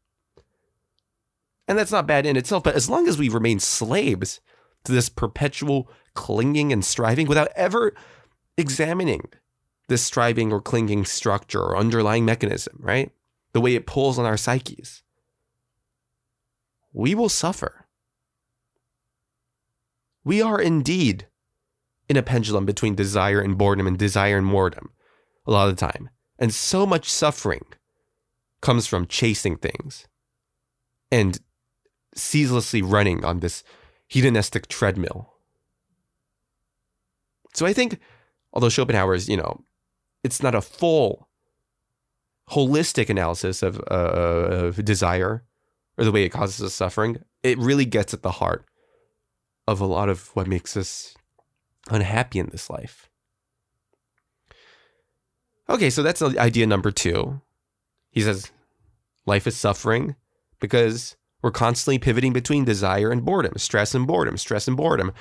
And 1.67 1.79
that's 1.79 1.93
not 1.93 2.07
bad 2.07 2.27
in 2.27 2.37
itself, 2.37 2.63
but 2.63 2.75
as 2.75 2.91
long 2.91 3.09
as 3.09 3.19
we 3.19 3.29
remain 3.29 3.61
slaves 3.61 4.41
to 4.89 4.93
this 4.93 5.09
perpetual 5.09 5.89
clinging 6.15 6.73
and 6.73 6.85
striving 6.85 7.29
without 7.29 7.49
ever 7.55 7.95
examining 8.57 9.29
this 9.89 10.03
striving 10.03 10.53
or 10.53 10.61
clinging 10.61 11.05
structure 11.05 11.61
or 11.61 11.77
underlying 11.77 12.25
mechanism, 12.25 12.77
right? 12.81 13.13
The 13.53 13.61
way 13.61 13.75
it 13.75 13.87
pulls 13.87 14.19
on 14.19 14.27
our 14.27 14.37
psyches, 14.37 15.03
we 16.93 17.15
will 17.15 17.29
suffer. 17.29 17.87
We 20.25 20.43
are 20.43 20.61
indeed 20.61 21.27
in 22.09 22.17
a 22.17 22.23
pendulum 22.23 22.67
between 22.67 22.95
desire 22.95 23.41
and 23.41 23.57
boredom 23.57 23.87
and 23.87 23.99
desire 23.99 24.39
and 24.39 24.51
boredom 24.51 24.91
a 25.47 25.51
lot 25.51 25.69
of 25.69 25.77
the 25.77 25.87
time. 25.87 26.11
And 26.39 26.53
so 26.53 26.87
much 26.87 27.09
suffering 27.11 27.65
comes 28.61 28.87
from 28.87 29.07
chasing 29.07 29.57
things 29.57 30.09
and 31.11 31.39
ceaselessly 32.15 32.83
running 32.83 33.25
on 33.25 33.41
this 33.41 33.63
hedonistic 34.09 34.67
treadmill. 34.69 35.35
So 37.55 37.67
I 37.67 37.73
think, 37.73 37.99
although 38.53 38.69
Schopenhauer 38.69 39.15
is, 39.15 39.29
you 39.29 39.37
know, 39.37 39.63
it's 40.25 40.43
not 40.43 40.55
a 40.55 40.61
full, 40.61 41.29
holistic 42.51 43.11
analysis 43.11 43.63
of, 43.63 43.81
uh, 43.91 44.65
of 44.75 44.85
desire 44.85 45.45
or 45.97 46.05
the 46.05 46.13
way 46.13 46.25
it 46.25 46.31
causes 46.31 46.65
us 46.65 46.75
suffering, 46.75 47.19
it 47.43 47.59
really 47.59 47.85
gets 47.85 48.15
at 48.15 48.23
the 48.23 48.33
heart 48.33 48.65
of 49.67 49.81
a 49.81 49.87
lot 49.87 50.09
of 50.09 50.29
what 50.35 50.47
makes 50.47 50.77
us 50.77 51.15
unhappy 51.91 52.39
in 52.39 52.49
this 52.51 52.71
life. 52.71 53.11
Okay, 55.69 55.91
so 55.91 56.03
that's 56.03 56.23
idea 56.23 56.67
number 56.67 56.91
two. 56.91 57.43
He 58.11 58.23
says, 58.23 58.51
life 59.27 59.47
is 59.47 59.57
suffering 59.57 60.17
because 60.61 61.18
we're 61.43 61.51
constantly 61.51 61.99
pivoting 61.99 62.33
between 62.33 62.65
desire 62.65 63.11
and 63.11 63.25
boredom, 63.25 63.55
stress 63.57 63.95
and 63.95 64.07
boredom, 64.07 64.37
stress 64.37 64.67
and 64.67 64.77
boredom. 64.77 65.13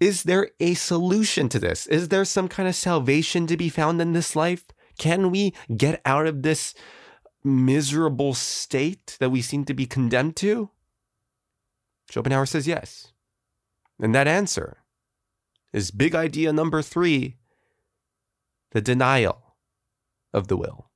Is 0.00 0.22
there 0.22 0.50
a 0.60 0.74
solution 0.74 1.48
to 1.48 1.58
this? 1.58 1.86
Is 1.86 2.08
there 2.08 2.24
some 2.24 2.48
kind 2.48 2.68
of 2.68 2.76
salvation 2.76 3.46
to 3.48 3.56
be 3.56 3.68
found 3.68 4.00
in 4.00 4.12
this 4.12 4.36
life? 4.36 4.64
Can 4.98 5.30
we 5.30 5.54
get 5.76 6.00
out 6.04 6.26
of 6.26 6.42
this 6.42 6.74
miserable 7.42 8.34
state 8.34 9.16
that 9.18 9.30
we 9.30 9.42
seem 9.42 9.64
to 9.64 9.74
be 9.74 9.86
condemned 9.86 10.36
to? 10.36 10.70
Schopenhauer 12.10 12.46
says 12.46 12.68
yes. 12.68 13.12
And 14.00 14.14
that 14.14 14.28
answer 14.28 14.78
is 15.72 15.90
big 15.90 16.14
idea 16.14 16.52
number 16.52 16.82
three 16.82 17.36
the 18.72 18.80
denial 18.80 19.54
of 20.32 20.48
the 20.48 20.56
will. 20.56 20.87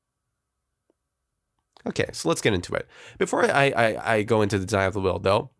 Okay, 1.87 2.07
so 2.12 2.28
let's 2.28 2.41
get 2.41 2.55
into 2.55 2.74
it. 2.74 2.87
Before 3.18 3.45
I, 3.45 3.72
I, 3.76 4.14
I 4.14 4.22
go 4.22 4.43
into 4.43 4.59
the 4.59 4.66
denial 4.66 4.89
of 4.89 4.95
the 4.95 5.01
will, 5.01 5.18
though, 5.18 5.51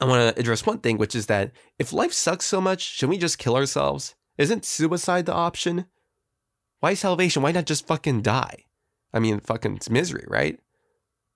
I 0.00 0.04
want 0.06 0.34
to 0.34 0.40
address 0.40 0.66
one 0.66 0.78
thing, 0.78 0.98
which 0.98 1.14
is 1.14 1.26
that 1.26 1.52
if 1.78 1.92
life 1.92 2.12
sucks 2.12 2.46
so 2.46 2.60
much, 2.60 2.82
should 2.82 3.08
we 3.08 3.18
just 3.18 3.38
kill 3.38 3.56
ourselves? 3.56 4.14
Isn't 4.38 4.64
suicide 4.64 5.26
the 5.26 5.34
option? 5.34 5.86
Why 6.80 6.94
salvation? 6.94 7.42
Why 7.42 7.52
not 7.52 7.66
just 7.66 7.86
fucking 7.86 8.22
die? 8.22 8.64
I 9.12 9.18
mean, 9.18 9.40
fucking 9.40 9.76
it's 9.76 9.90
misery, 9.90 10.24
right? 10.28 10.58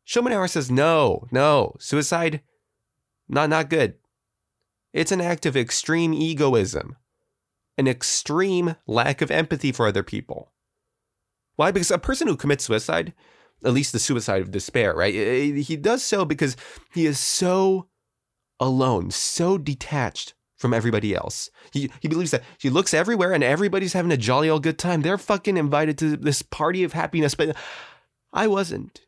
Schopenhauer 0.04 0.48
says 0.48 0.70
no, 0.70 1.26
no, 1.30 1.74
suicide, 1.78 2.40
not 3.28 3.50
not 3.50 3.70
good. 3.70 3.94
It's 4.92 5.12
an 5.12 5.20
act 5.20 5.44
of 5.44 5.56
extreme 5.56 6.14
egoism, 6.14 6.96
an 7.76 7.88
extreme 7.88 8.76
lack 8.86 9.20
of 9.22 9.30
empathy 9.30 9.72
for 9.72 9.86
other 9.86 10.02
people. 10.02 10.52
Why? 11.56 11.70
Because 11.70 11.90
a 11.90 11.98
person 11.98 12.28
who 12.28 12.36
commits 12.36 12.64
suicide, 12.64 13.12
at 13.64 13.72
least 13.72 13.92
the 13.92 13.98
suicide 13.98 14.42
of 14.42 14.50
despair, 14.50 14.94
right? 14.94 15.14
He 15.14 15.76
does 15.76 16.02
so 16.02 16.24
because 16.24 16.56
he 16.92 17.06
is 17.06 17.18
so 17.18 17.88
alone, 18.60 19.10
so 19.10 19.58
detached 19.58 20.34
from 20.56 20.72
everybody 20.72 21.14
else. 21.14 21.50
He, 21.72 21.90
he 22.00 22.08
believes 22.08 22.30
that 22.30 22.44
he 22.58 22.70
looks 22.70 22.94
everywhere 22.94 23.32
and 23.32 23.44
everybody's 23.44 23.92
having 23.92 24.12
a 24.12 24.16
jolly 24.16 24.48
old 24.48 24.62
good 24.62 24.78
time. 24.78 25.02
They're 25.02 25.18
fucking 25.18 25.56
invited 25.56 25.98
to 25.98 26.16
this 26.16 26.42
party 26.42 26.84
of 26.84 26.92
happiness, 26.92 27.34
but 27.34 27.56
I 28.32 28.46
wasn't. 28.46 29.02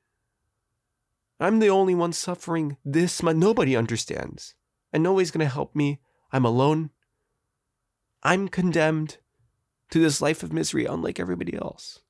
I'm 1.38 1.58
the 1.58 1.70
only 1.70 1.94
one 1.94 2.12
suffering 2.12 2.76
this 2.84 3.22
much. 3.22 3.36
Nobody 3.36 3.76
understands 3.76 4.54
and 4.92 5.02
nobody's 5.02 5.30
going 5.30 5.46
to 5.46 5.52
help 5.52 5.74
me. 5.74 6.00
I'm 6.32 6.44
alone. 6.44 6.90
I'm 8.22 8.48
condemned. 8.48 9.18
to 9.90 10.00
this 10.00 10.20
life 10.20 10.42
of 10.42 10.52
misery, 10.52 10.84
unlike 10.84 11.20
everybody 11.20 11.54
else. 11.54 12.00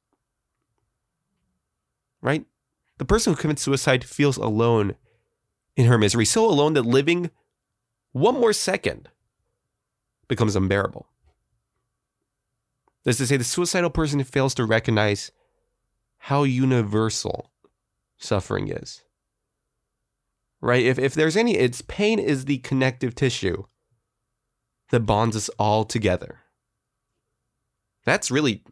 Right? 2.27 2.45
The 2.99 3.05
person 3.05 3.33
who 3.33 3.41
commits 3.41 3.63
suicide 3.63 4.05
feels 4.05 4.37
alone 4.37 4.97
in 5.77 5.87
her 5.87 5.97
misery, 5.97 6.25
so 6.25 6.45
alone 6.45 6.73
that 6.73 6.83
living 6.83 7.31
one 8.11 8.35
more 8.35 8.53
second 8.53 9.09
becomes 10.27 10.57
unbearable. 10.57 11.07
That 13.05 13.11
is 13.11 13.19
to 13.19 13.27
say, 13.29 13.37
the 13.37 13.45
suicidal 13.45 13.91
person 13.91 14.25
fails 14.25 14.55
to 14.55 14.65
recognize 14.65 15.31
how 16.19 16.43
universal 16.43 17.53
suffering 18.19 18.73
is. 18.73 19.05
Right? 20.61 20.85
If, 20.85 20.99
if 20.99 21.15
there's 21.15 21.37
any, 21.37 21.57
it's 21.57 21.83
pain 21.83 22.19
is 22.19 22.47
the 22.47 22.59
connective 22.59 23.15
tissue 23.15 23.67
that 24.91 25.01
bonds 25.01 25.37
us 25.37 25.49
all 25.61 25.85
together. 25.85 26.41
That's 28.05 28.33
really 28.33 28.65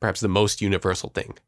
perhaps 0.00 0.18
the 0.18 0.26
most 0.26 0.60
universal 0.60 1.10
thing. 1.10 1.38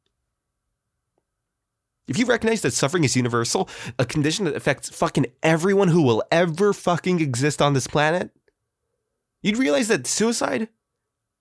If 2.07 2.18
you 2.18 2.26
recognize 2.26 2.61
that 2.62 2.72
suffering 2.72 3.05
is 3.05 3.16
universal, 3.16 3.68
a 3.98 4.05
condition 4.05 4.44
that 4.44 4.57
affects 4.57 4.90
fucking 4.90 5.26
everyone 5.42 5.88
who 5.88 6.02
will 6.02 6.22
ever 6.30 6.72
fucking 6.72 7.20
exist 7.20 7.62
on 7.62 7.72
this 7.72 7.86
planet, 7.86 8.30
you'd 9.42 9.57
realize 9.57 9.88
that 9.88 10.07
suicide 10.07 10.68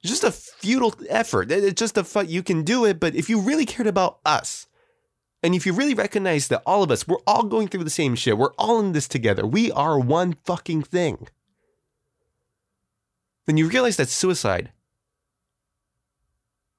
is 0.01 0.09
just 0.09 0.23
a 0.23 0.31
futile 0.31 0.95
effort. 1.09 1.51
It's 1.51 1.79
just 1.79 1.97
a 1.97 2.03
fu- 2.03 2.25
you 2.25 2.43
can 2.43 2.63
do 2.63 2.85
it, 2.85 2.99
but 2.99 3.15
if 3.15 3.29
you 3.29 3.39
really 3.39 3.65
cared 3.65 3.87
about 3.87 4.19
us, 4.25 4.67
and 5.41 5.53
if 5.53 5.65
you 5.65 5.73
really 5.73 5.93
recognize 5.93 6.47
that 6.47 6.63
all 6.65 6.83
of 6.83 6.91
us, 6.91 7.05
we're 7.05 7.17
all 7.27 7.43
going 7.43 7.67
through 7.67 7.83
the 7.83 7.89
same 7.89 8.15
shit, 8.15 8.37
we're 8.37 8.53
all 8.53 8.79
in 8.79 8.93
this 8.93 9.09
together, 9.09 9.45
we 9.45 9.69
are 9.73 9.99
one 9.99 10.37
fucking 10.45 10.83
thing, 10.83 11.27
then 13.45 13.57
you 13.57 13.67
realize 13.67 13.97
that 13.97 14.07
suicide 14.07 14.71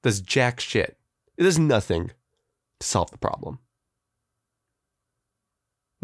does 0.01 0.21
jack 0.21 0.59
shit. 0.59 0.97
It 1.37 1.43
does 1.43 1.59
nothing 1.59 2.11
to 2.79 2.87
solve 2.87 3.11
the 3.11 3.17
problem. 3.17 3.59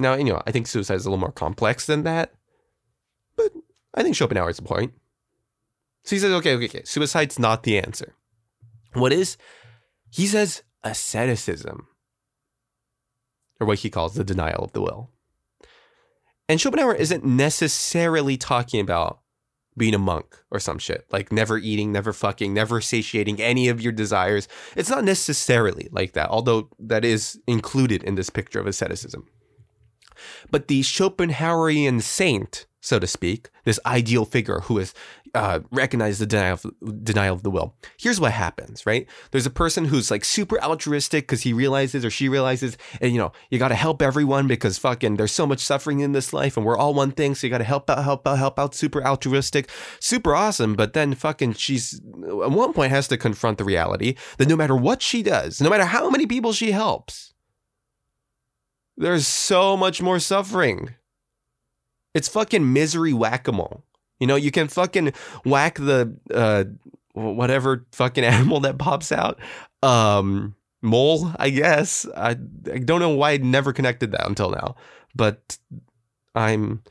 Now, 0.02 0.16
you 0.16 0.24
know, 0.24 0.42
I 0.48 0.52
think 0.52 0.68
suicide 0.68 0.96
is 0.96 1.06
a 1.06 1.10
little 1.10 1.20
more 1.20 1.32
complex 1.32 1.86
than 1.86 2.04
that, 2.04 2.34
but 3.36 3.52
I 3.94 4.02
think 4.02 4.16
Schopenhauer's 4.16 4.58
the 4.58 4.64
point. 4.64 4.94
So 6.04 6.16
he 6.16 6.20
says, 6.20 6.32
okay, 6.32 6.56
okay, 6.56 6.66
okay, 6.66 6.82
suicide's 6.84 7.38
not 7.38 7.62
the 7.62 7.78
answer. 7.78 8.16
What 8.94 9.14
is? 9.14 9.38
He 10.10 10.26
says 10.26 10.64
asceticism, 10.84 11.88
or 13.60 13.68
what 13.68 13.80
he 13.80 13.92
calls 13.92 14.16
the 14.16 14.24
denial 14.24 14.64
of 14.64 14.72
the 14.74 14.82
will. 14.82 15.12
And 16.50 16.60
Schopenhauer 16.60 16.96
isn't 16.96 17.24
necessarily 17.24 18.38
talking 18.38 18.82
about 18.82 19.20
being 19.78 19.94
a 19.94 20.00
monk 20.00 20.36
or 20.50 20.60
some 20.60 20.80
shit, 20.80 21.06
like 21.12 21.32
never 21.32 21.58
eating, 21.58 21.92
never 21.92 22.12
fucking, 22.12 22.54
never 22.54 22.82
satiating 22.82 23.40
any 23.40 23.70
of 23.70 23.80
your 23.80 23.94
desires. 23.94 24.48
It's 24.76 24.90
not 24.90 25.04
necessarily 25.04 25.88
like 25.92 26.14
that, 26.14 26.30
although 26.30 26.70
that 26.80 27.06
is 27.06 27.40
included 27.48 28.04
in 28.04 28.16
this 28.16 28.30
picture 28.30 28.60
of 28.60 28.68
asceticism. 28.68 29.28
But 30.50 30.68
the 30.68 30.82
Schopenhauerian 30.82 32.02
saint, 32.02 32.66
so 32.80 33.00
to 33.00 33.08
speak, 33.08 33.50
this 33.64 33.80
ideal 33.86 34.26
figure 34.26 34.62
who 34.62 34.78
has 34.78 34.94
uh, 35.34 35.60
recognized 35.72 36.20
the 36.20 36.26
denial 36.26 36.54
of, 36.54 37.04
denial 37.04 37.36
of 37.36 37.44
the 37.44 37.50
will. 37.50 37.74
Here's 37.98 38.20
what 38.20 38.32
happens, 38.32 38.86
right? 38.86 39.08
There's 39.32 39.46
a 39.46 39.52
person 39.52 39.86
who's 39.86 40.12
like 40.12 40.26
super 40.26 40.62
altruistic 40.62 41.24
because 41.24 41.42
he 41.44 41.54
realizes 41.54 42.04
or 42.04 42.10
she 42.10 42.28
realizes, 42.28 42.78
and 43.00 43.14
you 43.14 43.18
know, 43.18 43.32
you 43.50 43.58
got 43.58 43.70
to 43.70 43.76
help 43.76 44.02
everyone 44.02 44.48
because 44.48 44.78
fucking 44.78 45.16
there's 45.16 45.32
so 45.32 45.48
much 45.48 45.60
suffering 45.60 46.00
in 46.00 46.12
this 46.12 46.34
life 46.34 46.58
and 46.58 46.66
we're 46.66 46.78
all 46.78 46.94
one 46.94 47.12
thing. 47.12 47.36
So 47.36 47.48
you 47.48 47.52
got 47.52 47.60
to 47.60 47.64
help 47.64 47.90
out, 47.90 48.04
help 48.04 48.28
out, 48.28 48.38
help 48.38 48.60
out. 48.60 48.76
Super 48.76 49.04
altruistic, 49.06 49.70
super 50.00 50.36
awesome. 50.36 50.76
But 50.76 50.94
then 50.94 51.16
fucking 51.16 51.54
she's 51.54 52.00
at 52.00 52.52
one 52.52 52.74
point 52.74 52.92
has 52.92 53.08
to 53.10 53.18
confront 53.18 53.58
the 53.58 53.64
reality 53.64 54.16
that 54.38 54.50
no 54.50 54.56
matter 54.56 54.76
what 54.76 55.02
she 55.02 55.24
does, 55.24 55.62
no 55.62 55.70
matter 55.70 55.86
how 55.86 56.10
many 56.10 56.28
people 56.28 56.52
she 56.52 56.72
helps, 56.72 57.34
there's 59.02 59.28
so 59.28 59.76
much 59.76 60.02
more 60.02 60.20
suffering. 60.20 60.96
It's 62.14 62.28
fucking 62.28 62.72
misery 62.72 63.14
whack 63.14 63.48
a 63.48 63.52
mole. 63.52 63.84
You 64.20 64.28
know, 64.28 64.36
you 64.36 64.52
can 64.52 64.68
fucking 64.68 65.14
whack 65.44 65.76
the 65.76 66.16
uh, 66.34 66.66
whatever 67.14 67.86
fucking 67.92 68.24
animal 68.36 68.60
that 68.62 68.78
pops 68.78 69.12
out. 69.12 69.40
Um, 69.82 70.56
mole, 70.82 71.32
I 71.38 71.50
guess. 71.50 72.06
I, 72.16 72.32
I 72.32 72.80
don't 72.80 73.00
know 73.00 73.10
why 73.10 73.32
I 73.32 73.38
never 73.38 73.74
connected 73.74 74.12
that 74.12 74.28
until 74.28 74.52
now, 74.52 74.76
but 75.16 75.58
I'm 76.36 76.84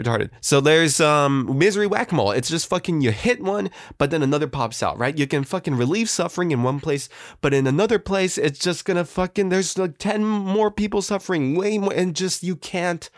retarded. 0.00 0.30
So 0.40 0.60
there's 0.60 1.00
um 1.00 1.58
misery 1.58 1.86
whack-a-mole. 1.86 2.32
It's 2.32 2.48
just 2.48 2.68
fucking 2.68 3.00
you 3.00 3.12
hit 3.12 3.42
one, 3.42 3.70
but 3.98 4.10
then 4.10 4.22
another 4.22 4.46
pops 4.46 4.82
out, 4.82 4.98
right? 4.98 5.16
You 5.16 5.26
can 5.26 5.44
fucking 5.44 5.74
relieve 5.74 6.08
suffering 6.08 6.50
in 6.50 6.62
one 6.62 6.80
place, 6.80 7.08
but 7.40 7.54
in 7.54 7.66
another 7.66 7.98
place, 7.98 8.38
it's 8.38 8.58
just 8.58 8.84
gonna 8.84 9.04
fucking 9.04 9.48
there's 9.48 9.76
like 9.76 9.98
10 9.98 10.24
more 10.24 10.70
people 10.70 11.02
suffering, 11.02 11.54
way 11.54 11.78
more, 11.78 11.92
and 11.92 12.16
just 12.16 12.42
you 12.42 12.56
can't 12.56 13.10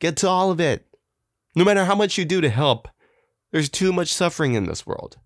get 0.00 0.16
to 0.18 0.28
all 0.28 0.50
of 0.50 0.60
it. 0.60 0.86
No 1.54 1.64
matter 1.64 1.84
how 1.84 1.94
much 1.94 2.18
you 2.18 2.24
do 2.24 2.40
to 2.40 2.50
help, 2.50 2.88
there's 3.52 3.68
too 3.68 3.92
much 3.92 4.12
suffering 4.12 4.54
in 4.54 4.66
this 4.66 4.86
world. 4.86 5.16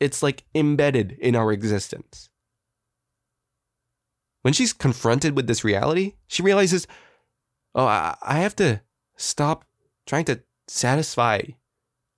It's 0.00 0.22
like 0.22 0.44
embedded 0.54 1.12
in 1.12 1.36
our 1.36 1.52
existence. 1.52 2.28
When 4.42 4.52
she's 4.52 4.72
confronted 4.72 5.34
with 5.34 5.46
this 5.46 5.64
reality, 5.64 6.14
she 6.26 6.42
realizes, 6.42 6.86
oh, 7.74 7.86
I 7.86 8.38
have 8.38 8.54
to 8.56 8.82
stop 9.16 9.64
trying 10.06 10.24
to 10.26 10.42
satisfy 10.68 11.42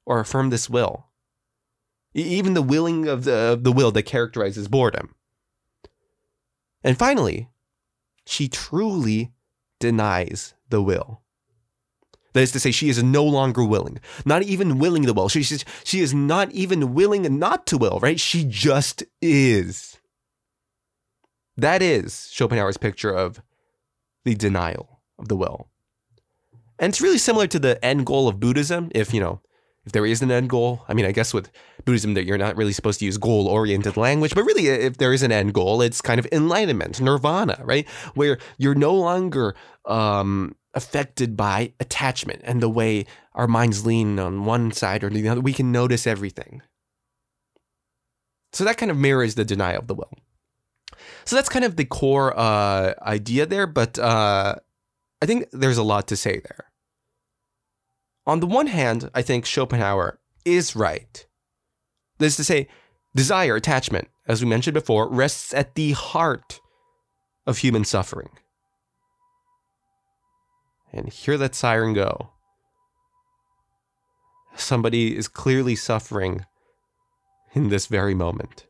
or 0.06 0.20
affirm 0.20 0.50
this 0.50 0.70
will. 0.70 1.06
Even 2.14 2.54
the 2.54 2.62
willing 2.62 3.06
of 3.06 3.24
the, 3.24 3.34
of 3.34 3.64
the 3.64 3.72
will 3.72 3.90
that 3.92 4.02
characterizes 4.04 4.68
boredom. 4.68 5.14
And 6.82 6.98
finally, 6.98 7.48
she 8.24 8.48
truly 8.48 9.32
denies 9.78 10.54
the 10.68 10.82
will. 10.82 11.22
That 12.32 12.42
is 12.42 12.52
to 12.52 12.60
say, 12.60 12.70
she 12.70 12.88
is 12.88 13.02
no 13.02 13.24
longer 13.24 13.64
willing, 13.64 13.98
not 14.24 14.42
even 14.42 14.78
willing 14.78 15.04
to 15.04 15.12
will. 15.12 15.28
She, 15.28 15.42
she, 15.42 15.58
she 15.82 16.00
is 16.00 16.12
not 16.14 16.50
even 16.52 16.94
willing 16.94 17.38
not 17.38 17.66
to 17.66 17.78
will, 17.78 17.98
right? 18.00 18.20
She 18.20 18.44
just 18.44 19.02
is. 19.20 19.98
That 21.56 21.82
is 21.82 22.28
Schopenhauer's 22.30 22.76
picture 22.76 23.10
of 23.10 23.42
the 24.24 24.34
denial 24.34 25.00
of 25.18 25.28
the 25.28 25.36
will. 25.36 25.68
And 26.78 26.90
it's 26.90 27.00
really 27.00 27.18
similar 27.18 27.46
to 27.48 27.58
the 27.58 27.84
end 27.84 28.06
goal 28.06 28.28
of 28.28 28.38
Buddhism, 28.38 28.90
if, 28.94 29.12
you 29.12 29.20
know, 29.20 29.40
if 29.84 29.92
there 29.92 30.06
is 30.06 30.22
an 30.22 30.30
end 30.30 30.50
goal. 30.50 30.84
I 30.86 30.94
mean, 30.94 31.06
I 31.06 31.12
guess 31.12 31.32
with 31.32 31.50
Buddhism 31.84 32.14
that 32.14 32.24
you're 32.24 32.38
not 32.38 32.56
really 32.56 32.72
supposed 32.72 32.98
to 33.00 33.04
use 33.04 33.16
goal 33.16 33.48
oriented 33.48 33.96
language, 33.96 34.34
but 34.34 34.44
really 34.44 34.66
if 34.68 34.98
there 34.98 35.12
is 35.12 35.22
an 35.22 35.32
end 35.32 35.54
goal, 35.54 35.80
it's 35.80 36.00
kind 36.00 36.20
of 36.20 36.26
enlightenment, 36.30 37.00
nirvana, 37.00 37.60
right? 37.64 37.88
Where 38.14 38.38
you're 38.58 38.74
no 38.74 38.94
longer 38.94 39.56
um, 39.86 40.54
affected 40.74 41.36
by 41.36 41.72
attachment 41.80 42.42
and 42.44 42.62
the 42.62 42.68
way 42.68 43.06
our 43.34 43.48
minds 43.48 43.86
lean 43.86 44.18
on 44.18 44.44
one 44.44 44.72
side 44.72 45.02
or 45.02 45.10
the 45.10 45.28
other. 45.28 45.40
We 45.40 45.52
can 45.52 45.72
notice 45.72 46.06
everything. 46.06 46.62
So 48.52 48.64
that 48.64 48.76
kind 48.76 48.90
of 48.90 48.96
mirrors 48.96 49.34
the 49.34 49.44
denial 49.44 49.80
of 49.80 49.86
the 49.86 49.94
will. 49.94 50.12
So 51.24 51.36
that's 51.36 51.48
kind 51.48 51.64
of 51.64 51.76
the 51.76 51.84
core 51.84 52.38
uh, 52.38 52.94
idea 53.02 53.46
there, 53.46 53.66
but 53.66 53.98
uh, 53.98 54.56
I 55.22 55.26
think 55.26 55.46
there's 55.52 55.78
a 55.78 55.82
lot 55.82 56.08
to 56.08 56.16
say 56.16 56.40
there. 56.40 56.67
On 58.28 58.40
the 58.40 58.46
one 58.46 58.66
hand, 58.66 59.10
I 59.14 59.22
think 59.22 59.46
Schopenhauer 59.46 60.18
is 60.44 60.76
right. 60.76 61.26
That 62.18 62.26
is 62.26 62.36
to 62.36 62.44
say, 62.44 62.68
desire, 63.14 63.56
attachment, 63.56 64.08
as 64.26 64.42
we 64.44 64.48
mentioned 64.50 64.74
before, 64.74 65.08
rests 65.08 65.54
at 65.54 65.74
the 65.76 65.92
heart 65.92 66.60
of 67.46 67.58
human 67.58 67.86
suffering 67.86 68.28
and 70.92 71.10
hear 71.10 71.38
that 71.38 71.54
siren 71.54 71.94
go. 71.94 72.32
Somebody 74.54 75.16
is 75.16 75.26
clearly 75.26 75.74
suffering 75.74 76.44
in 77.54 77.70
this 77.70 77.86
very 77.86 78.14
moment. 78.14 78.66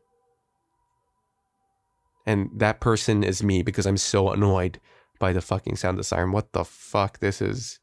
And 2.25 2.49
that 2.55 2.79
person 2.79 3.25
is 3.25 3.43
me 3.43 3.61
because 3.61 3.85
I'm 3.85 3.97
so 3.97 4.29
annoyed 4.29 4.79
by 5.19 5.33
the 5.33 5.41
fucking 5.41 5.75
sound 5.75 5.95
of 5.95 5.97
the 5.97 6.03
siren. 6.05 6.31
What 6.31 6.53
the 6.53 6.63
fuck? 6.63 7.19
This 7.19 7.41
is. 7.41 7.79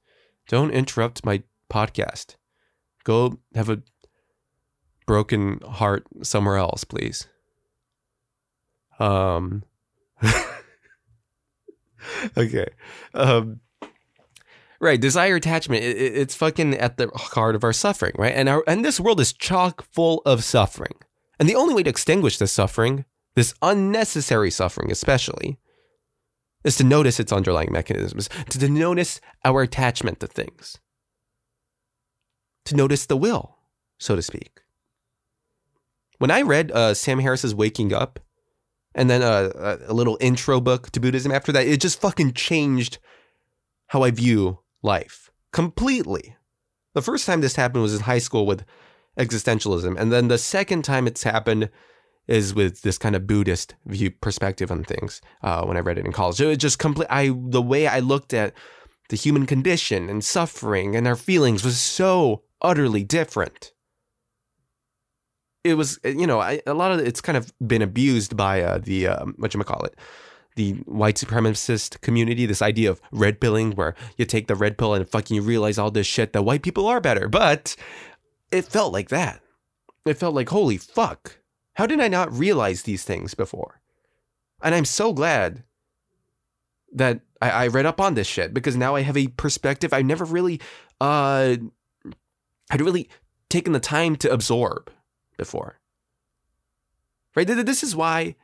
Don't 0.49 0.70
interrupt 0.70 1.27
my 1.27 1.43
podcast. 1.71 2.37
Go 3.05 3.39
have 3.55 3.69
a 3.69 3.83
broken 5.07 5.61
heart 5.61 6.05
somewhere 6.23 6.57
else, 6.57 6.85
please. 6.85 7.29
Um. 8.99 9.64
okay. 12.37 12.67
Um. 13.14 13.61
Right, 14.79 15.01
desire 15.01 15.37
attachment. 15.37 15.85
It, 15.85 15.97
it's 15.97 16.35
fucking 16.35 16.75
at 16.75 16.99
the 16.99 17.09
heart 17.14 17.55
of 17.55 17.64
our 17.64 17.73
suffering, 17.73 18.12
right? 18.19 18.35
And 18.35 18.49
our 18.49 18.62
and 18.67 18.85
this 18.85 19.01
world 19.01 19.21
is 19.21 19.33
chock 19.33 19.85
full 19.93 20.23
of 20.27 20.45
suffering. 20.45 20.95
And 21.39 21.49
the 21.49 21.55
only 21.55 21.75
way 21.75 21.83
to 21.83 21.91
extinguish 21.91 22.39
this 22.39 22.53
suffering, 22.53 23.05
this 23.35 23.55
unnecessary 23.62 24.51
suffering 24.51 24.91
especially, 24.91 25.59
is 26.64 26.77
to 26.77 26.85
notice 26.85 27.21
its 27.21 27.33
underlying 27.33 27.73
mechanisms, 27.73 28.29
to, 28.51 28.59
to 28.59 28.69
notice 28.69 29.21
our 29.45 29.62
attachment 29.62 30.21
to 30.21 30.27
things, 30.27 30.79
to 32.67 32.77
notice 32.77 33.07
the 33.07 33.17
will, 33.17 33.57
so 33.99 34.14
to 34.14 34.23
speak. 34.23 34.61
When 36.19 36.31
I 36.31 36.43
read 36.43 36.71
uh, 36.73 36.95
Sam 36.95 37.19
Harris's 37.19 37.55
Waking 37.55 37.93
Up, 37.93 38.21
and 38.95 39.11
then 39.11 39.23
a, 39.23 39.53
a, 39.55 39.93
a 39.93 39.95
little 39.95 40.17
intro 40.21 40.61
book 40.61 40.91
to 40.93 41.01
Buddhism 41.01 41.31
after 41.31 41.53
that, 41.53 41.67
it 41.67 41.81
just 41.81 42.01
fucking 42.01 42.33
changed 42.33 42.99
how 43.89 44.03
I 44.03 44.11
view 44.11 44.61
life 44.83 45.31
completely. 45.53 46.37
The 46.95 47.03
first 47.03 47.27
time 47.27 47.43
this 47.43 47.57
happened 47.57 47.83
was 47.83 47.95
in 47.95 48.03
high 48.03 48.19
school 48.19 48.47
with 48.47 48.64
existentialism, 49.19 49.99
and 49.99 50.11
then 50.11 50.29
the 50.29 50.39
second 50.39 50.83
time 50.83 51.07
it's 51.07 51.23
happened 51.23 51.69
is 52.27 52.55
with 52.55 52.83
this 52.83 52.99
kind 52.99 53.14
of 53.14 53.27
Buddhist 53.27 53.75
view 53.85 54.11
perspective 54.11 54.71
on 54.71 54.83
things. 54.83 55.21
Uh, 55.43 55.64
when 55.64 55.77
I 55.77 55.81
read 55.81 55.99
it 55.99 56.07
in 56.07 56.12
college, 56.12 56.41
it 56.41 56.47
was 56.47 56.57
just 56.57 56.79
complete. 56.79 57.09
I 57.11 57.33
the 57.35 57.62
way 57.62 57.87
I 57.87 58.01
looked 58.01 58.33
at 58.35 58.55
the 59.09 59.16
human 59.16 59.46
condition 59.46 60.09
and 60.09 60.24
suffering 60.24 60.96
and 60.96 61.07
our 61.07 61.16
feelings 61.16 61.64
was 61.64 61.78
so 61.78 62.42
utterly 62.61 63.04
different. 63.04 63.72
It 65.64 65.74
was, 65.74 65.98
you 66.04 66.26
know, 66.26 66.40
I, 66.40 66.61
a 66.66 66.74
lot 66.74 66.92
of 66.92 67.00
it's 67.00 67.20
kind 67.20 67.36
of 67.36 67.52
been 67.66 67.82
abused 67.82 68.36
by 68.36 68.62
uh, 68.62 68.78
the 68.78 69.09
um, 69.09 69.34
what 69.38 69.52
you 69.52 69.62
call 69.64 69.82
it, 69.82 69.98
the 70.54 70.74
white 70.84 71.16
supremacist 71.16 72.00
community. 72.02 72.46
This 72.46 72.62
idea 72.62 72.88
of 72.88 73.00
red 73.11 73.40
pilling, 73.40 73.72
where 73.72 73.96
you 74.16 74.24
take 74.24 74.46
the 74.46 74.54
red 74.54 74.78
pill 74.78 74.94
and 74.94 75.09
fucking 75.09 75.34
you 75.34 75.42
realize 75.42 75.76
all 75.76 75.90
this 75.90 76.07
shit 76.07 76.32
that 76.32 76.42
white 76.42 76.62
people 76.62 76.86
are 76.86 77.00
better. 77.00 77.28
But 77.28 77.74
it 78.52 78.64
felt 78.64 78.92
like 78.92 79.09
that. 79.09 79.40
It 80.04 80.18
felt 80.18 80.36
like 80.36 80.50
holy 80.50 80.76
fuck. 80.76 81.38
How 81.74 81.86
did 81.86 82.00
I 82.00 82.09
not 82.09 82.32
realize 82.32 82.82
these 82.82 83.02
things 83.02 83.34
before? 83.34 83.80
And 84.62 84.74
I'm 84.74 84.84
so 84.84 85.12
glad 85.12 85.64
that 86.93 87.20
I, 87.41 87.51
I 87.51 87.66
read 87.68 87.87
up 87.87 88.01
on 88.01 88.14
this 88.14 88.26
shit 88.26 88.55
because 88.55 88.76
now 88.76 88.95
I 88.95 89.03
have 89.03 89.16
a 89.16 89.28
perspective 89.28 89.93
I 89.93 90.03
never 90.03 90.24
really 90.24 90.61
uh 91.01 91.57
I'd 92.70 92.80
really 92.80 93.09
taken 93.49 93.72
the 93.72 93.80
time 93.80 94.16
to 94.16 94.32
absorb 94.32 94.91
before. 95.37 95.78
Right? 97.34 97.47
This 97.47 97.82
is 97.82 97.95
why 97.95 98.37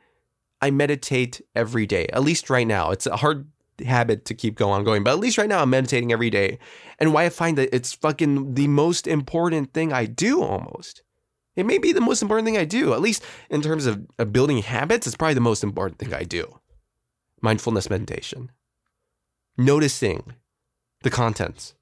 I 0.61 0.71
meditate 0.71 1.41
every 1.55 1.85
day, 1.85 2.07
at 2.13 2.23
least 2.23 2.49
right 2.49 2.67
now. 2.67 2.91
It's 2.91 3.07
a 3.07 3.17
hard 3.17 3.47
habit 3.83 4.25
to 4.25 4.35
keep 4.35 4.55
going 4.55 4.73
on 4.73 4.83
going, 4.83 5.03
but 5.03 5.11
at 5.11 5.19
least 5.19 5.37
right 5.37 5.49
now 5.49 5.61
I'm 5.61 5.71
meditating 5.71 6.11
every 6.11 6.29
day. 6.29 6.59
And 6.99 7.11
why 7.11 7.25
I 7.25 7.29
find 7.29 7.57
that 7.57 7.75
it's 7.75 7.93
fucking 7.93 8.53
the 8.53 8.67
most 8.67 9.07
important 9.07 9.73
thing 9.73 9.91
I 9.91 10.05
do 10.05 10.43
almost. 10.43 11.03
It 11.55 11.65
may 11.65 11.79
be 11.79 11.91
the 11.91 12.01
most 12.01 12.21
important 12.21 12.45
thing 12.45 12.57
I 12.57 12.65
do, 12.65 12.93
at 12.93 13.01
least 13.01 13.23
in 13.49 13.61
terms 13.61 13.85
of 13.85 14.07
building 14.31 14.59
habits, 14.59 15.05
it's 15.05 15.15
probably 15.15 15.35
the 15.35 15.41
most 15.41 15.63
important 15.63 15.99
thing 15.99 16.13
I 16.13 16.23
do. 16.23 16.59
Mindfulness 17.43 17.89
meditation. 17.89 18.51
Noticing 19.57 20.33
the 21.03 21.11
contents 21.11 21.75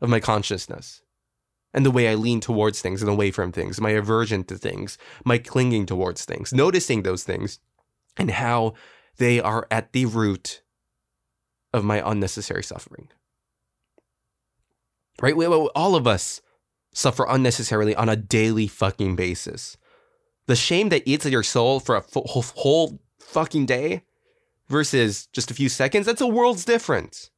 of 0.00 0.08
my 0.08 0.20
consciousness 0.20 1.02
and 1.74 1.84
the 1.84 1.90
way 1.90 2.08
I 2.08 2.14
lean 2.14 2.40
towards 2.40 2.80
things 2.80 3.02
and 3.02 3.10
away 3.10 3.30
from 3.30 3.50
things, 3.50 3.80
my 3.80 3.90
aversion 3.90 4.44
to 4.44 4.56
things, 4.56 4.98
my 5.24 5.38
clinging 5.38 5.86
towards 5.86 6.24
things, 6.24 6.52
noticing 6.52 7.02
those 7.02 7.24
things 7.24 7.58
and 8.16 8.30
how 8.30 8.74
they 9.16 9.40
are 9.40 9.66
at 9.70 9.92
the 9.92 10.06
root 10.06 10.62
of 11.72 11.84
my 11.84 12.02
unnecessary 12.08 12.62
suffering. 12.62 13.08
Right? 15.20 15.34
All 15.34 15.96
of 15.96 16.06
us 16.06 16.40
suffer 16.92 17.26
unnecessarily 17.28 17.94
on 17.94 18.08
a 18.08 18.16
daily 18.16 18.66
fucking 18.66 19.16
basis. 19.16 19.76
The 20.46 20.56
shame 20.56 20.90
that 20.90 21.02
eats 21.06 21.26
at 21.26 21.32
your 21.32 21.42
soul 21.42 21.80
for 21.80 21.96
a 21.96 22.00
whole, 22.00 22.42
whole 22.42 23.00
fucking 23.18 23.66
day 23.66 24.02
versus 24.68 25.26
just 25.32 25.50
a 25.50 25.54
few 25.54 25.68
seconds, 25.68 26.06
that's 26.06 26.20
a 26.20 26.26
world's 26.26 26.64
difference. 26.64 27.30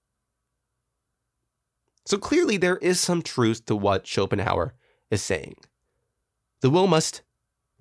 So 2.06 2.18
clearly, 2.18 2.56
there 2.56 2.78
is 2.78 2.98
some 2.98 3.22
truth 3.22 3.66
to 3.66 3.76
what 3.76 4.06
Schopenhauer 4.06 4.74
is 5.10 5.22
saying. 5.22 5.56
The 6.60 6.70
will 6.70 6.86
must, 6.86 7.22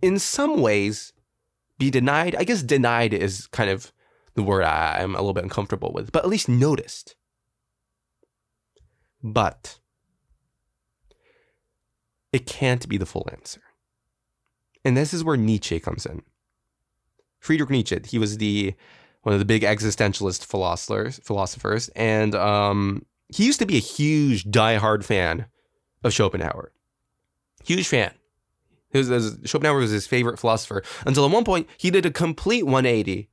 in 0.01 0.19
some 0.19 0.61
ways, 0.61 1.13
be 1.77 1.89
denied. 1.89 2.35
I 2.35 2.43
guess 2.43 2.61
denied 2.61 3.13
is 3.13 3.47
kind 3.47 3.69
of 3.69 3.91
the 4.35 4.43
word 4.43 4.63
I'm 4.63 5.15
a 5.15 5.19
little 5.19 5.33
bit 5.33 5.43
uncomfortable 5.43 5.91
with, 5.93 6.11
but 6.11 6.23
at 6.23 6.29
least 6.29 6.47
noticed. 6.47 7.15
But 9.23 9.79
it 12.31 12.45
can't 12.45 12.87
be 12.87 12.97
the 12.97 13.05
full 13.05 13.27
answer. 13.31 13.61
And 14.85 14.95
this 14.95 15.13
is 15.13 15.23
where 15.23 15.37
Nietzsche 15.37 15.79
comes 15.79 16.05
in. 16.05 16.21
Friedrich 17.39 17.69
Nietzsche, 17.69 17.99
he 18.05 18.19
was 18.19 18.37
the 18.37 18.75
one 19.21 19.33
of 19.33 19.39
the 19.39 19.45
big 19.45 19.63
existentialist 19.63 20.45
philosophers, 20.45 21.19
philosophers, 21.23 21.89
and 21.89 22.35
um, 22.35 23.05
he 23.33 23.45
used 23.45 23.59
to 23.59 23.65
be 23.65 23.77
a 23.77 23.81
huge, 23.81 24.49
die-hard 24.49 25.05
fan 25.05 25.45
of 26.03 26.13
Schopenhauer. 26.13 26.71
Huge 27.63 27.87
fan. 27.87 28.11
Schopenhauer 28.93 29.79
was 29.79 29.91
his 29.91 30.07
favorite 30.07 30.39
philosopher 30.39 30.83
until 31.05 31.25
at 31.25 31.31
one 31.31 31.43
point 31.43 31.67
he 31.77 31.91
did 31.91 32.05
a 32.05 32.11
complete 32.11 32.65
180 32.65 33.29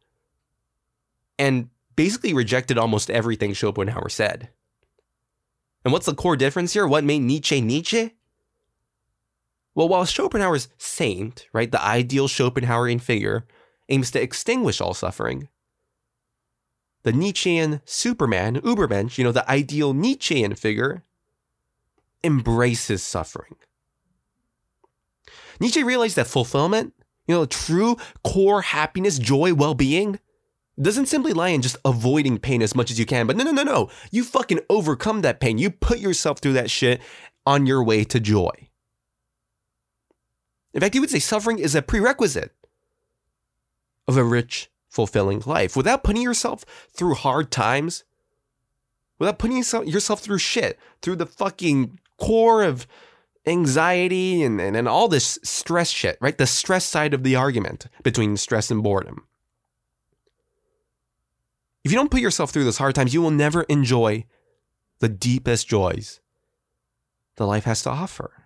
and 1.39 1.71
basically 1.95 2.35
rejected 2.35 2.77
almost 2.77 3.11
everything 3.11 3.55
Schopenhauer 3.55 4.11
said. 4.11 4.51
And 5.85 5.93
what's 5.93 6.07
the 6.07 6.15
core 6.15 6.37
difference 6.37 6.73
here? 6.73 6.87
What 6.87 7.05
made 7.05 7.21
Nietzsche 7.21 7.61
Nietzsche? 7.61 8.15
Well, 9.75 9.89
while 9.89 10.05
Schopenhauer's 10.05 10.69
saint, 10.79 11.47
right, 11.53 11.71
the 11.71 11.83
ideal 11.83 12.29
Schopenhauerian 12.29 13.01
figure, 13.01 13.47
aims 13.89 14.11
to 14.11 14.21
extinguish 14.21 14.81
all 14.81 14.95
suffering, 14.95 15.49
the 17.07 17.13
Nietzschean 17.13 17.81
Superman, 17.85 18.61
Ubermensch, 18.63 19.17
you 19.17 19.23
know, 19.23 19.31
the 19.31 19.49
ideal 19.49 19.95
Nietzschean 19.95 20.57
figure, 20.57 21.05
embraces 22.25 23.01
suffering. 23.01 23.55
Nietzsche 25.61 25.85
realized 25.85 26.17
that 26.17 26.27
fulfillment, 26.27 26.95
you 27.29 27.37
know, 27.37 27.47
true 27.47 27.97
core 28.25 28.61
happiness, 28.63 29.21
joy, 29.21 29.55
well 29.55 29.75
being, 29.75 30.19
doesn't 30.83 31.07
simply 31.07 31.33
lie 31.33 31.51
in 31.51 31.63
just 31.63 31.77
avoiding 31.85 32.39
pain 32.39 32.61
as 32.61 32.75
much 32.75 32.91
as 32.91 32.99
you 32.99 33.07
can. 33.07 33.29
But 33.29 33.37
no, 33.37 33.45
no, 33.45 33.53
no, 33.53 33.63
no. 33.63 33.89
You 34.11 34.25
fucking 34.25 34.63
overcome 34.69 35.21
that 35.21 35.39
pain. 35.39 35.59
You 35.59 35.71
put 35.71 36.01
yourself 36.01 36.41
through 36.41 36.55
that 36.55 36.73
shit 36.73 37.01
on 37.47 37.67
your 37.67 37.85
way 37.85 38.03
to 38.03 38.19
joy. 38.19 38.69
In 40.75 40.81
fact, 40.81 40.95
he 40.95 40.99
would 40.99 41.11
say 41.11 41.21
suffering 41.21 41.61
is 41.61 41.77
a 41.77 41.83
prerequisite 41.83 42.51
of 44.09 44.17
a 44.17 44.25
rich, 44.25 44.73
fulfilling 44.97 45.43
life. 45.45 45.77
Without 45.77 46.03
putting 46.03 46.23
yourself 46.23 46.65
through 46.91 47.15
hard 47.15 47.51
times, 47.51 48.03
without 49.19 49.39
putting 49.39 49.59
yourself 49.59 50.21
through 50.21 50.39
shit, 50.39 50.79
through 51.03 51.17
the 51.17 51.27
fucking 51.27 52.01
core 52.19 52.63
of 52.63 52.87
anxiety 53.47 54.43
and, 54.43 54.59
and, 54.59 54.75
and 54.75 54.89
all 54.89 55.07
this 55.07 55.39
stress 55.45 55.91
shit, 55.91 56.17
right? 56.21 56.39
The 56.39 56.47
stress 56.47 56.87
side 56.87 57.13
of 57.13 57.23
the 57.23 57.37
argument 57.37 57.87
between 58.03 58.39
stress 58.39 58.71
and 58.71 58.83
boredom. 58.83 59.27
If 61.85 61.93
you 61.93 61.99
don't 61.99 62.11
put 62.11 62.23
yourself 62.23 62.51
through 62.51 62.65
those 62.65 62.79
hard 62.79 62.95
times, 62.95 63.13
you 63.13 63.21
will 63.21 63.31
never 63.31 63.63
enjoy 63.65 64.25
the 64.99 65.11
deepest 65.11 65.69
joys 65.69 66.21
the 67.37 67.47
life 67.47 67.65
has 67.65 67.83
to 67.83 67.91
offer. 67.91 68.46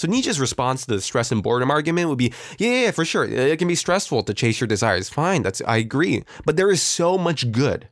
So 0.00 0.08
Nietzsche's 0.08 0.40
response 0.40 0.86
to 0.86 0.94
the 0.94 1.00
stress 1.02 1.30
and 1.30 1.42
boredom 1.42 1.70
argument 1.70 2.08
would 2.08 2.16
be, 2.16 2.32
yeah, 2.56 2.84
yeah, 2.84 2.90
for 2.90 3.04
sure. 3.04 3.26
It 3.26 3.58
can 3.58 3.68
be 3.68 3.74
stressful 3.74 4.22
to 4.22 4.32
chase 4.32 4.58
your 4.58 4.66
desires. 4.66 5.10
Fine, 5.10 5.42
that's 5.42 5.60
I 5.66 5.76
agree. 5.76 6.24
But 6.46 6.56
there 6.56 6.70
is 6.70 6.80
so 6.80 7.18
much 7.18 7.52
good 7.52 7.90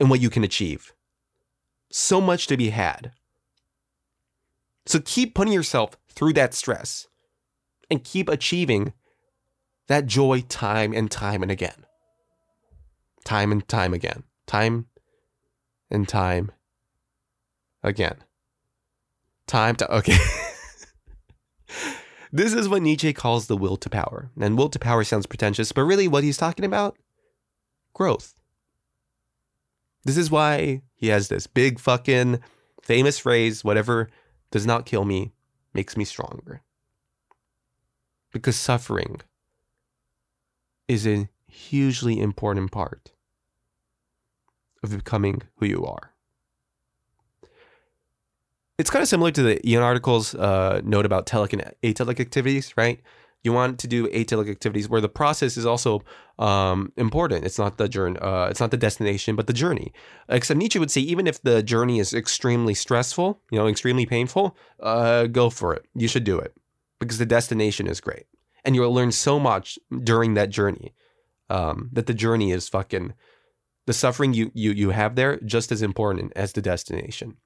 in 0.00 0.08
what 0.08 0.22
you 0.22 0.30
can 0.30 0.44
achieve. 0.44 0.94
So 1.90 2.22
much 2.22 2.46
to 2.46 2.56
be 2.56 2.70
had. 2.70 3.12
So 4.86 4.98
keep 5.00 5.34
putting 5.34 5.52
yourself 5.52 5.98
through 6.08 6.32
that 6.32 6.54
stress 6.54 7.06
and 7.90 8.02
keep 8.02 8.30
achieving 8.30 8.94
that 9.88 10.06
joy 10.06 10.40
time 10.48 10.94
and 10.94 11.10
time 11.10 11.42
and 11.42 11.52
again. 11.52 11.84
Time 13.26 13.52
and 13.52 13.68
time 13.68 13.92
again. 13.92 14.22
Time 14.46 14.86
and 15.90 16.08
time 16.08 16.50
again. 17.82 18.24
Time 19.46 19.76
to 19.76 19.96
okay. 19.96 20.16
This 22.34 22.54
is 22.54 22.66
what 22.66 22.80
Nietzsche 22.80 23.12
calls 23.12 23.46
the 23.46 23.58
will 23.58 23.76
to 23.76 23.90
power. 23.90 24.30
And 24.40 24.56
will 24.56 24.70
to 24.70 24.78
power 24.78 25.04
sounds 25.04 25.26
pretentious, 25.26 25.70
but 25.70 25.82
really 25.82 26.08
what 26.08 26.24
he's 26.24 26.38
talking 26.38 26.64
about? 26.64 26.96
Growth. 27.92 28.34
This 30.04 30.16
is 30.16 30.30
why 30.30 30.80
he 30.94 31.08
has 31.08 31.28
this 31.28 31.46
big 31.46 31.78
fucking 31.78 32.40
famous 32.82 33.18
phrase 33.18 33.62
whatever 33.62 34.08
does 34.50 34.66
not 34.66 34.86
kill 34.86 35.04
me 35.04 35.32
makes 35.74 35.96
me 35.96 36.04
stronger. 36.04 36.62
Because 38.32 38.56
suffering 38.56 39.20
is 40.88 41.06
a 41.06 41.28
hugely 41.46 42.18
important 42.18 42.72
part 42.72 43.12
of 44.82 44.90
becoming 44.90 45.42
who 45.56 45.66
you 45.66 45.84
are 45.84 46.11
it's 48.82 48.90
kind 48.90 49.04
of 49.04 49.08
similar 49.08 49.30
to 49.30 49.42
the 49.44 49.64
Aeon 49.68 49.80
article's 49.80 50.34
uh, 50.34 50.80
note 50.82 51.06
about 51.06 51.24
telic 51.24 51.52
and 51.52 51.62
atelic 51.84 52.18
activities, 52.18 52.74
right? 52.76 52.98
You 53.44 53.52
want 53.52 53.78
to 53.78 53.86
do 53.86 54.08
atelic 54.08 54.50
activities 54.50 54.88
where 54.88 55.00
the 55.00 55.08
process 55.08 55.56
is 55.56 55.64
also 55.64 56.02
um, 56.40 56.92
important. 56.96 57.44
It's 57.44 57.60
not 57.60 57.78
the 57.78 57.88
journey, 57.88 58.18
uh, 58.18 58.48
it's 58.50 58.58
not 58.58 58.72
the 58.72 58.76
destination, 58.76 59.36
but 59.36 59.46
the 59.46 59.52
journey. 59.52 59.92
Except 60.28 60.58
Nietzsche 60.58 60.80
would 60.80 60.90
say, 60.90 61.00
even 61.00 61.28
if 61.28 61.40
the 61.42 61.62
journey 61.62 62.00
is 62.00 62.12
extremely 62.12 62.74
stressful, 62.74 63.40
you 63.52 63.58
know, 63.58 63.68
extremely 63.68 64.04
painful, 64.04 64.56
uh, 64.80 65.26
go 65.26 65.48
for 65.48 65.74
it. 65.74 65.84
You 65.94 66.08
should 66.08 66.24
do 66.24 66.40
it 66.40 66.52
because 66.98 67.18
the 67.18 67.26
destination 67.26 67.86
is 67.86 68.00
great. 68.00 68.26
and 68.64 68.74
you'll 68.74 68.92
learn 68.92 69.12
so 69.12 69.38
much 69.38 69.78
during 70.02 70.34
that 70.34 70.50
journey. 70.50 70.94
Um, 71.50 71.90
that 71.92 72.06
the 72.06 72.14
journey 72.14 72.50
is 72.50 72.68
fucking 72.68 73.12
the 73.86 73.92
suffering 73.92 74.32
you 74.32 74.50
you 74.54 74.70
you 74.72 74.90
have 74.90 75.16
there 75.16 75.38
just 75.40 75.70
as 75.70 75.82
important 75.82 76.32
as 76.34 76.52
the 76.52 76.62
destination. 76.62 77.36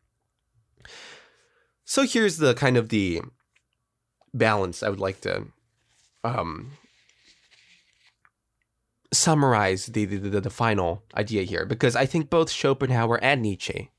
So 1.88 2.02
here's 2.02 2.38
the 2.38 2.52
kind 2.52 2.76
of 2.76 2.88
the 2.88 3.22
balance 4.34 4.82
I 4.82 4.88
would 4.88 4.98
like 4.98 5.20
to 5.20 5.46
um, 6.24 6.72
summarize 9.12 9.86
the, 9.86 10.04
the, 10.04 10.16
the, 10.16 10.40
the 10.40 10.50
final 10.50 11.04
idea 11.16 11.44
here 11.44 11.64
because 11.64 11.94
I 11.94 12.04
think 12.04 12.28
both 12.28 12.50
Schopenhauer 12.50 13.22
and 13.22 13.40
Nietzsche 13.40 13.92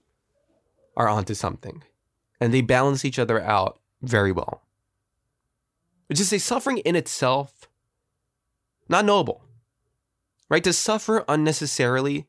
are 0.98 1.08
onto 1.08 1.34
something 1.34 1.82
and 2.42 2.54
they 2.54 2.60
balance 2.60 3.06
each 3.06 3.18
other 3.18 3.42
out 3.42 3.80
very 4.02 4.34
well. 4.34 4.64
Which 6.08 6.20
is 6.20 6.34
a 6.34 6.40
suffering 6.40 6.80
in 6.80 6.98
itself, 6.98 7.70
not 8.90 9.06
noble, 9.06 9.46
right? 10.50 10.64
To 10.66 10.74
suffer 10.74 11.24
unnecessarily 11.30 12.28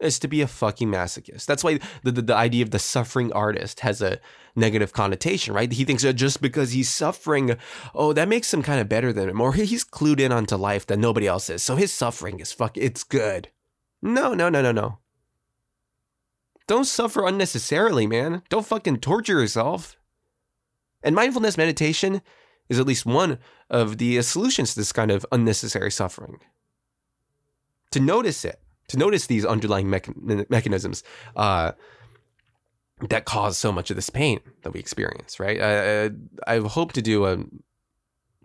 is 0.00 0.18
to 0.20 0.28
be 0.28 0.40
a 0.42 0.46
fucking 0.46 0.88
masochist. 0.88 1.46
That's 1.46 1.64
why 1.64 1.78
the, 2.02 2.12
the, 2.12 2.22
the, 2.22 2.34
idea 2.34 2.62
of 2.62 2.70
the 2.70 2.78
suffering 2.78 3.32
artist 3.32 3.80
has 3.80 4.00
a 4.00 4.20
negative 4.54 4.92
connotation, 4.92 5.54
right? 5.54 5.70
He 5.70 5.84
thinks 5.84 6.02
that 6.02 6.14
just 6.14 6.40
because 6.40 6.72
he's 6.72 6.88
suffering, 6.88 7.56
oh, 7.94 8.12
that 8.12 8.28
makes 8.28 8.52
him 8.52 8.62
kind 8.62 8.80
of 8.80 8.88
better 8.88 9.12
than 9.12 9.28
him, 9.28 9.40
or 9.40 9.52
he's 9.54 9.84
clued 9.84 10.20
in 10.20 10.32
onto 10.32 10.56
life 10.56 10.86
that 10.86 10.98
nobody 10.98 11.26
else 11.26 11.50
is. 11.50 11.62
So 11.62 11.76
his 11.76 11.92
suffering 11.92 12.38
is 12.40 12.52
fuck, 12.52 12.76
it's 12.76 13.04
good. 13.04 13.48
No, 14.00 14.34
no, 14.34 14.48
no, 14.48 14.62
no, 14.62 14.72
no. 14.72 14.98
Don't 16.66 16.84
suffer 16.84 17.26
unnecessarily, 17.26 18.06
man. 18.06 18.42
Don't 18.50 18.66
fucking 18.66 18.98
torture 18.98 19.40
yourself. 19.40 19.96
And 21.02 21.14
mindfulness 21.14 21.56
meditation 21.56 22.20
is 22.68 22.78
at 22.78 22.86
least 22.86 23.06
one 23.06 23.38
of 23.70 23.98
the 23.98 24.20
solutions 24.22 24.74
to 24.74 24.80
this 24.80 24.92
kind 24.92 25.10
of 25.10 25.24
unnecessary 25.32 25.90
suffering. 25.90 26.38
To 27.92 28.00
notice 28.00 28.44
it 28.44 28.60
to 28.88 28.96
notice 28.96 29.26
these 29.26 29.44
underlying 29.44 29.86
mecha- 29.86 30.48
mechanisms 30.50 31.04
uh, 31.36 31.72
that 33.08 33.24
cause 33.24 33.56
so 33.56 33.70
much 33.70 33.90
of 33.90 33.96
this 33.96 34.10
pain 34.10 34.40
that 34.62 34.72
we 34.72 34.80
experience, 34.80 35.38
right? 35.38 35.60
I, 35.60 36.10
I, 36.46 36.58
hope 36.58 36.92
to 36.94 37.02
do 37.02 37.26
a 37.26 37.38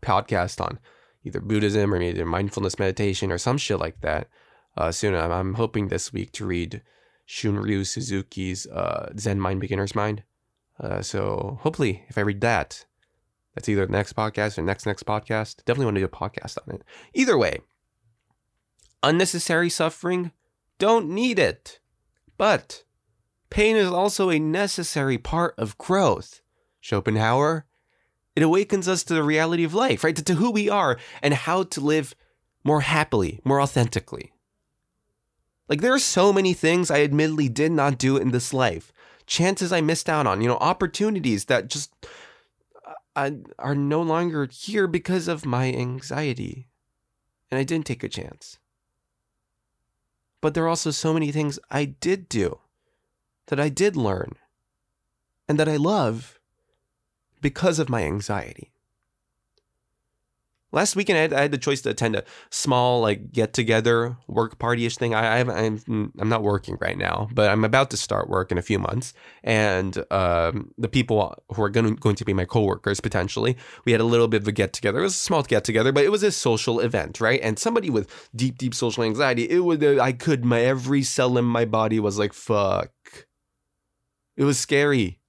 podcast 0.01 0.61
on 0.61 0.79
either 1.23 1.39
Buddhism 1.39 1.93
or 1.93 1.99
maybe 1.99 2.23
mindfulness 2.23 2.77
meditation 2.77 3.31
or 3.31 3.37
some 3.37 3.57
shit 3.57 3.79
like 3.79 4.01
that 4.01 4.27
uh, 4.77 4.91
soon. 4.91 5.15
I'm, 5.15 5.31
I'm, 5.31 5.53
hoping 5.55 5.87
this 5.87 6.13
week 6.13 6.31
to 6.33 6.45
read 6.45 6.81
Shunryu 7.27 7.85
Suzuki's 7.85 8.67
uh, 8.67 9.11
Zen 9.17 9.39
Mind 9.39 9.61
Beginner's 9.61 9.95
Mind. 9.95 10.23
Uh, 10.79 11.01
so 11.01 11.59
hopefully, 11.61 12.03
if 12.09 12.17
I 12.17 12.21
read 12.21 12.41
that, 12.41 12.85
that's 13.55 13.69
either 13.69 13.85
the 13.85 13.91
next 13.91 14.15
podcast 14.15 14.57
or 14.57 14.63
next 14.63 14.85
next 14.85 15.05
podcast. 15.05 15.57
Definitely 15.65 15.85
want 15.85 15.95
to 15.95 16.01
do 16.01 16.05
a 16.05 16.09
podcast 16.09 16.57
on 16.67 16.75
it. 16.75 16.83
Either 17.13 17.37
way, 17.37 17.61
unnecessary 19.03 19.69
suffering, 19.69 20.31
don't 20.79 21.09
need 21.09 21.37
it. 21.37 21.79
But 22.37 22.83
pain 23.49 23.75
is 23.75 23.87
also 23.87 24.29
a 24.29 24.39
necessary 24.39 25.17
part 25.17 25.53
of 25.57 25.77
growth. 25.77 26.41
Schopenhauer, 26.81 27.65
it 28.35 28.43
awakens 28.43 28.87
us 28.87 29.03
to 29.03 29.13
the 29.13 29.23
reality 29.23 29.63
of 29.63 29.73
life, 29.73 30.03
right? 30.03 30.15
To, 30.15 30.23
to 30.23 30.35
who 30.35 30.49
we 30.49 30.69
are 30.69 30.97
and 31.21 31.33
how 31.33 31.63
to 31.63 31.79
live 31.79 32.15
more 32.63 32.81
happily, 32.81 33.39
more 33.43 33.61
authentically. 33.61 34.33
Like, 35.69 35.81
there 35.81 35.93
are 35.93 35.99
so 35.99 36.33
many 36.33 36.53
things 36.53 36.89
I 36.91 37.03
admittedly 37.03 37.47
did 37.47 37.71
not 37.71 37.97
do 37.97 38.17
in 38.17 38.31
this 38.31 38.53
life, 38.53 38.91
chances 39.25 39.71
I 39.71 39.81
missed 39.81 40.09
out 40.09 40.27
on, 40.27 40.41
you 40.41 40.47
know, 40.47 40.57
opportunities 40.57 41.45
that 41.45 41.69
just 41.69 41.93
uh, 43.15 43.31
are 43.59 43.75
no 43.75 44.01
longer 44.01 44.47
here 44.51 44.87
because 44.87 45.27
of 45.27 45.45
my 45.45 45.71
anxiety. 45.71 46.67
And 47.49 47.59
I 47.59 47.63
didn't 47.63 47.85
take 47.85 48.03
a 48.03 48.09
chance. 48.09 48.57
But 50.43 50.55
there 50.55 50.65
are 50.65 50.67
also 50.67 50.91
so 50.91 51.13
many 51.13 51.31
things 51.31 51.57
I 51.71 51.85
did 51.85 52.27
do 52.27 52.59
that 53.47 53.61
I 53.61 53.69
did 53.69 53.95
learn 53.95 54.33
and 55.47 55.57
that 55.57 55.69
I 55.69 55.77
love 55.77 56.37
because 57.39 57.79
of 57.79 57.87
my 57.87 58.03
anxiety. 58.03 58.72
Last 60.73 60.95
weekend, 60.95 61.19
I 61.19 61.21
had, 61.21 61.33
I 61.33 61.41
had, 61.43 61.51
the 61.51 61.59
choice 61.59 61.81
to 61.81 61.91
attend 61.91 62.15
a 62.15 62.23
small 62.49 62.99
like 62.99 63.31
get 63.31 63.53
together 63.53 64.17
work 64.27 64.57
party 64.57 64.87
ish 64.87 64.97
thing. 64.97 65.13
I, 65.13 65.37
I 65.37 65.39
I'm 65.41 66.11
I'm 66.17 66.29
not 66.29 66.41
working 66.41 66.77
right 66.81 66.97
now, 66.97 67.29
but 67.31 67.51
I'm 67.51 67.63
about 67.63 67.91
to 67.91 67.97
start 67.97 68.27
work 68.27 68.51
in 68.51 68.57
a 68.57 68.63
few 68.63 68.79
months. 68.79 69.13
And 69.43 70.03
um, 70.09 70.71
the 70.79 70.87
people 70.87 71.35
who 71.53 71.61
are 71.61 71.69
going 71.69 71.85
to, 71.85 72.01
going 72.01 72.15
to 72.15 72.25
be 72.25 72.33
my 72.33 72.45
coworkers 72.45 72.99
potentially, 72.99 73.55
we 73.85 73.91
had 73.91 74.01
a 74.01 74.03
little 74.03 74.27
bit 74.27 74.41
of 74.41 74.47
a 74.47 74.51
get 74.51 74.73
together. 74.73 74.99
It 74.99 75.03
was 75.03 75.13
a 75.13 75.17
small 75.17 75.43
get 75.43 75.63
together, 75.63 75.91
but 75.91 76.05
it 76.05 76.11
was 76.11 76.23
a 76.23 76.31
social 76.31 76.79
event, 76.79 77.21
right? 77.21 77.39
And 77.43 77.59
somebody 77.59 77.91
with 77.91 78.29
deep 78.35 78.57
deep 78.57 78.73
social 78.73 79.03
anxiety, 79.03 79.47
it 79.47 79.59
was 79.59 79.79
I 79.99 80.11
could 80.11 80.43
my 80.43 80.61
every 80.61 81.03
cell 81.03 81.37
in 81.37 81.45
my 81.45 81.65
body 81.65 81.99
was 81.99 82.17
like 82.17 82.33
fuck. 82.33 82.89
It 84.35 84.43
was 84.43 84.57
scary 84.57 85.19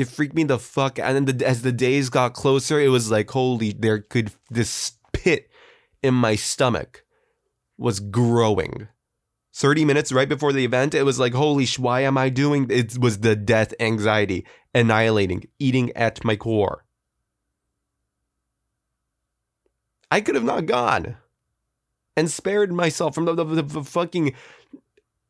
it 0.00 0.08
freaked 0.08 0.34
me 0.34 0.44
the 0.44 0.58
fuck 0.58 0.98
out. 0.98 1.14
And 1.14 1.28
then 1.28 1.36
the, 1.36 1.46
as 1.46 1.62
the 1.62 1.72
days 1.72 2.08
got 2.08 2.34
closer, 2.34 2.80
it 2.80 2.88
was 2.88 3.10
like, 3.10 3.30
holy, 3.30 3.72
there 3.72 4.00
could 4.00 4.32
this 4.50 4.92
pit 5.12 5.50
in 6.02 6.14
my 6.14 6.36
stomach 6.36 7.04
was 7.76 8.00
growing. 8.00 8.88
30 9.52 9.84
minutes 9.84 10.12
right 10.12 10.28
before 10.28 10.52
the 10.52 10.64
event, 10.64 10.94
it 10.94 11.02
was 11.02 11.18
like, 11.18 11.34
holy 11.34 11.66
sh, 11.66 11.78
why 11.78 12.00
am 12.00 12.16
I 12.16 12.28
doing? 12.28 12.66
It 12.70 12.96
was 12.98 13.18
the 13.18 13.36
death 13.36 13.74
anxiety 13.80 14.46
annihilating, 14.74 15.48
eating 15.58 15.92
at 15.96 16.24
my 16.24 16.36
core. 16.36 16.84
I 20.10 20.20
could 20.20 20.34
have 20.34 20.44
not 20.44 20.66
gone 20.66 21.16
and 22.16 22.30
spared 22.30 22.72
myself 22.72 23.14
from 23.14 23.26
the, 23.26 23.34
the, 23.34 23.44
the, 23.44 23.62
the 23.62 23.84
fucking 23.84 24.34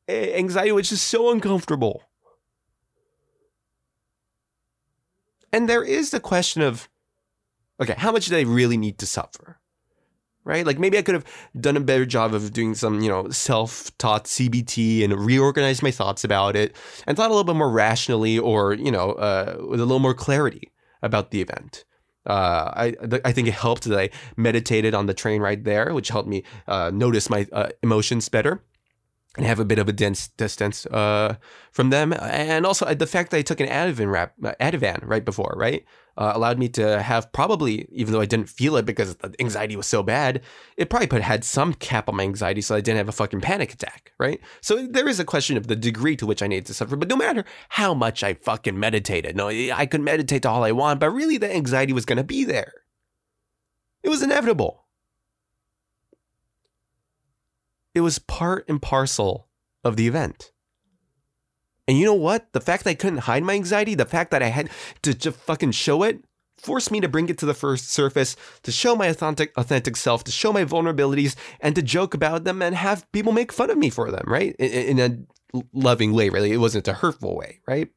eh, 0.08 0.32
anxiety, 0.36 0.72
which 0.72 0.92
is 0.92 1.02
so 1.02 1.30
uncomfortable. 1.30 2.02
And 5.52 5.68
there 5.68 5.82
is 5.82 6.10
the 6.10 6.20
question 6.20 6.62
of, 6.62 6.88
okay, 7.80 7.94
how 7.96 8.12
much 8.12 8.26
do 8.26 8.34
they 8.34 8.44
really 8.44 8.76
need 8.76 8.98
to 8.98 9.06
suffer? 9.06 9.58
Right? 10.44 10.64
Like 10.64 10.78
maybe 10.78 10.96
I 10.96 11.02
could 11.02 11.14
have 11.14 11.26
done 11.58 11.76
a 11.76 11.80
better 11.80 12.06
job 12.06 12.32
of 12.32 12.52
doing 12.52 12.74
some, 12.74 13.00
you 13.00 13.08
know, 13.08 13.28
self 13.28 13.96
taught 13.98 14.24
CBT 14.24 15.04
and 15.04 15.12
reorganized 15.12 15.82
my 15.82 15.90
thoughts 15.90 16.24
about 16.24 16.56
it 16.56 16.74
and 17.06 17.16
thought 17.16 17.26
a 17.26 17.34
little 17.34 17.44
bit 17.44 17.56
more 17.56 17.70
rationally 17.70 18.38
or, 18.38 18.72
you 18.72 18.90
know, 18.90 19.12
uh, 19.12 19.58
with 19.68 19.80
a 19.80 19.84
little 19.84 19.98
more 19.98 20.14
clarity 20.14 20.72
about 21.02 21.30
the 21.30 21.40
event. 21.40 21.84
Uh, 22.26 22.70
I 22.74 22.94
I 23.24 23.32
think 23.32 23.48
it 23.48 23.54
helped 23.54 23.84
that 23.84 23.98
I 23.98 24.10
meditated 24.36 24.94
on 24.94 25.06
the 25.06 25.14
train 25.14 25.40
right 25.40 25.62
there, 25.62 25.94
which 25.94 26.08
helped 26.08 26.28
me 26.28 26.44
uh, 26.68 26.90
notice 26.92 27.30
my 27.30 27.46
uh, 27.52 27.70
emotions 27.82 28.28
better 28.28 28.62
and 29.36 29.46
have 29.46 29.60
a 29.60 29.64
bit 29.64 29.78
of 29.78 29.88
a 29.88 29.92
dense 29.92 30.28
distance 30.28 30.86
uh, 30.86 31.36
from 31.70 31.90
them. 31.90 32.12
And 32.12 32.66
also 32.66 32.84
uh, 32.84 32.94
the 32.94 33.06
fact 33.06 33.30
that 33.30 33.36
I 33.36 33.42
took 33.42 33.60
an 33.60 33.68
Ativan, 33.68 34.10
rap, 34.10 34.34
uh, 34.44 34.54
Ativan 34.60 35.00
right 35.04 35.24
before, 35.24 35.54
right, 35.56 35.84
uh, 36.16 36.32
allowed 36.34 36.58
me 36.58 36.68
to 36.70 37.00
have 37.00 37.32
probably, 37.32 37.86
even 37.92 38.12
though 38.12 38.20
I 38.20 38.26
didn't 38.26 38.48
feel 38.48 38.76
it 38.76 38.84
because 38.84 39.14
the 39.16 39.32
anxiety 39.38 39.76
was 39.76 39.86
so 39.86 40.02
bad, 40.02 40.42
it 40.76 40.90
probably 40.90 41.06
put 41.06 41.22
had 41.22 41.44
some 41.44 41.74
cap 41.74 42.08
on 42.08 42.16
my 42.16 42.24
anxiety 42.24 42.60
so 42.60 42.74
I 42.74 42.80
didn't 42.80 42.98
have 42.98 43.08
a 43.08 43.12
fucking 43.12 43.40
panic 43.40 43.72
attack, 43.72 44.12
right? 44.18 44.40
So 44.62 44.84
there 44.84 45.08
is 45.08 45.20
a 45.20 45.24
question 45.24 45.56
of 45.56 45.68
the 45.68 45.76
degree 45.76 46.16
to 46.16 46.26
which 46.26 46.42
I 46.42 46.48
need 46.48 46.66
to 46.66 46.74
suffer. 46.74 46.96
But 46.96 47.08
no 47.08 47.16
matter 47.16 47.44
how 47.68 47.94
much 47.94 48.24
I 48.24 48.34
fucking 48.34 48.78
meditated, 48.78 49.36
no, 49.36 49.48
I 49.48 49.86
could 49.86 50.00
meditate 50.00 50.44
all 50.44 50.64
I 50.64 50.72
want, 50.72 50.98
but 50.98 51.10
really 51.10 51.38
the 51.38 51.54
anxiety 51.54 51.92
was 51.92 52.04
to 52.04 52.24
be 52.24 52.44
there. 52.44 52.72
It 54.02 54.08
was 54.08 54.22
inevitable 54.22 54.86
it 57.94 58.00
was 58.00 58.18
part 58.18 58.64
and 58.68 58.80
parcel 58.80 59.48
of 59.84 59.96
the 59.96 60.06
event. 60.06 60.52
And 61.88 61.98
you 61.98 62.04
know 62.04 62.14
what? 62.14 62.52
The 62.52 62.60
fact 62.60 62.84
that 62.84 62.90
I 62.90 62.94
couldn't 62.94 63.20
hide 63.20 63.42
my 63.42 63.54
anxiety, 63.54 63.94
the 63.94 64.04
fact 64.04 64.30
that 64.30 64.42
I 64.42 64.48
had 64.48 64.70
to 65.02 65.14
just 65.14 65.38
fucking 65.38 65.72
show 65.72 66.02
it, 66.04 66.22
forced 66.56 66.90
me 66.90 67.00
to 67.00 67.08
bring 67.08 67.28
it 67.28 67.38
to 67.38 67.46
the 67.46 67.54
first 67.54 67.90
surface, 67.90 68.36
to 68.62 68.70
show 68.70 68.94
my 68.94 69.06
authentic 69.06 69.52
authentic 69.56 69.96
self, 69.96 70.22
to 70.24 70.30
show 70.30 70.52
my 70.52 70.64
vulnerabilities, 70.64 71.34
and 71.60 71.74
to 71.74 71.82
joke 71.82 72.14
about 72.14 72.44
them 72.44 72.62
and 72.62 72.76
have 72.76 73.10
people 73.12 73.32
make 73.32 73.52
fun 73.52 73.70
of 73.70 73.78
me 73.78 73.90
for 73.90 74.10
them, 74.10 74.24
right? 74.26 74.54
In, 74.58 74.98
in 74.98 75.26
a 75.52 75.60
loving 75.72 76.12
way, 76.12 76.28
really. 76.28 76.52
It 76.52 76.58
wasn't 76.58 76.86
a 76.86 76.92
hurtful 76.92 77.34
way, 77.34 77.60
right? 77.66 77.88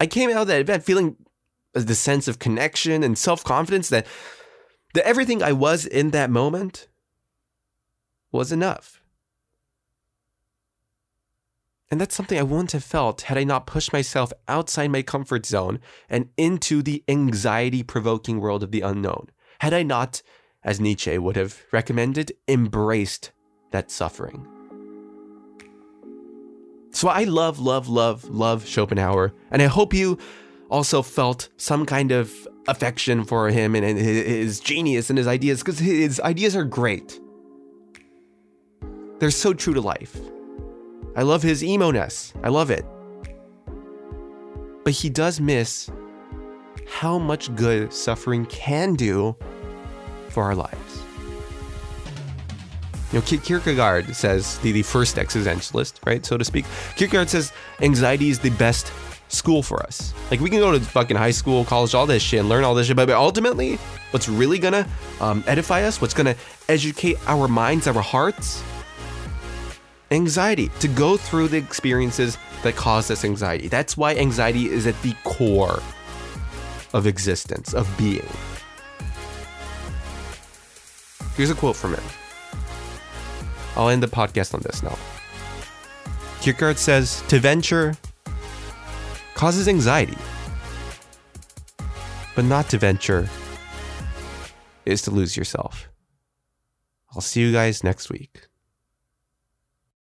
I 0.00 0.06
came 0.06 0.30
out 0.30 0.42
of 0.42 0.48
that 0.48 0.60
event 0.60 0.84
feeling 0.84 1.16
the 1.74 1.94
sense 1.94 2.26
of 2.26 2.38
connection 2.38 3.02
and 3.02 3.16
self 3.16 3.44
confidence 3.44 3.88
that 3.90 4.06
that 4.94 5.06
everything 5.06 5.42
I 5.42 5.52
was 5.52 5.86
in 5.86 6.10
that 6.10 6.30
moment 6.30 6.88
was 8.30 8.52
enough. 8.52 9.00
And 11.90 12.00
that's 12.00 12.14
something 12.14 12.38
I 12.38 12.42
wouldn't 12.42 12.72
have 12.72 12.84
felt 12.84 13.22
had 13.22 13.38
I 13.38 13.44
not 13.44 13.66
pushed 13.66 13.92
myself 13.92 14.32
outside 14.46 14.88
my 14.90 15.02
comfort 15.02 15.46
zone 15.46 15.80
and 16.10 16.28
into 16.36 16.82
the 16.82 17.02
anxiety 17.08 17.82
provoking 17.82 18.40
world 18.40 18.62
of 18.62 18.72
the 18.72 18.82
unknown. 18.82 19.28
Had 19.60 19.72
I 19.72 19.82
not, 19.82 20.22
as 20.62 20.80
Nietzsche 20.80 21.16
would 21.16 21.36
have 21.36 21.62
recommended, 21.72 22.32
embraced 22.46 23.32
that 23.70 23.90
suffering. 23.90 24.46
So 26.90 27.08
I 27.08 27.24
love, 27.24 27.58
love, 27.58 27.88
love, 27.88 28.24
love 28.24 28.66
Schopenhauer. 28.66 29.32
And 29.50 29.62
I 29.62 29.66
hope 29.66 29.94
you 29.94 30.18
also 30.70 31.00
felt 31.00 31.48
some 31.56 31.86
kind 31.86 32.12
of 32.12 32.46
affection 32.66 33.24
for 33.24 33.48
him 33.48 33.74
and 33.74 33.98
his 33.98 34.60
genius 34.60 35.08
and 35.08 35.16
his 35.16 35.26
ideas 35.26 35.60
because 35.60 35.78
his 35.78 36.20
ideas 36.20 36.54
are 36.54 36.64
great. 36.64 37.18
They're 39.18 39.30
so 39.30 39.52
true 39.52 39.74
to 39.74 39.80
life. 39.80 40.16
I 41.16 41.22
love 41.22 41.42
his 41.42 41.64
emo 41.64 41.90
ness. 41.90 42.32
I 42.42 42.48
love 42.48 42.70
it. 42.70 42.84
But 44.84 44.92
he 44.92 45.10
does 45.10 45.40
miss 45.40 45.90
how 46.86 47.18
much 47.18 47.54
good 47.56 47.92
suffering 47.92 48.46
can 48.46 48.94
do 48.94 49.36
for 50.28 50.44
our 50.44 50.54
lives. 50.54 51.02
You 53.12 53.18
know, 53.18 53.22
Kierkegaard 53.22 54.14
says, 54.14 54.58
the, 54.58 54.70
the 54.70 54.82
first 54.82 55.16
existentialist, 55.16 55.94
right, 56.06 56.24
so 56.24 56.36
to 56.36 56.44
speak, 56.44 56.66
Kierkegaard 56.96 57.30
says 57.30 57.52
anxiety 57.80 58.28
is 58.28 58.38
the 58.38 58.50
best 58.50 58.92
school 59.28 59.62
for 59.62 59.82
us. 59.82 60.12
Like, 60.30 60.40
we 60.40 60.50
can 60.50 60.58
go 60.58 60.72
to 60.72 60.80
fucking 60.80 61.16
high 61.16 61.30
school, 61.30 61.64
college, 61.64 61.94
all 61.94 62.06
this 62.06 62.22
shit, 62.22 62.40
and 62.40 62.48
learn 62.48 62.64
all 62.64 62.74
this 62.74 62.86
shit, 62.86 62.96
but 62.96 63.08
ultimately, 63.10 63.76
what's 64.10 64.28
really 64.28 64.58
gonna 64.58 64.86
um, 65.20 65.42
edify 65.46 65.82
us, 65.82 66.00
what's 66.00 66.14
gonna 66.14 66.36
educate 66.68 67.16
our 67.26 67.48
minds, 67.48 67.86
our 67.86 68.02
hearts, 68.02 68.62
anxiety, 70.10 70.70
to 70.80 70.88
go 70.88 71.16
through 71.16 71.48
the 71.48 71.56
experiences 71.56 72.38
that 72.62 72.76
cause 72.76 73.10
us 73.10 73.24
anxiety. 73.24 73.68
That's 73.68 73.96
why 73.96 74.14
anxiety 74.16 74.68
is 74.68 74.86
at 74.86 75.00
the 75.02 75.14
core 75.24 75.82
of 76.92 77.06
existence, 77.06 77.74
of 77.74 77.88
being. 77.98 78.26
Here's 81.36 81.50
a 81.50 81.54
quote 81.54 81.76
from 81.76 81.94
him. 81.94 82.02
I'll 83.76 83.90
end 83.90 84.02
the 84.02 84.08
podcast 84.08 84.54
on 84.54 84.60
this 84.60 84.82
now. 84.82 84.98
Kierkegaard 86.40 86.78
says 86.78 87.22
to 87.28 87.38
venture 87.38 87.96
causes 89.34 89.68
anxiety, 89.68 90.18
but 92.34 92.44
not 92.44 92.68
to 92.70 92.78
venture 92.78 93.28
is 94.84 95.02
to 95.02 95.12
lose 95.12 95.36
yourself. 95.36 95.88
I'll 97.14 97.20
see 97.20 97.40
you 97.40 97.52
guys 97.52 97.84
next 97.84 98.10
week. 98.10 98.47